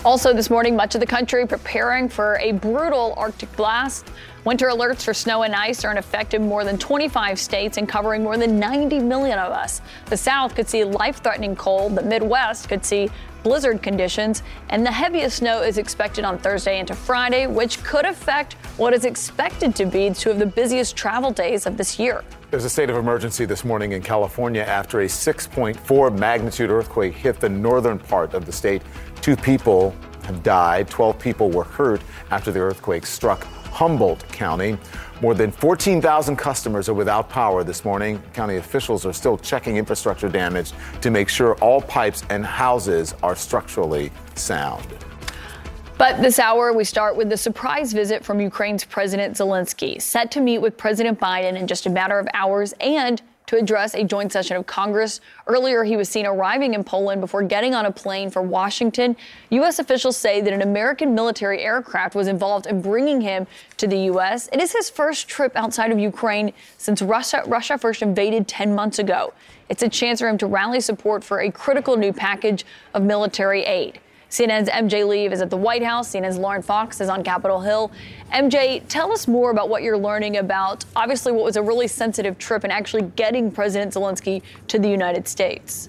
[0.04, 4.06] Also, this morning, much of the country preparing for a brutal Arctic blast.
[4.44, 7.86] Winter alerts for snow and ice are in effect in more than 25 states and
[7.86, 9.82] covering more than 90 million of us.
[10.06, 13.10] The South could see life threatening cold, the Midwest could see
[13.42, 18.54] blizzard conditions, and the heaviest snow is expected on Thursday into Friday, which could affect
[18.78, 22.24] what is expected to be two of the busiest travel days of this year.
[22.50, 27.40] There's a state of emergency this morning in California after a 6.4 magnitude earthquake hit
[27.40, 28.80] the northern part of the state.
[29.20, 29.94] Two people
[30.24, 32.00] have died, 12 people were hurt
[32.30, 33.46] after the earthquake struck
[33.80, 34.76] Humboldt County.
[35.22, 38.22] More than 14,000 customers are without power this morning.
[38.34, 43.34] County officials are still checking infrastructure damage to make sure all pipes and houses are
[43.34, 44.86] structurally sound.
[45.96, 50.42] But this hour, we start with the surprise visit from Ukraine's President Zelensky, set to
[50.42, 54.30] meet with President Biden in just a matter of hours and to address a joint
[54.30, 55.20] session of Congress.
[55.48, 59.16] Earlier, he was seen arriving in Poland before getting on a plane for Washington.
[59.50, 59.80] U.S.
[59.80, 63.48] officials say that an American military aircraft was involved in bringing him
[63.78, 64.48] to the U.S.
[64.52, 69.00] It is his first trip outside of Ukraine since Russia, Russia first invaded 10 months
[69.00, 69.32] ago.
[69.68, 72.64] It's a chance for him to rally support for a critical new package
[72.94, 73.98] of military aid.
[74.30, 76.12] CNN's MJ Lee is at the White House.
[76.12, 77.90] CNN's Lauren Fox is on Capitol Hill.
[78.32, 82.38] MJ, tell us more about what you're learning about obviously what was a really sensitive
[82.38, 85.88] trip and actually getting President Zelensky to the United States.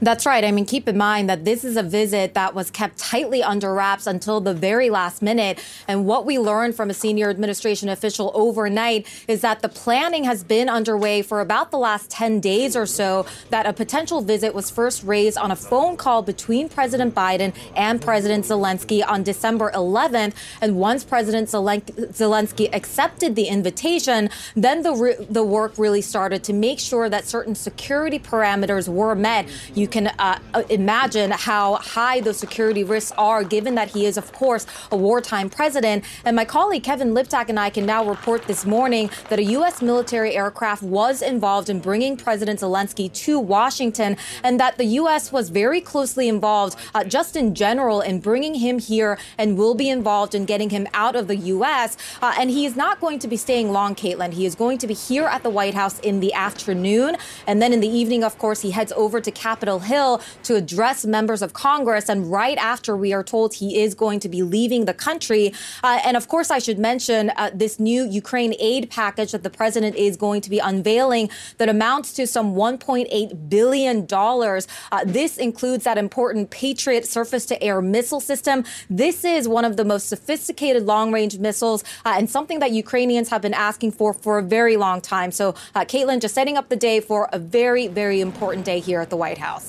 [0.00, 0.44] That's right.
[0.44, 3.74] I mean, keep in mind that this is a visit that was kept tightly under
[3.74, 5.58] wraps until the very last minute.
[5.88, 10.44] And what we learned from a senior administration official overnight is that the planning has
[10.44, 14.70] been underway for about the last 10 days or so, that a potential visit was
[14.70, 20.34] first raised on a phone call between President Biden and President Zelensky on December 11th.
[20.60, 26.78] And once President Zelensky accepted the invitation, then the, the work really started to make
[26.78, 29.48] sure that certain security parameters were met.
[29.74, 34.04] You you can uh, uh, imagine how high those security risks are, given that he
[34.04, 36.04] is, of course, a wartime president.
[36.26, 39.80] And my colleague Kevin Liptak and I can now report this morning that a U.S.
[39.80, 45.32] military aircraft was involved in bringing President Zelensky to Washington, and that the U.S.
[45.32, 49.88] was very closely involved, uh, just in general, in bringing him here and will be
[49.88, 51.96] involved in getting him out of the U.S.
[52.20, 54.34] Uh, and he is not going to be staying long, Caitlin.
[54.34, 57.16] He is going to be here at the White House in the afternoon.
[57.46, 61.04] And then in the evening, of course, he heads over to Capitol Hill to address
[61.04, 62.08] members of Congress.
[62.08, 65.52] And right after we are told he is going to be leaving the country.
[65.82, 69.50] Uh, and of course, I should mention uh, this new Ukraine aid package that the
[69.50, 74.06] president is going to be unveiling that amounts to some $1.8 billion.
[74.10, 78.64] Uh, this includes that important Patriot surface to air missile system.
[78.90, 83.28] This is one of the most sophisticated long range missiles uh, and something that Ukrainians
[83.28, 85.30] have been asking for for a very long time.
[85.30, 89.00] So, uh, Caitlin, just setting up the day for a very, very important day here
[89.00, 89.67] at the White House.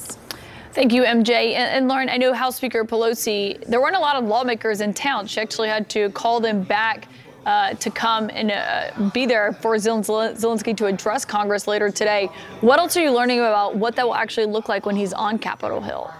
[0.80, 1.56] Thank you, MJ.
[1.56, 5.27] And, Lauren, I know House Speaker Pelosi, there weren't a lot of lawmakers in town.
[5.27, 7.10] She actually had to call them back
[7.45, 12.30] uh, to come and uh, be there for Zelensky to address Congress later today.
[12.61, 15.38] What else are you learning about what that will actually look like when he's on
[15.38, 16.14] Capitol Hill?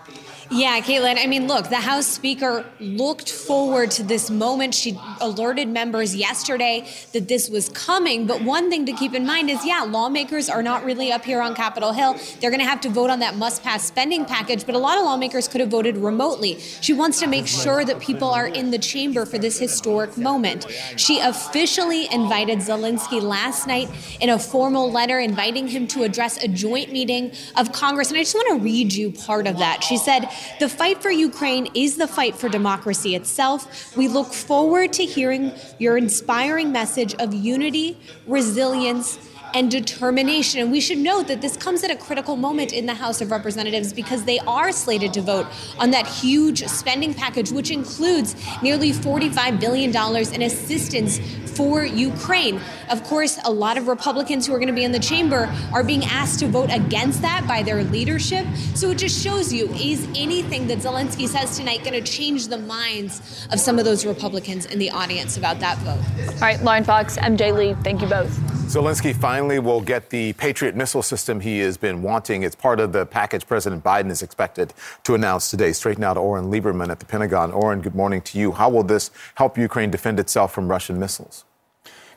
[0.52, 1.24] Yeah, Caitlin.
[1.24, 4.74] I mean, look, the House Speaker looked forward to this moment.
[4.74, 8.26] She alerted members yesterday that this was coming.
[8.26, 11.40] But one thing to keep in mind is yeah, lawmakers are not really up here
[11.40, 12.16] on Capitol Hill.
[12.40, 14.66] They're going to have to vote on that must pass spending package.
[14.66, 16.60] But a lot of lawmakers could have voted remotely.
[16.60, 20.66] She wants to make sure that people are in the chamber for this historic moment.
[20.98, 23.88] She officially invited Zelensky last night
[24.20, 28.10] in a formal letter inviting him to address a joint meeting of Congress.
[28.10, 29.84] And I just want to read you part of that.
[29.84, 30.28] She said,
[30.60, 33.96] the fight for Ukraine is the fight for democracy itself.
[33.96, 37.98] We look forward to hearing your inspiring message of unity,
[38.28, 39.18] resilience,
[39.54, 40.62] and determination.
[40.62, 43.32] And we should note that this comes at a critical moment in the House of
[43.32, 45.48] Representatives because they are slated to vote
[45.78, 49.90] on that huge spending package, which includes nearly $45 billion
[50.34, 51.20] in assistance
[51.60, 52.62] for Ukraine.
[52.90, 55.84] Of course, a lot of Republicans who are going to be in the chamber are
[55.84, 58.46] being asked to vote against that by their leadership.
[58.76, 62.58] So it just shows you is anything that Zelensky says tonight going to change the
[62.58, 66.00] minds of some of those Republicans in the audience about that vote?
[66.36, 68.30] All right, Lauren Fox, MJ Lee, thank you both.
[68.70, 72.44] Zelensky finally will get the Patriot missile system he has been wanting.
[72.44, 75.72] It's part of the package President Biden is expected to announce today.
[75.72, 77.52] Straight now to Oren Liebermann at the Pentagon.
[77.52, 78.52] Oren, good morning to you.
[78.52, 81.46] How will this help Ukraine defend itself from Russian missiles?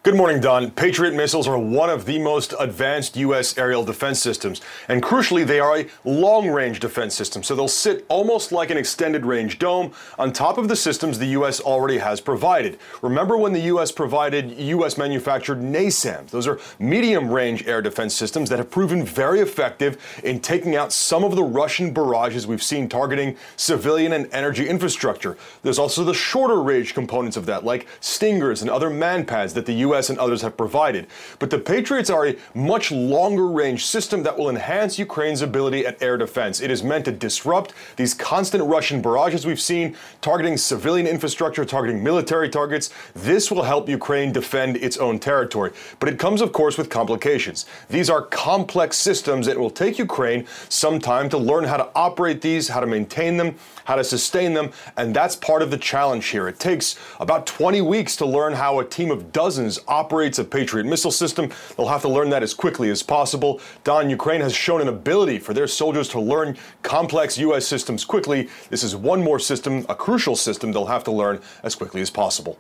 [0.05, 0.73] Good morning, Don.
[0.73, 3.57] Patriot missiles are one of the most advanced U.S.
[3.57, 4.61] aerial defense systems.
[4.89, 7.45] And crucially, they are a long range defense system.
[7.45, 11.27] So they'll sit almost like an extended range dome on top of the systems the
[11.27, 11.61] U.S.
[11.61, 12.81] already has provided.
[13.01, 13.93] Remember when the U.S.
[13.93, 14.99] provided U.S.
[14.99, 16.31] manufactured NASAMS?
[16.31, 20.93] Those are medium range air defense systems that have proven very effective in taking out
[20.93, 25.39] some of the Russian barrages we've seen targeting civilian and energy infrastructure.
[25.63, 29.75] There's also the shorter range components of that, like Stingers and other manpads that the
[29.75, 29.92] U.S.
[29.93, 31.07] US and others have provided.
[31.39, 36.03] But the Patriots are a much longer range system that will enhance Ukraine's ability at
[36.03, 36.61] air defense.
[36.61, 42.03] It is meant to disrupt these constant Russian barrages we've seen, targeting civilian infrastructure, targeting
[42.03, 42.91] military targets.
[43.15, 45.73] This will help Ukraine defend its own territory.
[45.99, 47.67] But it comes, of course, with complications.
[47.89, 49.47] These are complex systems.
[49.47, 53.37] It will take Ukraine some time to learn how to operate these, how to maintain
[53.37, 54.71] them, how to sustain them.
[54.97, 56.49] And that's part of the challenge here.
[56.49, 60.85] It takes about 20 weeks to learn how a team of dozens operates a Patriot
[60.85, 61.51] missile system.
[61.77, 63.61] They'll have to learn that as quickly as possible.
[63.85, 67.67] Don, Ukraine has shown an ability for their soldiers to learn complex U.S.
[67.67, 68.49] systems quickly.
[68.71, 72.11] This is one more system, a crucial system they'll have to learn as quickly as
[72.11, 72.59] possible.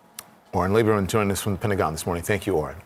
[0.53, 2.23] Oren Liebermann joining us from the Pentagon this morning.
[2.23, 2.77] Thank you, Oren.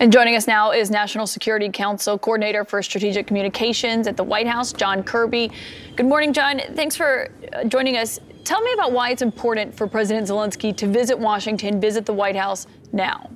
[0.00, 4.46] And joining us now is National Security Council Coordinator for Strategic Communications at the White
[4.46, 5.50] House, John Kirby.
[5.96, 6.60] Good morning, John.
[6.74, 8.20] Thanks for uh, joining us.
[8.44, 12.36] Tell me about why it's important for President Zelensky to visit Washington, visit the White
[12.36, 13.28] House now.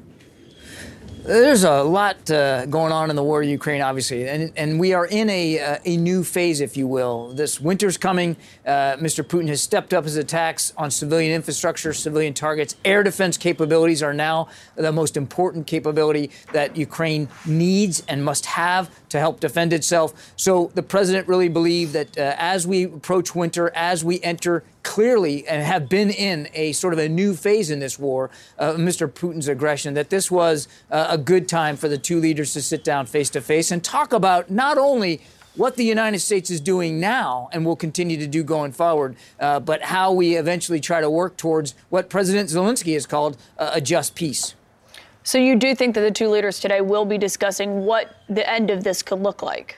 [1.25, 4.93] There's a lot uh, going on in the war in Ukraine, obviously, and, and we
[4.93, 7.29] are in a, uh, a new phase, if you will.
[7.29, 8.37] This winter's coming.
[8.67, 9.23] Uh, Mr.
[9.23, 12.75] Putin has stepped up his attacks on civilian infrastructure, civilian targets.
[12.85, 18.91] Air defense capabilities are now the most important capability that Ukraine needs and must have
[19.11, 20.33] to help defend itself.
[20.35, 25.47] So the president really believed that uh, as we approach winter, as we enter clearly
[25.47, 29.09] and have been in a sort of a new phase in this war, uh, Mr.
[29.09, 32.85] Putin's aggression, that this was uh, a good time for the two leaders to sit
[32.85, 35.21] down face to face and talk about not only
[35.55, 39.61] what the United States is doing now and will continue to do going forward, uh,
[39.61, 44.15] but how we eventually try to work towards what President Zelensky has called a just
[44.15, 44.55] peace.
[45.25, 48.71] So you do think that the two leaders today will be discussing what the end
[48.71, 49.77] of this could look like?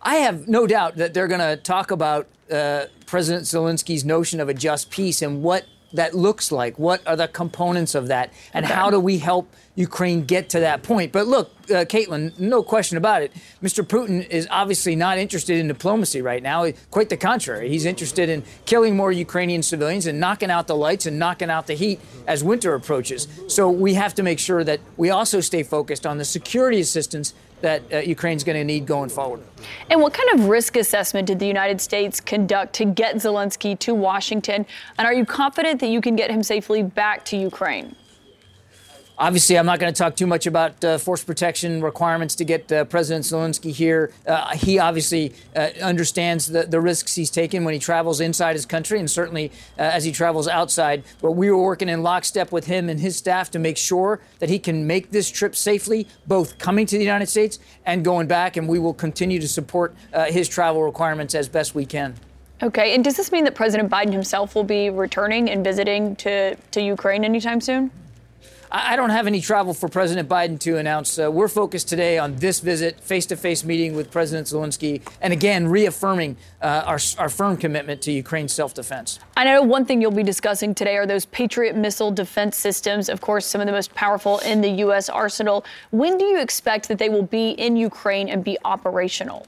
[0.00, 4.48] I have no doubt that they're going to talk about uh, President Zelensky's notion of
[4.48, 6.78] a just peace and what that looks like.
[6.78, 8.32] What are the components of that?
[8.52, 8.74] And okay.
[8.74, 11.12] how do we help Ukraine get to that point?
[11.12, 13.32] But look, uh, Caitlin, no question about it.
[13.62, 13.82] Mr.
[13.82, 16.70] Putin is obviously not interested in diplomacy right now.
[16.90, 17.70] Quite the contrary.
[17.70, 21.66] He's interested in killing more Ukrainian civilians and knocking out the lights and knocking out
[21.66, 23.26] the heat as winter approaches.
[23.46, 27.32] So we have to make sure that we also stay focused on the security assistance
[27.60, 29.40] that uh, Ukraine's going to need going forward.
[29.90, 33.94] And what kind of risk assessment did the United States conduct to get Zelensky to
[33.94, 34.66] Washington?
[34.98, 37.94] And are you confident that you can get him safely back to Ukraine?
[39.20, 42.70] Obviously, I'm not going to talk too much about uh, force protection requirements to get
[42.70, 44.12] uh, President Zelensky here.
[44.24, 48.64] Uh, he obviously uh, understands the, the risks he's taken when he travels inside his
[48.64, 51.02] country and certainly uh, as he travels outside.
[51.20, 54.50] But we were working in lockstep with him and his staff to make sure that
[54.50, 58.56] he can make this trip safely, both coming to the United States and going back.
[58.56, 62.14] And we will continue to support uh, his travel requirements as best we can.
[62.62, 66.54] Okay, and does this mean that President Biden himself will be returning and visiting to,
[66.54, 67.90] to Ukraine anytime soon?
[68.70, 71.18] I don't have any travel for President Biden to announce.
[71.18, 75.32] Uh, we're focused today on this visit, face to face meeting with President Zelensky, and
[75.32, 79.20] again, reaffirming uh, our, our firm commitment to Ukraine's self defense.
[79.38, 83.22] I know one thing you'll be discussing today are those Patriot missile defense systems, of
[83.22, 85.08] course, some of the most powerful in the U.S.
[85.08, 85.64] arsenal.
[85.90, 89.46] When do you expect that they will be in Ukraine and be operational?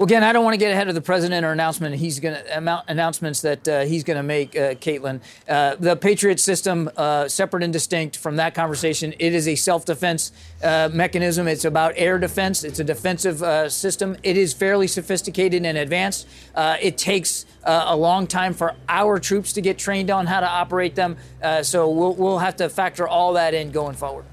[0.00, 2.34] Well, again, I don't want to get ahead of the president or announcement he's going
[2.34, 5.20] to announcements that uh, he's going to make, uh, Caitlin.
[5.46, 10.32] Uh, the Patriot system, uh, separate and distinct from that conversation, it is a self-defense
[10.64, 11.46] uh, mechanism.
[11.46, 12.64] It's about air defense.
[12.64, 14.16] It's a defensive uh, system.
[14.22, 16.26] It is fairly sophisticated and advanced.
[16.56, 20.94] it takes a long time for our troops to get trained on how to operate
[20.94, 21.18] them.
[21.60, 24.24] so we'll, we'll have to factor all that in going forward.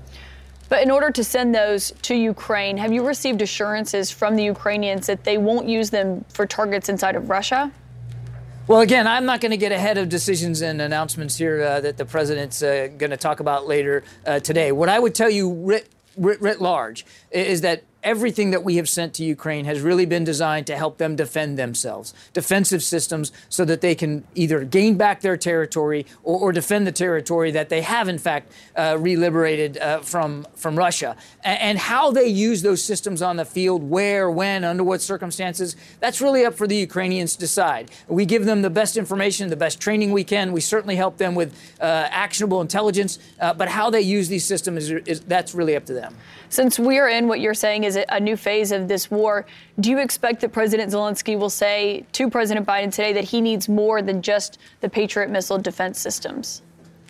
[0.69, 5.07] But in order to send those to Ukraine, have you received assurances from the Ukrainians
[5.07, 7.71] that they won't use them for targets inside of Russia?
[8.67, 11.95] Well, again, I'm not going to get ahead of decisions and announcements here uh, that
[11.95, 14.73] the president's uh, going to talk about later uh, today.
[14.73, 15.87] What I would tell you writ,
[16.17, 20.23] writ, writ large is that everything that we have sent to Ukraine has really been
[20.23, 22.13] designed to help them defend themselves.
[22.31, 26.93] Defensive systems so that they can either gain back their territory or, or defend the
[26.93, 31.17] territory that they have, in fact, uh, reliberated uh, from, from Russia.
[31.43, 35.75] And, and, how they use those systems on the field, where, when, under what circumstances,
[35.99, 37.91] that's really up for the Ukrainians to decide.
[38.07, 40.53] We give them the best information, the best training we can.
[40.53, 44.89] We certainly help them with uh, actionable intelligence, uh, but how they use these systems,
[44.89, 46.15] is, is, that's really up to them.
[46.49, 49.45] Since we are in what you're saying is a new phase of this war,
[49.79, 53.67] do you expect that President Zelensky will say to President Biden today that he needs
[53.67, 56.61] more than just the Patriot missile defense systems?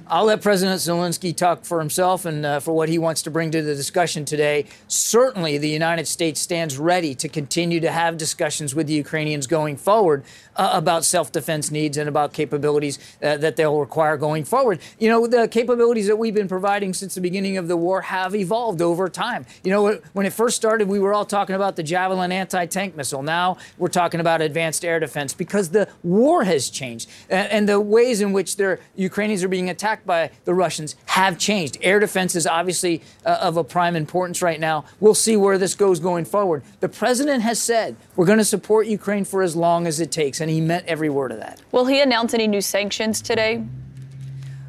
[0.09, 3.51] I'll let President Zelensky talk for himself and uh, for what he wants to bring
[3.51, 4.65] to the discussion today.
[4.87, 9.75] Certainly, the United States stands ready to continue to have discussions with the Ukrainians going
[9.75, 10.23] forward
[10.55, 14.79] uh, about self defense needs and about capabilities uh, that they'll require going forward.
[14.97, 18.33] You know, the capabilities that we've been providing since the beginning of the war have
[18.33, 19.45] evolved over time.
[19.63, 22.95] You know, when it first started, we were all talking about the Javelin anti tank
[22.95, 23.23] missile.
[23.23, 27.81] Now we're talking about advanced air defense because the war has changed and, and the
[27.81, 31.77] ways in which the Ukrainians are being attacked by the Russians have changed.
[31.81, 34.85] Air defense is obviously uh, of a prime importance right now.
[34.99, 36.63] We'll see where this goes going forward.
[36.79, 40.41] The president has said we're going to support Ukraine for as long as it takes,
[40.41, 41.61] and he meant every word of that.
[41.71, 43.63] Will he announce any new sanctions today?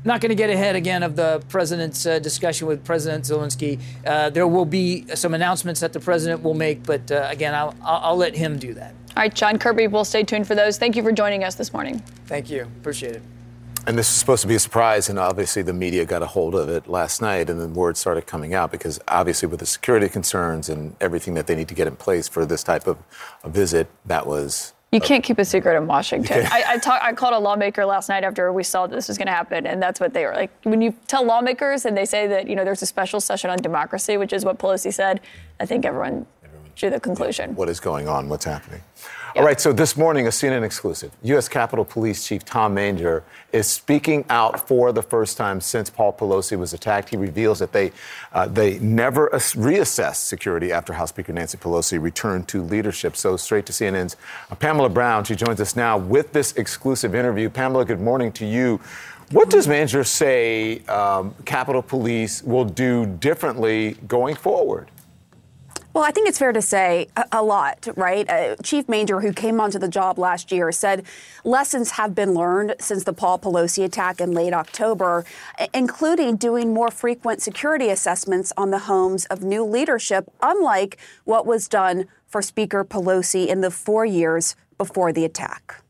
[0.08, 3.80] not going to get ahead again of the president's uh, discussion with President Zelensky.
[4.04, 7.74] Uh, there will be some announcements that the president will make, but uh, again, I'll,
[7.82, 8.94] I'll, let him do that.
[9.10, 10.78] All right, John Kirby, we'll stay tuned for those.
[10.78, 12.00] Thank you for joining us this morning.
[12.26, 12.62] Thank you.
[12.62, 13.22] Appreciate it.
[13.88, 16.54] And this is supposed to be a surprise, and obviously the media got a hold
[16.54, 20.10] of it last night, and then word started coming out because obviously with the security
[20.10, 22.98] concerns and everything that they need to get in place for this type of
[23.44, 26.46] a visit, that was you can't keep a secret in Washington.
[26.50, 29.26] I, I, talk, I called a lawmaker last night after we saw this was going
[29.26, 30.50] to happen, and that's what they were like.
[30.64, 33.56] When you tell lawmakers and they say that you know there's a special session on
[33.56, 35.22] democracy, which is what Pelosi said,
[35.60, 36.26] I think everyone
[36.76, 37.54] drew the conclusion.
[37.54, 38.28] What is going on?
[38.28, 38.82] What's happening?
[39.36, 41.12] All right, so this morning, a CNN exclusive.
[41.22, 41.48] U.S.
[41.48, 43.22] Capitol Police Chief Tom Manger
[43.52, 47.10] is speaking out for the first time since Paul Pelosi was attacked.
[47.10, 47.92] He reveals that they,
[48.32, 53.16] uh, they never reassessed security after House Speaker Nancy Pelosi returned to leadership.
[53.16, 54.16] So, straight to CNN's
[54.50, 55.24] uh, Pamela Brown.
[55.24, 57.50] She joins us now with this exclusive interview.
[57.50, 58.80] Pamela, good morning to you.
[59.30, 64.88] What does Manger say um, Capitol Police will do differently going forward?
[65.98, 68.30] Well, I think it's fair to say a, a lot, right?
[68.30, 71.04] Uh, Chief Manger, who came onto the job last year, said
[71.42, 75.24] lessons have been learned since the Paul Pelosi attack in late October,
[75.74, 81.66] including doing more frequent security assessments on the homes of new leadership, unlike what was
[81.66, 85.82] done for Speaker Pelosi in the four years before the attack.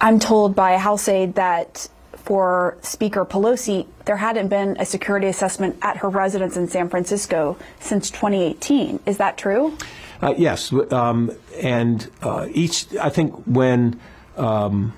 [0.00, 1.88] I'm told by a House aide that
[2.24, 7.56] for Speaker Pelosi, there hadn't been a security assessment at her residence in San Francisco
[7.80, 9.00] since 2018.
[9.06, 9.76] Is that true?
[10.20, 14.00] Uh, yes, um, and uh, each I think when
[14.36, 14.92] um,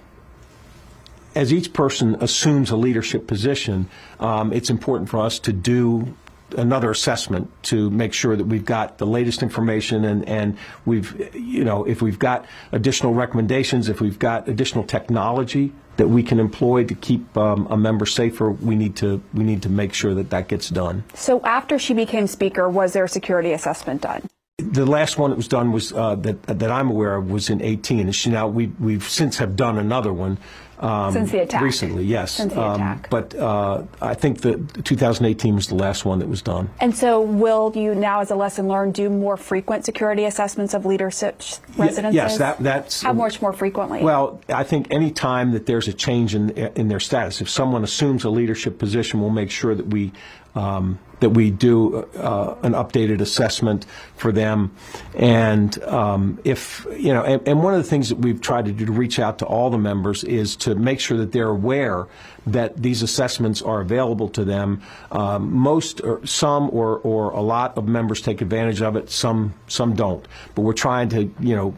[1.35, 3.89] as each person assumes a leadership position,
[4.21, 6.15] um, it's important for us to do
[6.57, 11.65] another assessment to make sure that we've got the latest information and, and we've, you
[11.65, 16.85] know, if we've got additional recommendations, if we've got additional technology that we can employ
[16.85, 20.31] to keep um, a member safer, we need to we need to make sure that
[20.31, 21.05] that gets done.
[21.15, 24.23] So after she became speaker, was there a security assessment done?
[24.59, 27.61] The last one that was done was uh, that that I'm aware of was in
[27.61, 30.39] 18, and she, now we we've since have done another one
[30.85, 31.63] um, Since the attack.
[31.63, 32.33] Recently, yes.
[32.33, 33.09] Since the um, attack.
[33.09, 36.69] But uh, I think that 2018 was the last one that was done.
[36.79, 40.85] And so, will you now, as a lesson learned, do more frequent security assessments of
[40.85, 41.41] leadership
[41.79, 42.15] residences?
[42.15, 43.01] Yes, that, that's.
[43.01, 44.03] How much more frequently?
[44.03, 47.83] Well, I think any time that there's a change in in their status, if someone
[47.83, 50.13] assumes a leadership position, we'll make sure that we
[50.55, 53.87] um, that we do uh, an updated assessment
[54.17, 54.75] for them.
[55.15, 58.73] And um, if, you know, and, and, one of the things that we've tried to
[58.73, 62.07] do to reach out to all the members is to make sure that they're aware
[62.47, 64.83] that these assessments are available to them.
[65.11, 69.55] Um, most, or some, or, or a lot of members take advantage of it, some,
[69.67, 70.27] some don't.
[70.55, 71.75] But we're trying to, you know,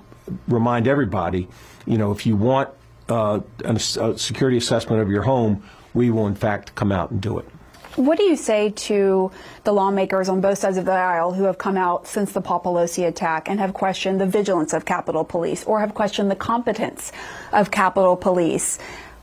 [0.48, 1.46] remind everybody,
[1.86, 2.70] you know, if you want
[3.08, 5.62] uh, a security assessment of your home,
[5.94, 7.48] we will in fact come out and do it.
[7.96, 9.30] What do you say to
[9.64, 12.60] the lawmakers on both sides of the aisle who have come out since the Paul
[12.60, 17.10] Pelosi attack and have questioned the vigilance of Capitol Police or have questioned the competence
[17.54, 18.78] of Capitol Police?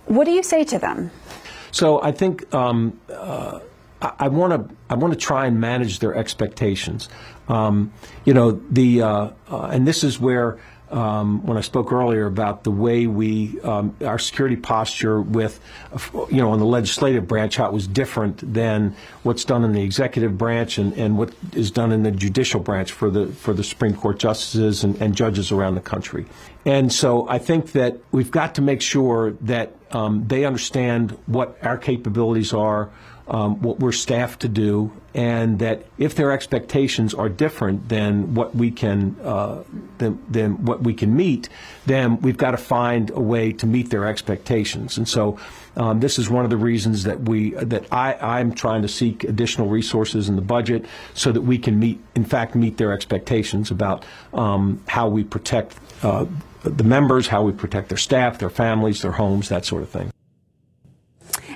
[0.05, 1.11] What do you say to them?
[1.71, 3.59] So I think um, uh,
[4.01, 7.09] I want to I want to try and manage their expectations.
[7.47, 7.93] Um,
[8.25, 10.59] you know the uh, uh, and this is where
[10.93, 15.59] um, when I spoke earlier about the way we, um, our security posture with,
[16.29, 19.81] you know, in the legislative branch, how it was different than what's done in the
[19.81, 23.63] executive branch and, and what is done in the judicial branch for the for the
[23.63, 26.27] Supreme Court justices and, and judges around the country.
[26.63, 31.57] And so I think that we've got to make sure that um, they understand what
[31.63, 32.91] our capabilities are,
[33.27, 38.55] um, what we're staffed to do, and that if their expectations are different than what
[38.55, 39.63] we can uh,
[39.97, 41.47] than, than what we can meet,
[41.85, 44.97] then we've got to find a way to meet their expectations.
[44.97, 45.39] And so,
[45.77, 49.23] um, this is one of the reasons that we that I I'm trying to seek
[49.23, 53.71] additional resources in the budget so that we can meet, in fact, meet their expectations
[53.71, 55.77] about um, how we protect.
[56.01, 56.25] Uh,
[56.63, 60.13] the members, how we protect their staff, their families, their homes, that sort of thing.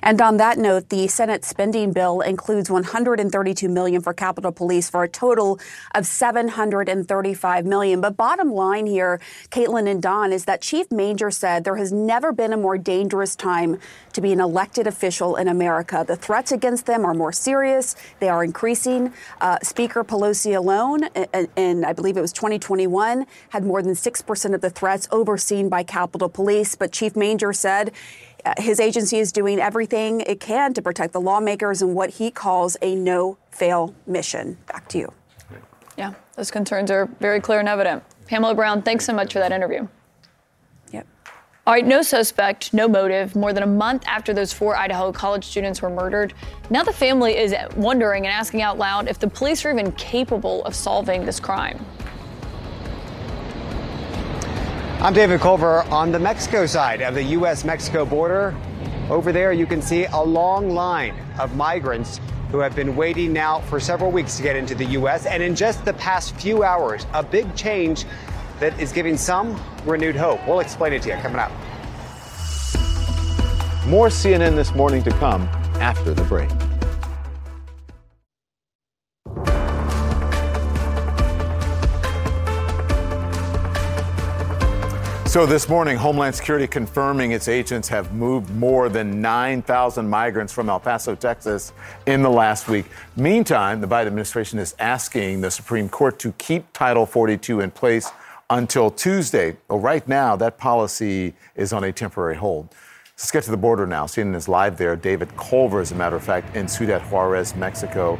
[0.07, 5.03] And on that note, the Senate spending bill includes 132 million for Capitol Police for
[5.03, 5.59] a total
[5.93, 7.99] of 735 million.
[7.99, 9.19] But bottom line here,
[9.49, 13.35] Caitlin and Don, is that Chief Manger said there has never been a more dangerous
[13.35, 13.79] time
[14.13, 16.05] to be an elected official in America.
[16.07, 17.97] The threats against them are more serious.
[18.21, 19.11] They are increasing.
[19.41, 21.03] Uh, Speaker Pelosi alone,
[21.57, 25.83] in I believe it was 2021, had more than 6% of the threats overseen by
[25.83, 26.75] Capitol Police.
[26.75, 27.91] But Chief Manger said
[28.57, 32.77] his agency is doing everything it can to protect the lawmakers in what he calls
[32.81, 34.57] a no fail mission.
[34.67, 35.13] Back to you.
[35.97, 38.03] Yeah, those concerns are very clear and evident.
[38.27, 39.87] Pamela Brown, thanks so much for that interview.
[40.91, 41.07] Yep.
[41.65, 43.35] All right, no suspect, no motive.
[43.35, 46.33] More than a month after those four Idaho college students were murdered,
[46.69, 50.63] now the family is wondering and asking out loud if the police are even capable
[50.65, 51.83] of solving this crime.
[54.99, 57.63] I'm David Culver on the Mexico side of the U.S.
[57.63, 58.55] Mexico border.
[59.11, 62.19] Over there, you can see a long line of migrants
[62.49, 65.27] who have been waiting now for several weeks to get into the U.S.
[65.27, 68.05] And in just the past few hours, a big change
[68.59, 70.39] that is giving some renewed hope.
[70.47, 71.51] We'll explain it to you coming up.
[73.85, 75.43] More CNN this morning to come
[75.79, 76.49] after the break.
[85.37, 90.67] So this morning, Homeland Security confirming its agents have moved more than 9,000 migrants from
[90.67, 91.73] El Paso, Texas
[92.07, 92.87] in the last week.
[93.15, 98.09] Meantime, the Biden administration is asking the Supreme Court to keep Title 42 in place
[98.49, 99.55] until Tuesday.
[99.67, 102.73] Well, right now, that policy is on a temporary hold.
[103.11, 104.05] Let's get to the border now.
[104.05, 104.95] CNN is live there.
[104.95, 108.17] David Culver, as a matter of fact, in Ciudad Juarez, Mexico.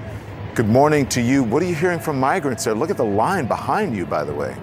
[0.53, 1.41] Good morning to you.
[1.41, 2.75] What are you hearing from migrants there?
[2.75, 4.55] Look at the line behind you, by the way.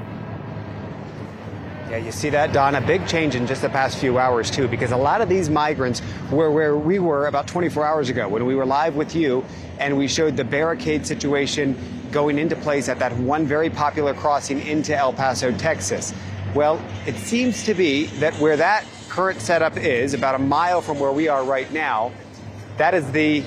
[1.91, 2.75] Yeah, you see that, Don?
[2.77, 5.51] A big change in just the past few hours, too, because a lot of these
[5.51, 6.01] migrants
[6.31, 9.45] were where we were about 24 hours ago when we were live with you
[9.79, 11.77] and we showed the barricade situation
[12.11, 16.15] going into place at that one very popular crossing into El Paso, Texas.
[16.55, 20.99] Well, it seems to be that where that current setup is, about a mile from
[20.99, 22.13] where we are right now,
[22.79, 23.45] that is the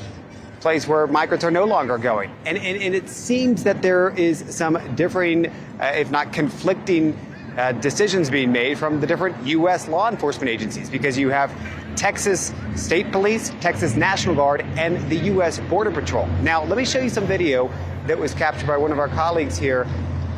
[0.59, 2.31] place where migrants are no longer going.
[2.45, 7.17] And, and, and it seems that there is some differing, uh, if not conflicting,
[7.57, 9.87] uh, decisions being made from the different U.S.
[9.87, 11.51] law enforcement agencies because you have
[11.95, 15.59] Texas State Police, Texas National Guard, and the U.S.
[15.61, 16.27] Border Patrol.
[16.43, 17.71] Now, let me show you some video
[18.05, 19.87] that was captured by one of our colleagues here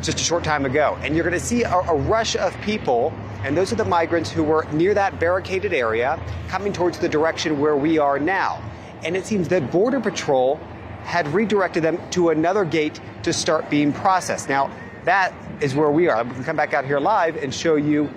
[0.00, 0.98] just a short time ago.
[1.02, 3.12] And you're going to see a, a rush of people,
[3.44, 6.18] and those are the migrants who were near that barricaded area
[6.48, 8.62] coming towards the direction where we are now.
[9.04, 10.58] And it seems that Border Patrol
[11.04, 14.48] had redirected them to another gate to start being processed.
[14.48, 14.70] Now,
[15.04, 16.22] that is where we are.
[16.24, 18.10] We can come back out here live and show you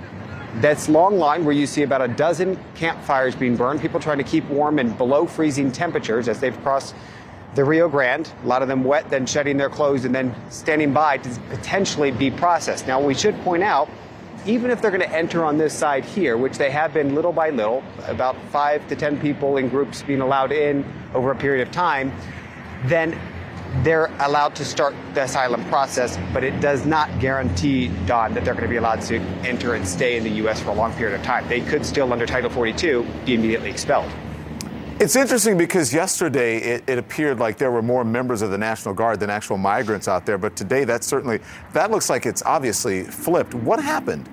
[0.55, 4.23] this long line where you see about a dozen campfires being burned, people trying to
[4.23, 6.93] keep warm in below freezing temperatures as they've crossed
[7.55, 10.91] the Rio Grande, a lot of them wet, then shedding their clothes and then standing
[10.91, 12.87] by to potentially be processed.
[12.87, 13.89] Now, we should point out,
[14.45, 17.31] even if they're going to enter on this side here, which they have been little
[17.31, 20.83] by little, about five to 10 people in groups being allowed in
[21.13, 22.11] over a period of time,
[22.85, 23.17] then
[23.81, 28.53] they're allowed to start the asylum process, but it does not guarantee, Don, that they're
[28.53, 30.61] going to be allowed to enter and stay in the U.S.
[30.61, 31.47] for a long period of time.
[31.47, 34.11] They could still, under Title 42, be immediately expelled.
[34.99, 38.93] It's interesting because yesterday it, it, appeared like there were more members of the National
[38.93, 41.39] Guard than actual migrants out there, but today that certainly
[41.73, 43.55] that looks like it's obviously flipped.
[43.55, 44.29] What happened?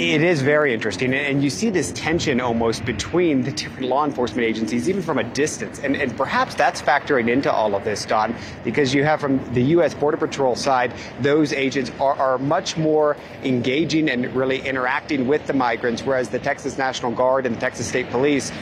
[0.00, 1.12] It is very interesting.
[1.12, 5.24] And you see this tension almost between the different law enforcement agencies, even from a
[5.24, 5.78] distance.
[5.80, 9.60] And, and perhaps that's factoring into all of this, Don, because you have from the
[9.76, 9.92] U.S.
[9.92, 13.14] Border Patrol side, those agents are, are much more
[13.44, 17.86] engaging and really interacting with the migrants, whereas the Texas National Guard and the Texas
[17.86, 18.52] State Police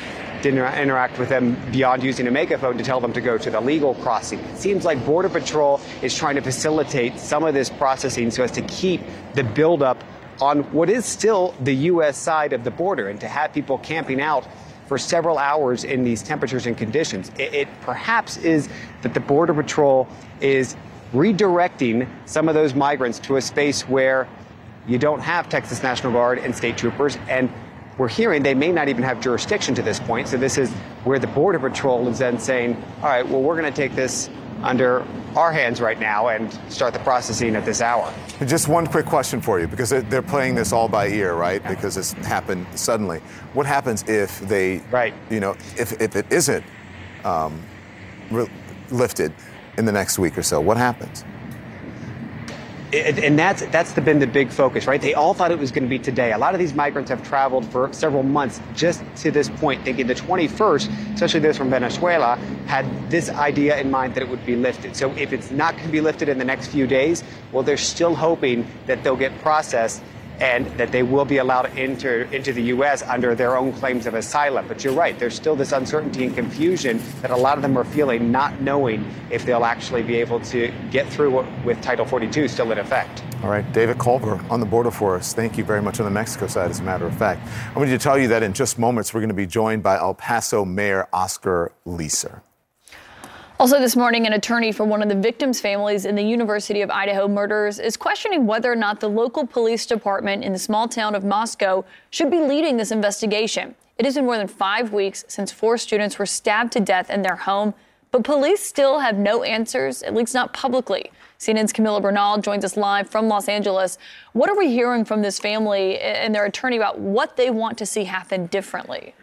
[0.42, 3.60] didn't interact with them beyond using a megaphone to tell them to go to the
[3.60, 4.40] legal crossing.
[4.40, 8.50] It seems like Border Patrol is trying to facilitate some of this processing so as
[8.52, 9.02] to keep
[9.34, 10.02] the buildup
[10.40, 12.16] on what is still the U.S.
[12.16, 14.46] side of the border and to have people camping out
[14.86, 17.30] for several hours in these temperatures and conditions.
[17.38, 18.68] It, it, perhaps is
[19.02, 20.08] that the Border Patrol
[20.40, 20.76] is
[21.12, 24.28] redirecting some of those migrants to a space where
[24.86, 27.52] you don't have Texas National Guard and state troopers, and
[27.98, 30.28] we're hearing they may not even have jurisdiction to this point.
[30.28, 30.70] So this is
[31.04, 34.30] where the Border Patrol is then saying, all right, well, we're going to take this
[34.62, 35.06] under
[35.36, 38.12] our hands right now and start the processing at this hour.
[38.46, 41.62] Just one quick question for you, because they're playing this all by ear, right?
[41.68, 43.20] Because it's happened suddenly.
[43.52, 45.14] What happens if they, right?
[45.30, 46.64] You know, if, if it isn't
[47.24, 47.62] um,
[48.30, 48.50] re-
[48.90, 49.32] lifted
[49.76, 51.24] in the next week or so, what happens?
[52.92, 55.00] And that's that's been the big focus, right?
[55.00, 56.32] They all thought it was going to be today.
[56.32, 60.06] A lot of these migrants have traveled for several months just to this point, thinking
[60.06, 62.36] the 21st, especially those from Venezuela,
[62.66, 64.96] had this idea in mind that it would be lifted.
[64.96, 67.76] So if it's not going to be lifted in the next few days, well, they're
[67.76, 70.02] still hoping that they'll get processed
[70.40, 73.02] and that they will be allowed into, into the U.S.
[73.02, 74.66] under their own claims of asylum.
[74.68, 77.84] But you're right, there's still this uncertainty and confusion that a lot of them are
[77.84, 82.72] feeling, not knowing if they'll actually be able to get through with Title 42 still
[82.72, 83.22] in effect.
[83.42, 85.32] All right, David Culver on the border for us.
[85.32, 87.40] Thank you very much on the Mexico side, as a matter of fact.
[87.74, 89.96] I want to tell you that in just moments, we're going to be joined by
[89.96, 92.42] El Paso Mayor Oscar Leeser.
[93.60, 96.92] Also, this morning, an attorney for one of the victims' families in the University of
[96.92, 101.16] Idaho murders is questioning whether or not the local police department in the small town
[101.16, 103.74] of Moscow should be leading this investigation.
[103.98, 107.22] It has been more than five weeks since four students were stabbed to death in
[107.22, 107.74] their home,
[108.12, 111.10] but police still have no answers, at least not publicly.
[111.40, 113.98] CNN's Camila Bernal joins us live from Los Angeles.
[114.34, 117.86] What are we hearing from this family and their attorney about what they want to
[117.86, 119.16] see happen differently?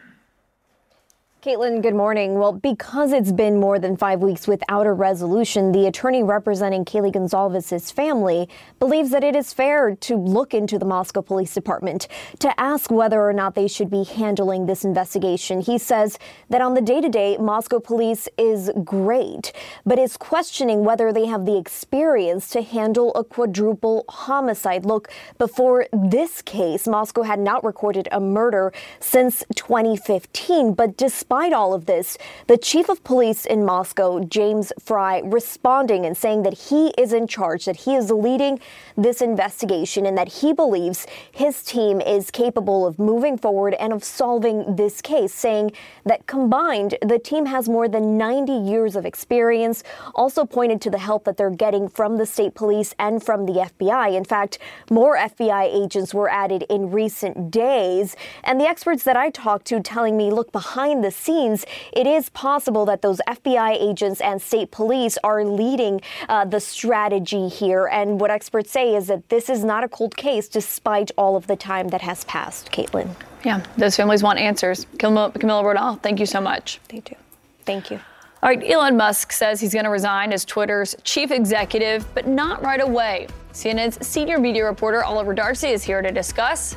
[1.46, 2.40] Caitlin, good morning.
[2.40, 7.14] Well, because it's been more than five weeks without a resolution, the attorney representing Kaylee
[7.14, 8.50] Goncalves's family
[8.80, 12.08] believes that it is fair to look into the Moscow Police Department
[12.40, 15.62] to ask whether or not they should be handling this investigation.
[15.62, 16.18] He says
[16.50, 19.54] that on the day to day, Moscow Police is great,
[19.86, 24.84] but is questioning whether they have the experience to handle a quadruple homicide.
[24.84, 31.52] Look, before this case, Moscow had not recorded a murder since 2015, but despite Despite
[31.52, 32.18] all of this,
[32.48, 37.28] the chief of police in Moscow, James Fry, responding and saying that he is in
[37.28, 38.62] charge, that he is leading
[38.98, 44.04] this investigation, and that he believes his team is capable of moving forward and of
[44.04, 45.72] solving this case, saying
[46.06, 49.84] that combined, the team has more than 90 years of experience.
[50.14, 53.54] Also pointed to the help that they're getting from the state police and from the
[53.54, 54.16] FBI.
[54.16, 54.60] In fact,
[54.90, 58.16] more FBI agents were added in recent days.
[58.44, 62.30] And the experts that I talked to telling me, look, behind the scenes, it is
[62.30, 67.88] possible that those FBI agents and state police are leading uh, the strategy here.
[67.88, 71.48] And what experts say is that this is not a cold case despite all of
[71.48, 72.72] the time that has passed.
[72.72, 73.10] Caitlin.
[73.44, 74.86] Yeah, those families want answers.
[74.98, 76.80] Camila, Camila Bernal, thank you so much.
[76.90, 77.18] Thank you.
[77.66, 78.00] Thank you.
[78.44, 82.62] All right, Elon Musk says he's going to resign as Twitter's chief executive, but not
[82.62, 83.28] right away.
[83.54, 86.76] CNN's senior media reporter Oliver Darcy is here to discuss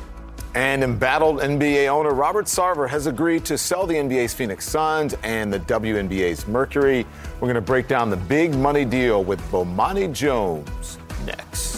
[0.55, 5.53] and embattled NBA owner Robert Sarver has agreed to sell the NBA's Phoenix Suns and
[5.53, 7.05] the WNBA's Mercury.
[7.35, 11.68] We're going to break down the big money deal with Bomani Jones next.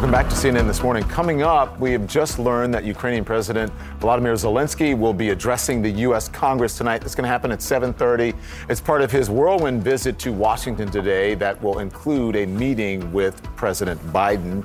[0.00, 1.04] Welcome back to CNN this morning.
[1.04, 5.90] Coming up, we have just learned that Ukrainian President Volodymyr Zelensky will be addressing the
[5.90, 6.26] U.S.
[6.26, 7.04] Congress tonight.
[7.04, 8.34] It's going to happen at 7:30.
[8.70, 13.42] It's part of his whirlwind visit to Washington today that will include a meeting with
[13.56, 14.64] President Biden.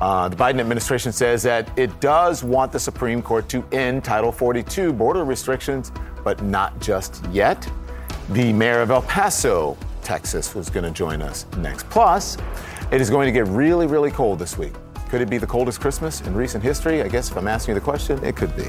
[0.00, 4.32] Uh, the Biden administration says that it does want the Supreme Court to end Title
[4.32, 5.92] 42 border restrictions,
[6.24, 7.70] but not just yet.
[8.30, 11.88] The mayor of El Paso, Texas, was going to join us next.
[11.90, 12.36] Plus,
[12.90, 14.72] it is going to get really, really cold this week.
[15.10, 17.02] Could it be the coldest Christmas in recent history?
[17.02, 18.66] I guess if I'm asking you the question, it could be.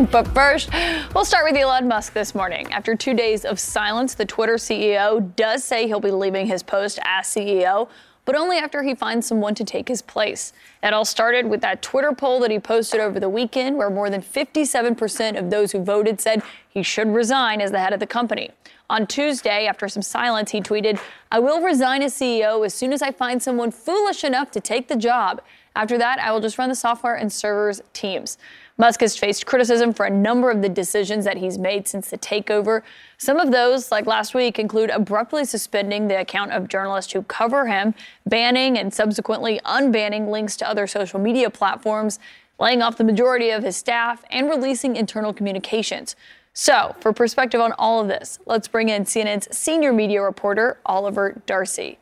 [0.10, 0.70] but first,
[1.14, 2.72] we'll start with Elon Musk this morning.
[2.72, 6.98] After two days of silence, the Twitter CEO does say he'll be leaving his post
[7.04, 7.90] as CEO,
[8.24, 10.54] but only after he finds someone to take his place.
[10.82, 14.08] It all started with that Twitter poll that he posted over the weekend, where more
[14.08, 18.06] than 57% of those who voted said he should resign as the head of the
[18.06, 18.50] company.
[18.90, 20.98] On Tuesday, after some silence, he tweeted,
[21.30, 24.88] I will resign as CEO as soon as I find someone foolish enough to take
[24.88, 25.42] the job.
[25.76, 28.38] After that, I will just run the software and servers teams.
[28.78, 32.16] Musk has faced criticism for a number of the decisions that he's made since the
[32.16, 32.82] takeover.
[33.18, 37.66] Some of those, like last week, include abruptly suspending the account of journalists who cover
[37.66, 37.94] him,
[38.24, 42.18] banning and subsequently unbanning links to other social media platforms,
[42.58, 46.16] laying off the majority of his staff, and releasing internal communications.
[46.60, 51.40] So, for perspective on all of this, let's bring in CNN's senior media reporter, Oliver
[51.46, 52.00] Darcy.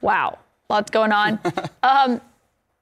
[0.00, 1.38] Wow, lots going on.
[1.84, 2.20] um,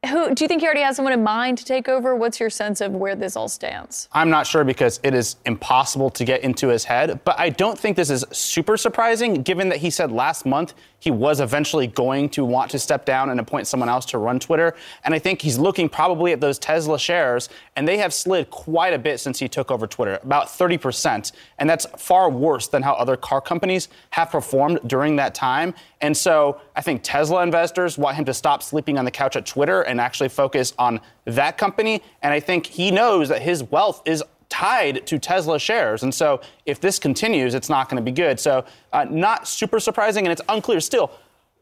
[0.09, 2.17] who do you think he already has someone in mind to take over?
[2.17, 4.09] What's your sense of where this all stands?
[4.13, 7.79] I'm not sure because it is impossible to get into his head, but I don't
[7.79, 12.29] think this is super surprising given that he said last month he was eventually going
[12.31, 14.75] to want to step down and appoint someone else to run Twitter.
[15.05, 18.93] And I think he's looking probably at those Tesla shares, and they have slid quite
[18.93, 21.33] a bit since he took over Twitter, about 30%.
[21.59, 25.75] And that's far worse than how other car companies have performed during that time.
[26.01, 29.47] And so I think Tesla investors want him to stop sleeping on the couch at
[29.47, 32.03] Twitter and actually focus on that company.
[32.23, 36.03] And I think he knows that his wealth is tied to Tesla shares.
[36.03, 38.39] And so if this continues, it's not going to be good.
[38.39, 41.11] So uh, not super surprising, and it's unclear still.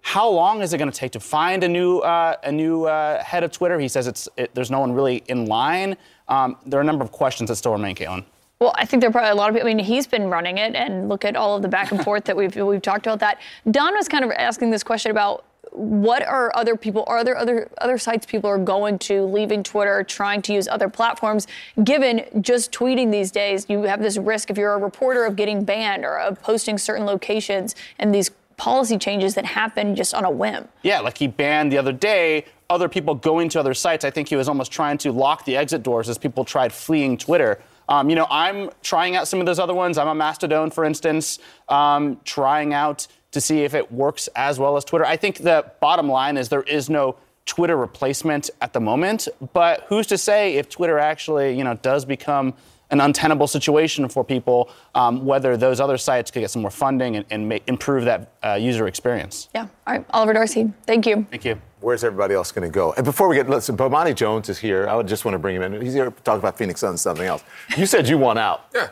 [0.00, 3.22] How long is it going to take to find a new uh, a new uh,
[3.22, 3.78] head of Twitter?
[3.78, 5.96] He says it's it, there's no one really in line.
[6.28, 8.24] Um, there are a number of questions that still remain, Caitlin.
[8.60, 9.68] Well, I think there are probably a lot of people.
[9.68, 12.24] I mean, he's been running it, and look at all of the back and forth
[12.24, 13.20] that we've we've talked about.
[13.20, 13.38] That
[13.70, 17.70] Don was kind of asking this question about what are other people are there other
[17.78, 21.46] other sites people are going to leaving twitter trying to use other platforms?
[21.84, 25.64] Given just tweeting these days you have this risk if you're a reporter of getting
[25.64, 30.30] banned or of posting certain locations and these policy changes that happen just on a
[30.30, 30.68] whim.
[30.82, 34.04] Yeah like he banned the other day other people going to other sites.
[34.04, 37.16] I think he was almost trying to lock the exit doors as people tried fleeing
[37.16, 37.60] twitter.
[37.88, 39.96] Um, you know i'm trying out some of those other ones.
[39.98, 41.38] I'm a mastodon for instance
[41.68, 45.04] um, trying out to see if it works as well as Twitter.
[45.04, 49.84] I think the bottom line is there is no Twitter replacement at the moment, but
[49.88, 52.54] who's to say if Twitter actually, you know, does become
[52.90, 57.16] an untenable situation for people, um, whether those other sites could get some more funding
[57.16, 59.48] and, and make, improve that uh, user experience.
[59.54, 59.62] Yeah.
[59.86, 60.06] All right.
[60.10, 61.26] Oliver Darcy, thank you.
[61.30, 61.60] Thank you.
[61.80, 62.92] Where's everybody else going to go?
[62.94, 64.88] And before we get, listen, Bomani Jones is here.
[64.88, 65.80] I would just want to bring him in.
[65.80, 67.44] He's here to talk about Phoenix Suns something else.
[67.76, 68.64] You said you want out.
[68.74, 68.88] Yeah.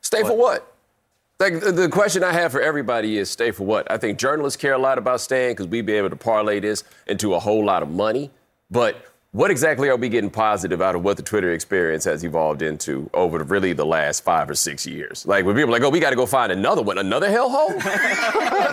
[0.00, 0.30] Stay what?
[0.30, 0.69] for what?
[1.40, 3.90] Like the question I have for everybody is stay for what?
[3.90, 6.84] I think journalists care a lot about staying because we'd be able to parlay this
[7.06, 8.30] into a whole lot of money.
[8.70, 12.62] But what exactly are we getting positive out of what the Twitter experience has evolved
[12.62, 15.24] into over the, really the last five or six years?
[15.24, 17.68] Like when people are like, oh, we got to go find another one, another hellhole?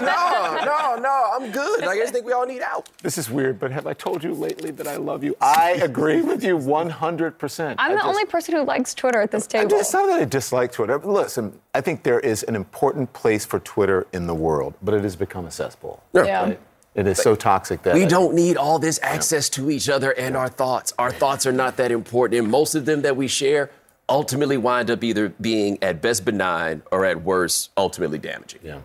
[0.01, 1.81] no, no, no, I'm good.
[1.81, 2.89] Like, I just think we all need out.
[3.03, 5.37] This is weird, but have I told you lately that I love you?
[5.41, 7.75] I agree with you 100%.
[7.77, 9.71] I'm I the just, only person who likes Twitter at this table.
[9.75, 10.97] It's not that I dislike Twitter.
[10.97, 15.03] Listen, I think there is an important place for Twitter in the world, but it
[15.03, 16.01] has become a cesspool.
[16.15, 16.45] Yeah.
[16.45, 16.59] Right?
[16.97, 19.63] It is so toxic that we don't need all this access yeah.
[19.63, 20.93] to each other and our thoughts.
[20.97, 23.69] Our thoughts are not that important, and most of them that we share
[24.09, 28.61] ultimately wind up either being at best benign or at worst ultimately damaging.
[28.63, 28.79] Yeah.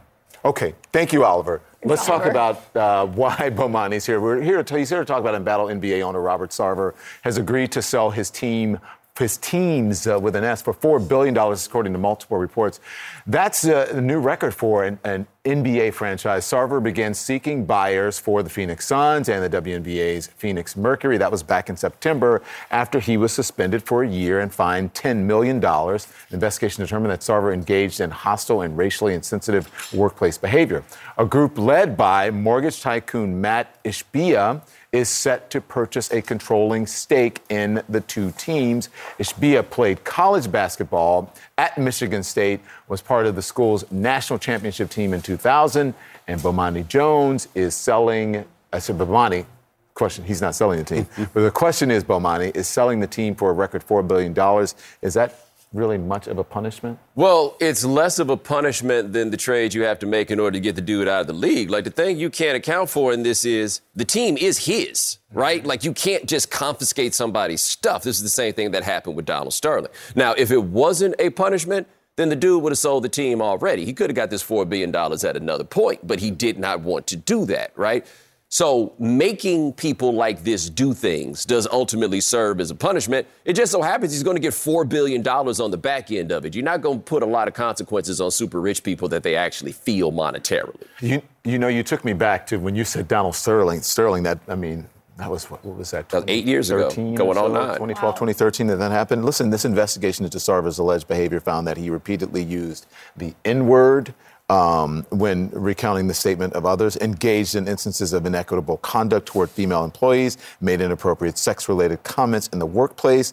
[0.44, 0.74] Okay.
[0.92, 1.62] Thank you, Oliver.
[1.84, 2.24] Let's Oliver.
[2.24, 4.20] talk about uh, why Bomani's here.
[4.20, 7.72] We're here to, he's here to talk about embattled NBA owner Robert Sarver has agreed
[7.72, 8.78] to sell his team
[9.18, 12.80] his teams uh, with an S for $4 billion, according to multiple reports.
[13.26, 16.44] That's uh, a new record for an, an, NBA franchise.
[16.44, 21.18] Sarver began seeking buyers for the Phoenix Suns and the WNBA's Phoenix Mercury.
[21.18, 25.24] That was back in September after he was suspended for a year and fined $10
[25.24, 25.62] million.
[25.64, 25.98] An
[26.30, 30.84] investigation determined that Sarver engaged in hostile and racially insensitive workplace behavior.
[31.18, 34.62] A group led by mortgage tycoon Mat Ishbia
[34.92, 38.90] is set to purchase a controlling stake in the two teams.
[39.18, 45.12] Ishbia played college basketball at Michigan State, was part of the school's national championship team
[45.12, 45.94] in 2000,
[46.26, 48.44] and Bomani Jones is selling.
[48.72, 49.46] I said Bomani.
[49.94, 53.34] Question: He's not selling the team, but the question is, Bomani is selling the team
[53.34, 54.74] for a record four billion dollars.
[55.02, 55.38] Is that
[55.72, 56.98] really much of a punishment?
[57.14, 60.52] Well, it's less of a punishment than the trade you have to make in order
[60.52, 61.70] to get the dude out of the league.
[61.70, 65.60] Like the thing you can't account for in this is the team is his, right?
[65.60, 65.68] Mm-hmm.
[65.68, 68.02] Like you can't just confiscate somebody's stuff.
[68.02, 69.90] This is the same thing that happened with Donald Sterling.
[70.14, 71.86] Now, if it wasn't a punishment,
[72.16, 73.84] then the dude would have sold the team already.
[73.84, 77.06] He could have got this $4 billion at another point, but he did not want
[77.08, 78.06] to do that, right?
[78.52, 83.26] So making people like this do things does ultimately serve as a punishment.
[83.46, 86.44] It just so happens he's going to get $4 billion on the back end of
[86.44, 86.54] it.
[86.54, 89.36] You're not going to put a lot of consequences on super rich people that they
[89.36, 90.84] actually feel monetarily.
[91.00, 93.80] You, you know, you took me back to when you said Donald Sterling.
[93.80, 94.86] Sterling, that, I mean,
[95.22, 96.08] that was what, what was that?
[96.08, 97.74] that was eight years ago, going on nine.
[97.74, 98.10] 2012, wow.
[98.10, 99.24] 2013, that that happened.
[99.24, 102.86] Listen, this investigation into Sarver's alleged behavior found that he repeatedly used
[103.16, 104.14] the N word
[104.50, 109.84] um, when recounting the statement of others, engaged in instances of inequitable conduct toward female
[109.84, 113.32] employees, made inappropriate sex related comments in the workplace.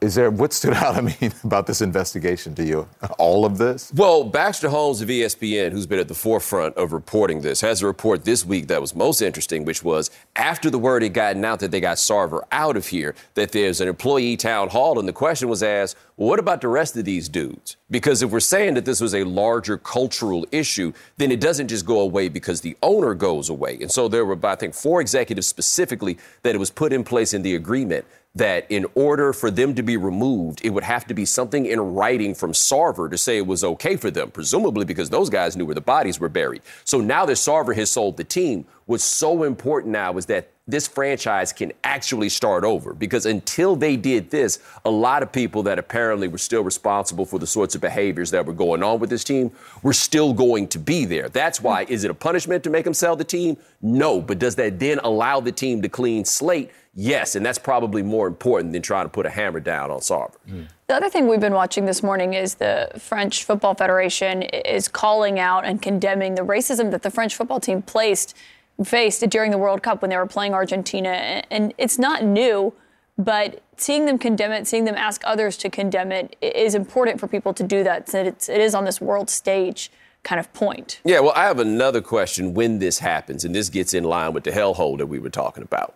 [0.00, 0.94] Is there what stood out?
[0.94, 2.88] I mean, about this investigation to you?
[3.18, 3.92] All of this?
[3.94, 7.86] Well, Baxter Holmes of ESPN, who's been at the forefront of reporting this, has a
[7.86, 11.58] report this week that was most interesting, which was after the word had gotten out
[11.60, 15.12] that they got Sarver out of here, that there's an employee town hall, and the
[15.12, 17.76] question was asked, well, what about the rest of these dudes?
[17.90, 21.84] Because if we're saying that this was a larger cultural issue, then it doesn't just
[21.84, 23.78] go away because the owner goes away.
[23.80, 27.34] And so there were, I think, four executives specifically that it was put in place
[27.34, 28.06] in the agreement
[28.36, 31.80] that in order for them to be removed, it would have to be something in
[31.80, 35.64] writing from Sarver to say it was okay for them, presumably because those guys knew
[35.64, 36.60] where the bodies were buried.
[36.84, 40.88] So now that Sarver has sold the team, what's so important now is that this
[40.88, 45.78] franchise can actually start over because until they did this, a lot of people that
[45.78, 49.22] apparently were still responsible for the sorts of behaviors that were going on with this
[49.22, 49.52] team
[49.82, 51.28] were still going to be there.
[51.28, 53.56] That's why, is it a punishment to make them sell the team?
[53.80, 54.20] No.
[54.20, 56.70] But does that then allow the team to clean slate?
[56.98, 60.34] Yes, and that's probably more important than trying to put a hammer down on Sarver.
[60.48, 60.68] Mm.
[60.86, 65.38] The other thing we've been watching this morning is the French Football Federation is calling
[65.38, 68.34] out and condemning the racism that the French football team placed
[68.82, 71.42] faced during the World Cup when they were playing Argentina.
[71.50, 72.74] And it's not new,
[73.18, 77.26] but seeing them condemn it, seeing them ask others to condemn it is important for
[77.26, 78.08] people to do that.
[78.08, 79.90] So it's, it is on this world stage
[80.22, 81.00] kind of point.
[81.04, 84.44] Yeah, well, I have another question when this happens, and this gets in line with
[84.44, 85.94] the hellhole that we were talking about.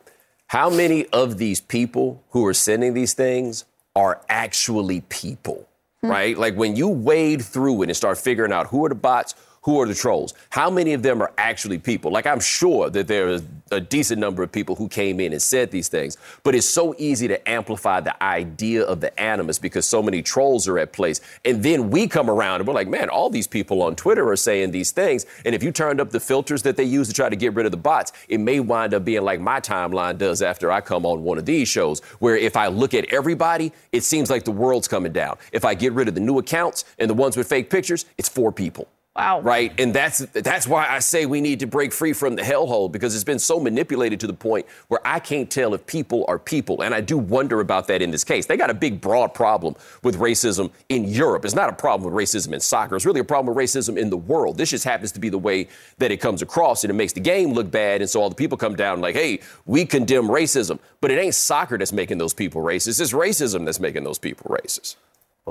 [0.50, 5.68] How many of these people who are sending these things are actually people,
[6.00, 6.10] hmm.
[6.10, 6.36] right?
[6.36, 9.78] Like when you wade through it and start figuring out who are the bots, who
[9.80, 10.32] are the trolls?
[10.48, 12.10] How many of them are actually people?
[12.10, 15.42] Like, I'm sure that there is a decent number of people who came in and
[15.42, 19.86] said these things, but it's so easy to amplify the idea of the animus because
[19.86, 21.20] so many trolls are at place.
[21.44, 24.36] And then we come around and we're like, man, all these people on Twitter are
[24.36, 25.26] saying these things.
[25.44, 27.66] And if you turned up the filters that they use to try to get rid
[27.66, 31.04] of the bots, it may wind up being like my timeline does after I come
[31.04, 34.52] on one of these shows, where if I look at everybody, it seems like the
[34.52, 35.36] world's coming down.
[35.52, 38.28] If I get rid of the new accounts and the ones with fake pictures, it's
[38.28, 38.88] four people.
[39.16, 39.40] Wow.
[39.40, 39.72] Right?
[39.80, 43.12] And that's that's why I say we need to break free from the hellhole because
[43.12, 46.82] it's been so manipulated to the point where I can't tell if people are people.
[46.82, 48.46] And I do wonder about that in this case.
[48.46, 49.74] They got a big broad problem
[50.04, 51.44] with racism in Europe.
[51.44, 52.94] It's not a problem with racism in soccer.
[52.94, 54.56] It's really a problem with racism in the world.
[54.56, 55.66] This just happens to be the way
[55.98, 58.36] that it comes across and it makes the game look bad and so all the
[58.36, 62.32] people come down like, "Hey, we condemn racism." But it ain't soccer that's making those
[62.32, 63.00] people racist.
[63.00, 64.94] It's racism that's making those people racist.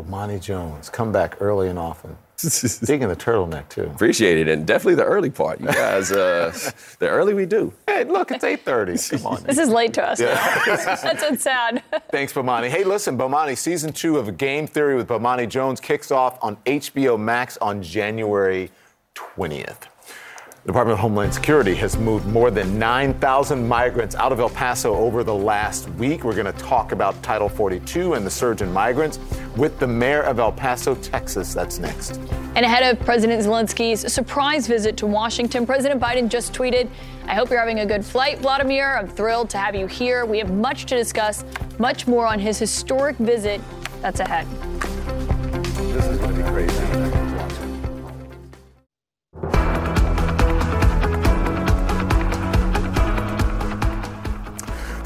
[0.03, 2.15] Bomani Jones, come back early and often.
[2.85, 3.84] Digging the turtleneck too.
[3.84, 5.59] Appreciate it, and definitely the early part.
[5.59, 6.57] You guys, uh,
[6.99, 7.73] the early we do.
[7.85, 9.09] Hey, look, it's 8:30.
[9.17, 9.43] Come on.
[9.43, 10.21] This is late to us.
[10.21, 10.35] Yeah.
[10.65, 11.84] That's what's sad.
[12.11, 12.69] Thanks, Bomani.
[12.69, 17.19] Hey, listen, Bomani, season two of Game Theory with Bomani Jones kicks off on HBO
[17.19, 18.71] Max on January
[19.15, 19.89] 20th.
[20.70, 24.94] The Department of Homeland Security has moved more than 9,000 migrants out of El Paso
[24.94, 26.24] over the last week.
[26.24, 29.18] We're going to talk about Title 42 and the surge in migrants
[29.58, 31.56] with the mayor of El Paso, Texas.
[31.56, 32.18] That's next.
[32.54, 36.88] And ahead of President Zelensky's surprise visit to Washington, President Biden just tweeted,
[37.26, 38.96] I hope you're having a good flight, Volodymyr.
[38.96, 40.24] I'm thrilled to have you here.
[40.28, 41.46] We have much to discuss,
[41.80, 43.60] much more on his historic visit
[44.04, 44.46] that's ahead.
[45.94, 47.28] This is going to be crazy.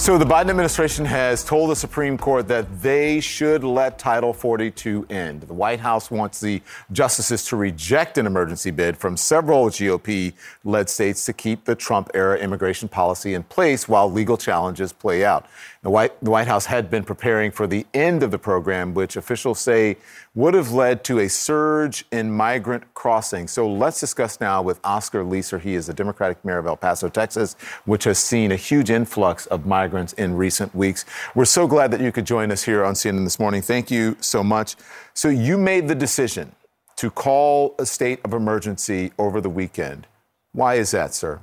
[0.04, 5.06] So the Biden administration has told the Supreme Court that they should let Title 42
[5.10, 5.44] end.
[5.44, 6.62] The White House wants the
[6.92, 10.34] justices to reject an emergency bid from several GOP
[10.66, 15.24] led states to keep the Trump era immigration policy in place while legal challenges play
[15.24, 15.46] out.
[15.84, 19.18] The White, the White House had been preparing for the end of the program, which
[19.18, 19.98] officials say
[20.34, 23.50] would have led to a surge in migrant crossing.
[23.50, 25.60] So let's discuss now with Oscar Leeser.
[25.60, 29.46] He is the Democratic mayor of El Paso, Texas, which has seen a huge influx
[29.48, 31.04] of migrants in recent weeks.
[31.36, 33.62] We're so glad that you could join us here on CNN this morning.
[33.62, 34.78] Thank you so much.
[35.14, 36.56] So you made the decision
[36.96, 40.08] to call a state of emergency over the weekend.
[40.54, 41.42] Why is that, sir?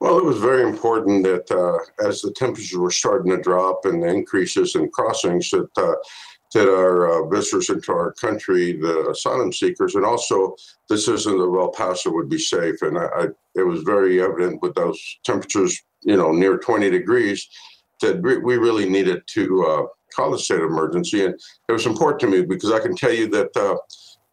[0.00, 4.02] Well, it was very important that uh, as the temperatures were starting to drop and
[4.02, 5.94] the increases in crossings, that uh,
[6.52, 10.56] that our uh, visitors into our country, the asylum seekers, and also
[10.88, 12.82] the citizens of El Paso would be safe.
[12.82, 17.48] And I, I, it was very evident with those temperatures, you know, near 20 degrees,
[18.00, 19.86] that we really needed to uh,
[20.16, 21.24] call a state of emergency.
[21.24, 21.34] And
[21.68, 23.76] it was important to me because I can tell you that uh,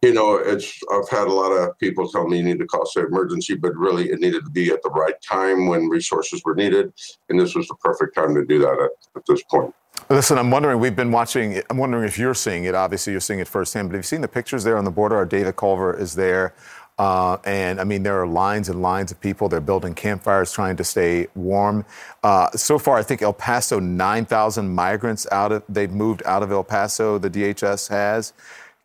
[0.02, 2.86] you know, it's I've had a lot of people tell me you need to call
[2.86, 6.54] state emergency, but really it needed to be at the right time when resources were
[6.54, 6.92] needed,
[7.28, 9.74] and this was the perfect time to do that at, at this point.
[10.10, 12.74] Listen, I'm wondering, we've been watching, I'm wondering if you're seeing it.
[12.74, 15.16] Obviously, you're seeing it firsthand, but have you seen the pictures there on the border?
[15.16, 16.54] Our David Culver is there.
[16.98, 19.48] Uh, and I mean, there are lines and lines of people.
[19.48, 21.84] They're building campfires, trying to stay warm.
[22.22, 26.50] Uh, so far, I think El Paso, 9,000 migrants out of, they've moved out of
[26.50, 28.32] El Paso, the DHS has.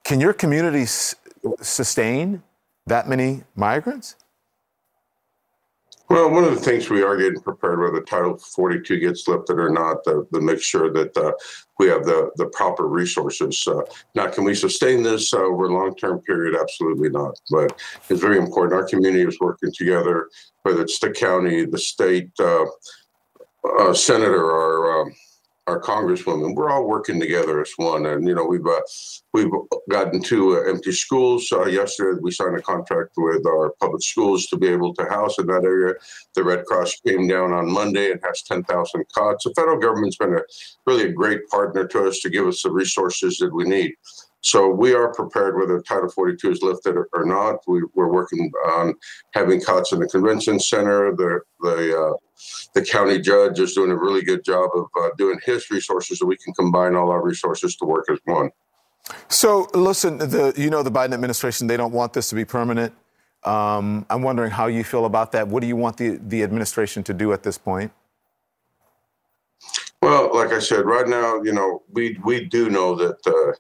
[0.03, 0.85] Can your community
[1.61, 2.43] sustain
[2.87, 4.15] that many migrants?
[6.09, 9.69] Well, one of the things we are getting prepared whether Title 42 gets lifted or
[9.69, 11.31] not, to, to make sure that uh,
[11.79, 13.65] we have the, the proper resources.
[13.65, 13.81] Uh,
[14.13, 16.59] now, can we sustain this uh, over a long term period?
[16.59, 17.39] Absolutely not.
[17.49, 18.79] But it's very important.
[18.79, 20.29] Our community is working together,
[20.63, 22.65] whether it's the county, the state, uh,
[23.79, 25.15] uh, senator, or um,
[25.67, 28.05] our congresswoman, we're all working together as one.
[28.05, 28.81] And you know, we've uh,
[29.33, 29.51] we've
[29.89, 31.49] gotten two uh, empty schools.
[31.51, 35.39] Uh, yesterday, we signed a contract with our public schools to be able to house
[35.39, 35.93] in that area.
[36.35, 39.45] The Red Cross came down on Monday and has 10,000 cots.
[39.45, 40.41] The federal government's been a
[40.85, 43.93] really a great partner to us to give us the resources that we need.
[44.43, 47.59] So we are prepared whether Title 42 is lifted or, not.
[47.65, 48.93] We, are working on
[49.33, 51.15] having cots in the convention center.
[51.15, 52.13] The the uh,
[52.73, 56.25] the county judge is doing a really good job of uh, doing his resources so
[56.25, 58.49] we can combine all our resources to work as one.
[59.29, 62.93] So listen, the, you know the Biden administration they don't want this to be permanent.
[63.45, 65.47] Um, I'm wondering how you feel about that.
[65.47, 67.93] What do you want the, the administration to do at this point?
[70.01, 73.25] Well, like I said, right now, you know, we we do know that.
[73.25, 73.57] Uh,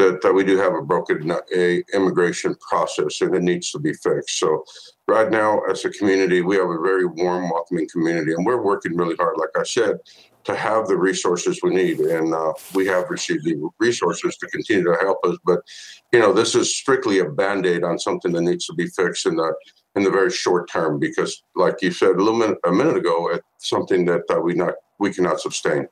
[0.00, 1.18] that, that we do have a broken
[1.64, 1.64] a
[1.98, 4.38] immigration process and it needs to be fixed.
[4.42, 4.64] So
[5.06, 8.96] right now, as a community, we have a very warm, welcoming community, and we're working
[8.96, 9.94] really hard, like I said,
[10.48, 11.98] to have the resources we need.
[12.16, 13.56] And uh, we have received the
[13.86, 15.36] resources to continue to help us.
[15.44, 15.60] But
[16.12, 19.26] you know, this is strictly a band aid on something that needs to be fixed
[19.26, 19.50] in the
[19.96, 21.32] in the very short term, because,
[21.64, 24.74] like you said a little minute, a minute ago, it's something that uh, we not
[25.02, 25.82] we cannot sustain.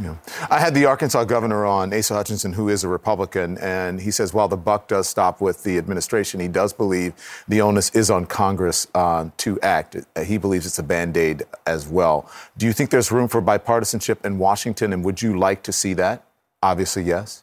[0.00, 0.16] Yeah.
[0.50, 4.32] I had the Arkansas governor on, Asa Hutchinson, who is a Republican, and he says
[4.32, 7.12] while the buck does stop with the administration, he does believe
[7.46, 9.96] the onus is on Congress uh, to act.
[10.24, 12.30] He believes it's a band aid as well.
[12.56, 15.92] Do you think there's room for bipartisanship in Washington, and would you like to see
[15.94, 16.24] that?
[16.62, 17.42] Obviously, yes.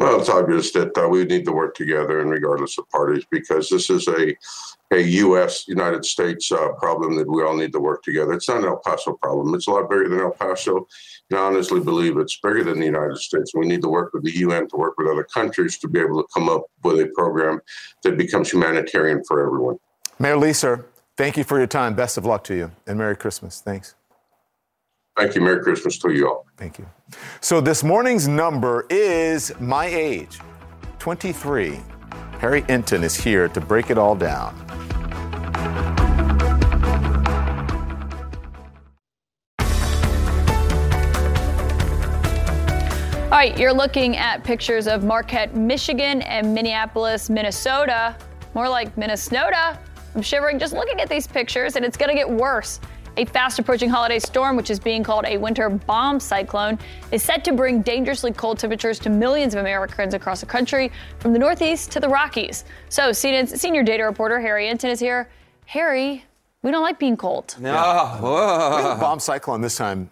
[0.00, 3.68] Well, it's obvious that uh, we need to work together, and regardless of parties, because
[3.68, 4.34] this is a
[4.92, 5.68] a U.S.
[5.68, 8.32] United States uh, problem that we all need to work together.
[8.32, 9.54] It's not an El Paso problem.
[9.54, 10.88] It's a lot bigger than El Paso.
[11.30, 13.54] And I honestly believe it's bigger than the United States.
[13.54, 16.20] We need to work with the UN to work with other countries to be able
[16.22, 17.60] to come up with a program
[18.02, 19.76] that becomes humanitarian for everyone.
[20.18, 20.86] Mayor Leeser,
[21.16, 21.94] thank you for your time.
[21.94, 23.60] Best of luck to you, and Merry Christmas.
[23.60, 23.94] Thanks.
[25.16, 25.40] Thank you.
[25.40, 26.46] Merry Christmas to you all.
[26.56, 26.86] Thank you.
[27.40, 30.38] So this morning's number is my age,
[30.98, 31.80] 23.
[32.38, 34.54] Harry Enton is here to break it all down.
[43.30, 48.16] All right, you're looking at pictures of Marquette, Michigan and Minneapolis, Minnesota.
[48.54, 49.78] More like Minnesota.
[50.14, 52.80] I'm shivering just looking at these pictures, and it's going to get worse.
[53.16, 56.78] A fast approaching holiday storm, which is being called a winter bomb cyclone,
[57.10, 61.32] is set to bring dangerously cold temperatures to millions of Americans across the country, from
[61.32, 62.64] the Northeast to the Rockies.
[62.88, 65.28] So, CNN's senior data reporter Harry Enton is here.
[65.66, 66.24] Harry,
[66.62, 67.56] we don't like being cold.
[67.58, 67.70] No.
[68.76, 70.10] We had a bomb cyclone this time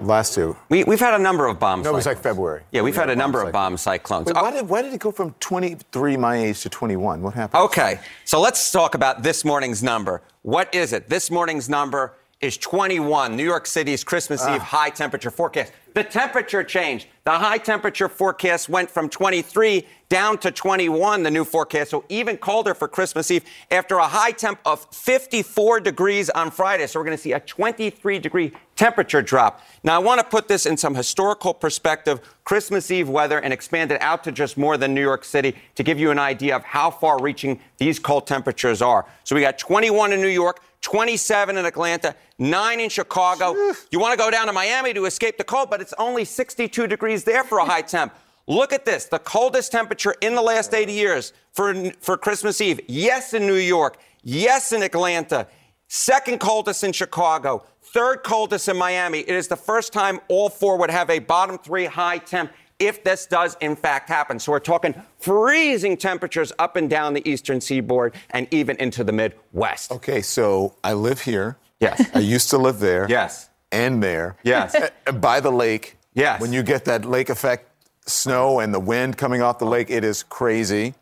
[0.00, 0.56] last two.
[0.68, 2.62] We, we've had a number of bomb No, it was like February.
[2.72, 3.52] Yeah, we've We had a number of cyclone.
[3.52, 4.26] bomb cyclones.
[4.26, 7.22] Wait, why, uh, did, why did it go from 23 my age to 21?
[7.22, 7.62] What happened?
[7.64, 10.22] Okay, so let's talk about this morning's number.
[10.42, 11.08] What is it?
[11.08, 14.54] This morning's number is 21, New York City's Christmas Ah.
[14.54, 15.72] Eve high temperature forecast.
[15.92, 17.06] The temperature changed.
[17.24, 22.36] The high temperature forecast went from 23 down to 21, the new forecast, so even
[22.36, 26.86] colder for Christmas Eve after a high temp of 54 degrees on Friday.
[26.86, 29.60] So we're going to see a 23 degree temperature drop.
[29.84, 33.92] Now, I want to put this in some historical perspective Christmas Eve weather and expand
[33.92, 36.64] it out to just more than New York City to give you an idea of
[36.64, 39.04] how far reaching these cold temperatures are.
[39.24, 40.60] So we got 21 in New York.
[40.82, 43.54] 27 in Atlanta, 9 in Chicago.
[43.90, 46.86] You want to go down to Miami to escape the cold, but it's only 62
[46.86, 48.14] degrees there for a high temp.
[48.46, 52.80] Look at this, the coldest temperature in the last 80 years for, for Christmas Eve.
[52.88, 53.98] Yes, in New York.
[54.22, 55.46] Yes, in Atlanta.
[55.86, 57.64] Second coldest in Chicago.
[57.80, 59.20] Third coldest in Miami.
[59.20, 63.04] It is the first time all four would have a bottom three high temp if
[63.04, 64.38] this does in fact happen.
[64.40, 69.12] So we're talking freezing temperatures up and down the eastern seaboard and even into the
[69.12, 69.92] Midwest.
[69.92, 71.58] Okay, so I live here.
[71.78, 72.10] Yes.
[72.14, 73.06] I used to live there.
[73.08, 73.48] Yes.
[73.70, 74.36] And there.
[74.42, 74.74] Yes.
[75.14, 75.96] By the lake.
[76.14, 76.40] Yes.
[76.40, 77.68] When you get that lake effect
[78.06, 80.94] snow and the wind coming off the lake, it is crazy.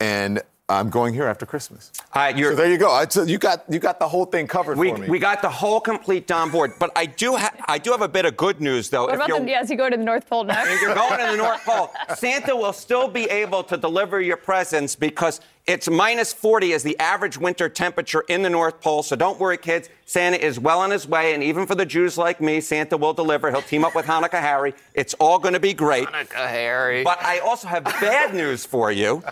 [0.00, 1.92] And I'm going here after Christmas.
[2.12, 2.90] Uh, so there you go.
[2.90, 5.08] I, so you got you got the whole thing covered we, for me.
[5.08, 6.72] we got the whole complete Don board.
[6.80, 9.04] But I do ha- I do have a bit of good news though.
[9.04, 10.68] What if about you're, the, yes, you go to the North Pole next?
[10.68, 14.36] if you're going to the North Pole, Santa will still be able to deliver your
[14.36, 19.04] presents because it's minus 40 is the average winter temperature in the North Pole.
[19.04, 19.88] So don't worry, kids.
[20.04, 23.12] Santa is well on his way, and even for the Jews like me, Santa will
[23.12, 23.52] deliver.
[23.52, 24.74] He'll team up with Hanukkah Harry.
[24.94, 26.08] It's all going to be great.
[26.08, 27.04] Hanukkah Harry.
[27.04, 29.22] But I also have bad news for you.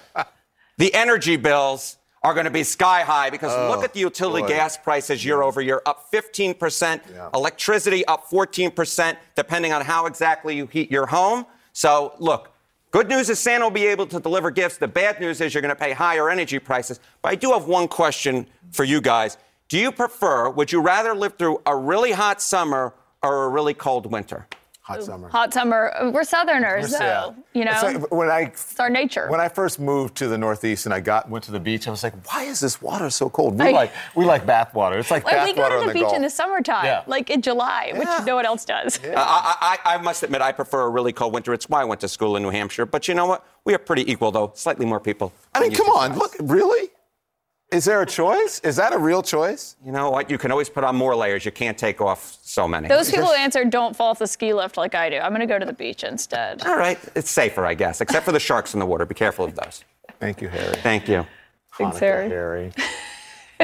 [0.76, 4.42] The energy bills are going to be sky high because Oh, look at the utility
[4.42, 4.48] boy.
[4.48, 7.28] gas prices year over year, up 15%, Yeah.
[7.34, 11.44] electricity up 14%, depending on how exactly you heat your home.
[11.74, 12.50] So, look,
[12.92, 14.78] good news is Santa will be able to deliver gifts.
[14.78, 16.98] The bad news is you're going to pay higher energy prices.
[17.20, 19.36] But I do have one question for you guys.
[19.68, 23.74] Do you prefer, would you rather live through a really hot summer or a really
[23.74, 24.46] cold winter?
[24.84, 25.28] Hot summer.
[25.30, 26.10] Hot summer.
[26.12, 27.30] We're Southerners, Yeah.
[27.54, 29.28] You know, It's like when I it's our nature.
[29.30, 31.90] when I first moved to the Northeast and I got went to the beach, I
[31.90, 33.58] was like, why is this water so cold?
[33.58, 34.98] We I- like we like bath water.
[34.98, 36.16] It's like like bath we go water to on the the beach Gulf.
[36.16, 37.02] in the summertime, Yeah.
[37.06, 39.00] like in July, which no one else does.
[39.02, 41.54] I, I, I I must admit, I prefer a really cold winter.
[41.54, 42.84] It's why I went to school in New Hampshire.
[42.84, 43.42] But you know what?
[43.64, 44.52] We are pretty equal, though.
[44.54, 45.32] Slightly more people.
[45.54, 46.90] I mean, come on, look, really?
[47.74, 48.60] Is there a choice?
[48.60, 49.74] Is that a real choice?
[49.84, 50.30] You know what?
[50.30, 51.44] You can always put on more layers.
[51.44, 52.86] You can't take off so many.
[52.86, 55.16] Those people who answer don't fall off the ski lift like I do.
[55.16, 56.64] I'm going to go to the beach instead.
[56.64, 59.04] All right, it's safer, I guess, except for the sharks in the water.
[59.04, 59.84] Be careful of those.
[60.20, 60.76] Thank you, Harry.
[60.76, 61.26] Thank you.
[61.76, 62.28] Thanks, Harry.
[62.28, 62.72] Harry.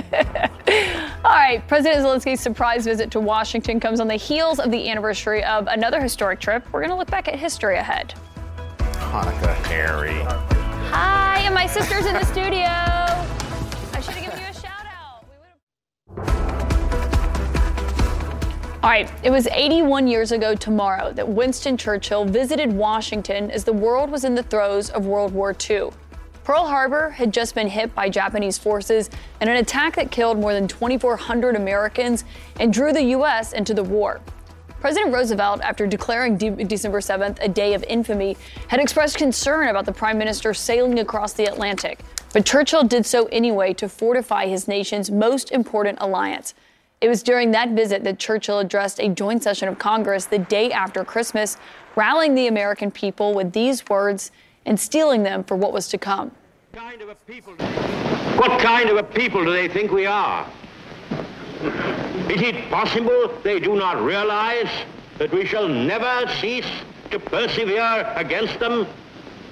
[1.24, 5.44] All right, President Zelensky's surprise visit to Washington comes on the heels of the anniversary
[5.44, 6.66] of another historic trip.
[6.72, 8.14] We're going to look back at history ahead.
[8.78, 10.20] Hanukkah Harry.
[10.90, 12.99] Hi, and my sister's in the studio.
[18.82, 23.74] All right, it was 81 years ago tomorrow that Winston Churchill visited Washington as the
[23.74, 25.90] world was in the throes of World War II.
[26.44, 29.10] Pearl Harbor had just been hit by Japanese forces
[29.42, 32.24] in an attack that killed more than 2,400 Americans
[32.58, 33.52] and drew the U.S.
[33.52, 34.22] into the war.
[34.80, 38.34] President Roosevelt, after declaring De- December 7th a day of infamy,
[38.68, 42.00] had expressed concern about the prime minister sailing across the Atlantic.
[42.32, 46.54] But Churchill did so anyway to fortify his nation's most important alliance.
[47.00, 50.70] It was during that visit that Churchill addressed a joint session of Congress the day
[50.70, 51.56] after Christmas,
[51.96, 54.32] rallying the American people with these words
[54.66, 56.30] and steeling them for what was to come.
[56.72, 57.08] What kind of
[58.98, 60.46] a people do they think we are?
[62.28, 64.70] Is it possible they do not realize
[65.16, 66.70] that we shall never cease
[67.10, 68.86] to persevere against them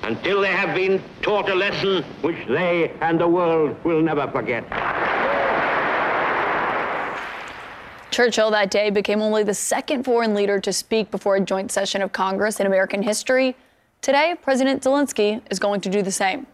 [0.02, 4.64] until they have been taught a lesson which they and the world will never forget?
[8.18, 12.02] Churchill that day became only the second foreign leader to speak before a joint session
[12.02, 13.54] of Congress in American history.
[14.02, 16.44] Today, President Zelensky is going to do the same.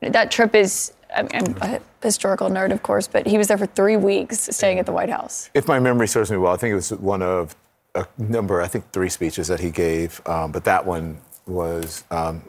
[0.00, 3.66] That trip is, I'm I'm a historical nerd, of course, but he was there for
[3.66, 5.50] three weeks staying at the White House.
[5.54, 7.56] If my memory serves me well, I think it was one of
[7.96, 11.18] a number, I think three speeches that he gave, um, but that one
[11.48, 12.44] was um,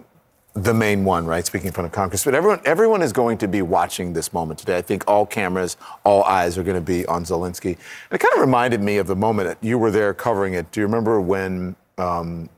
[0.53, 1.45] the main one, right?
[1.45, 2.23] Speaking in front of Congress.
[2.25, 4.77] But everyone, everyone is going to be watching this moment today.
[4.77, 7.75] I think all cameras, all eyes are going to be on Zelensky.
[8.09, 10.71] And it kind of reminded me of the moment that you were there covering it.
[10.71, 11.75] Do you remember when?
[11.97, 12.49] Um,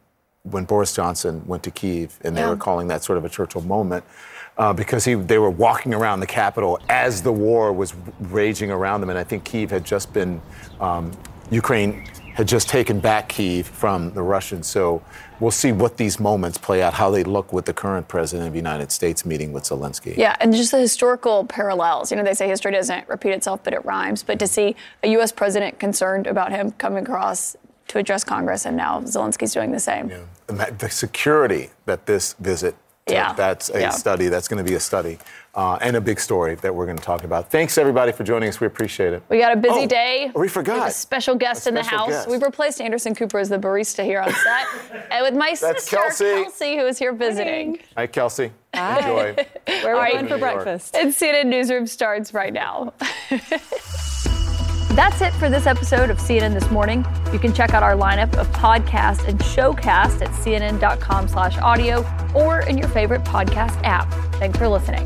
[0.51, 2.49] when Boris Johnson went to Kiev, and they Yeah.
[2.49, 4.03] were calling that sort of a Churchill moment,
[4.59, 9.01] uh, because he, they were walking around the capital as the war was raging around
[9.01, 10.39] them, and I think Kiev had just been,
[10.80, 11.11] um,
[11.49, 14.68] Ukraine had just taken back Kiev from the Russians.
[14.68, 15.02] So
[15.40, 18.53] we'll see what these moments play out, how they look with the current president of
[18.53, 20.18] the United States meeting with Zelensky.
[20.18, 22.12] Yeah, and just the historical parallels.
[22.12, 24.22] You know, they say history doesn't repeat itself, but it rhymes.
[24.22, 25.32] But to see a U.S.
[25.32, 27.56] president concerned about him coming across
[27.88, 30.12] to address Congress, and now Zelensky's doing the same.
[30.48, 32.76] That- the security that this visit
[33.07, 33.32] Yeah.
[33.34, 33.90] that's a Yeah.
[33.91, 34.28] study.
[34.28, 35.20] That's going to be a study
[35.56, 37.49] uh, and a big story that we're going to talk about.
[37.49, 38.60] Thanks, everybody, for joining us.
[38.60, 39.23] We appreciate it.
[39.30, 40.32] We got a busy Oh, day.
[40.36, 40.80] We forgot.
[40.80, 42.10] have a special guest in the house.
[42.10, 42.30] guest.
[42.30, 44.68] We've replaced Anderson Cooper as the barista here on set,
[45.11, 46.77] and with my That's sister Kelsey.
[46.77, 47.80] who is here visiting.
[47.95, 48.52] Hi, Kelsey.
[48.73, 48.99] Hi.
[48.99, 49.45] Enjoy.
[49.84, 50.95] Where are we going for breakfast?
[50.98, 52.94] And CNN Newsroom starts right now.
[54.95, 57.06] That's it for this episode of CNN This Morning.
[57.34, 62.61] You can check out our lineup of podcasts and showcast at cnn.com slash audio or
[62.61, 64.10] in your favorite podcast app.
[64.36, 65.06] Thanks for listening.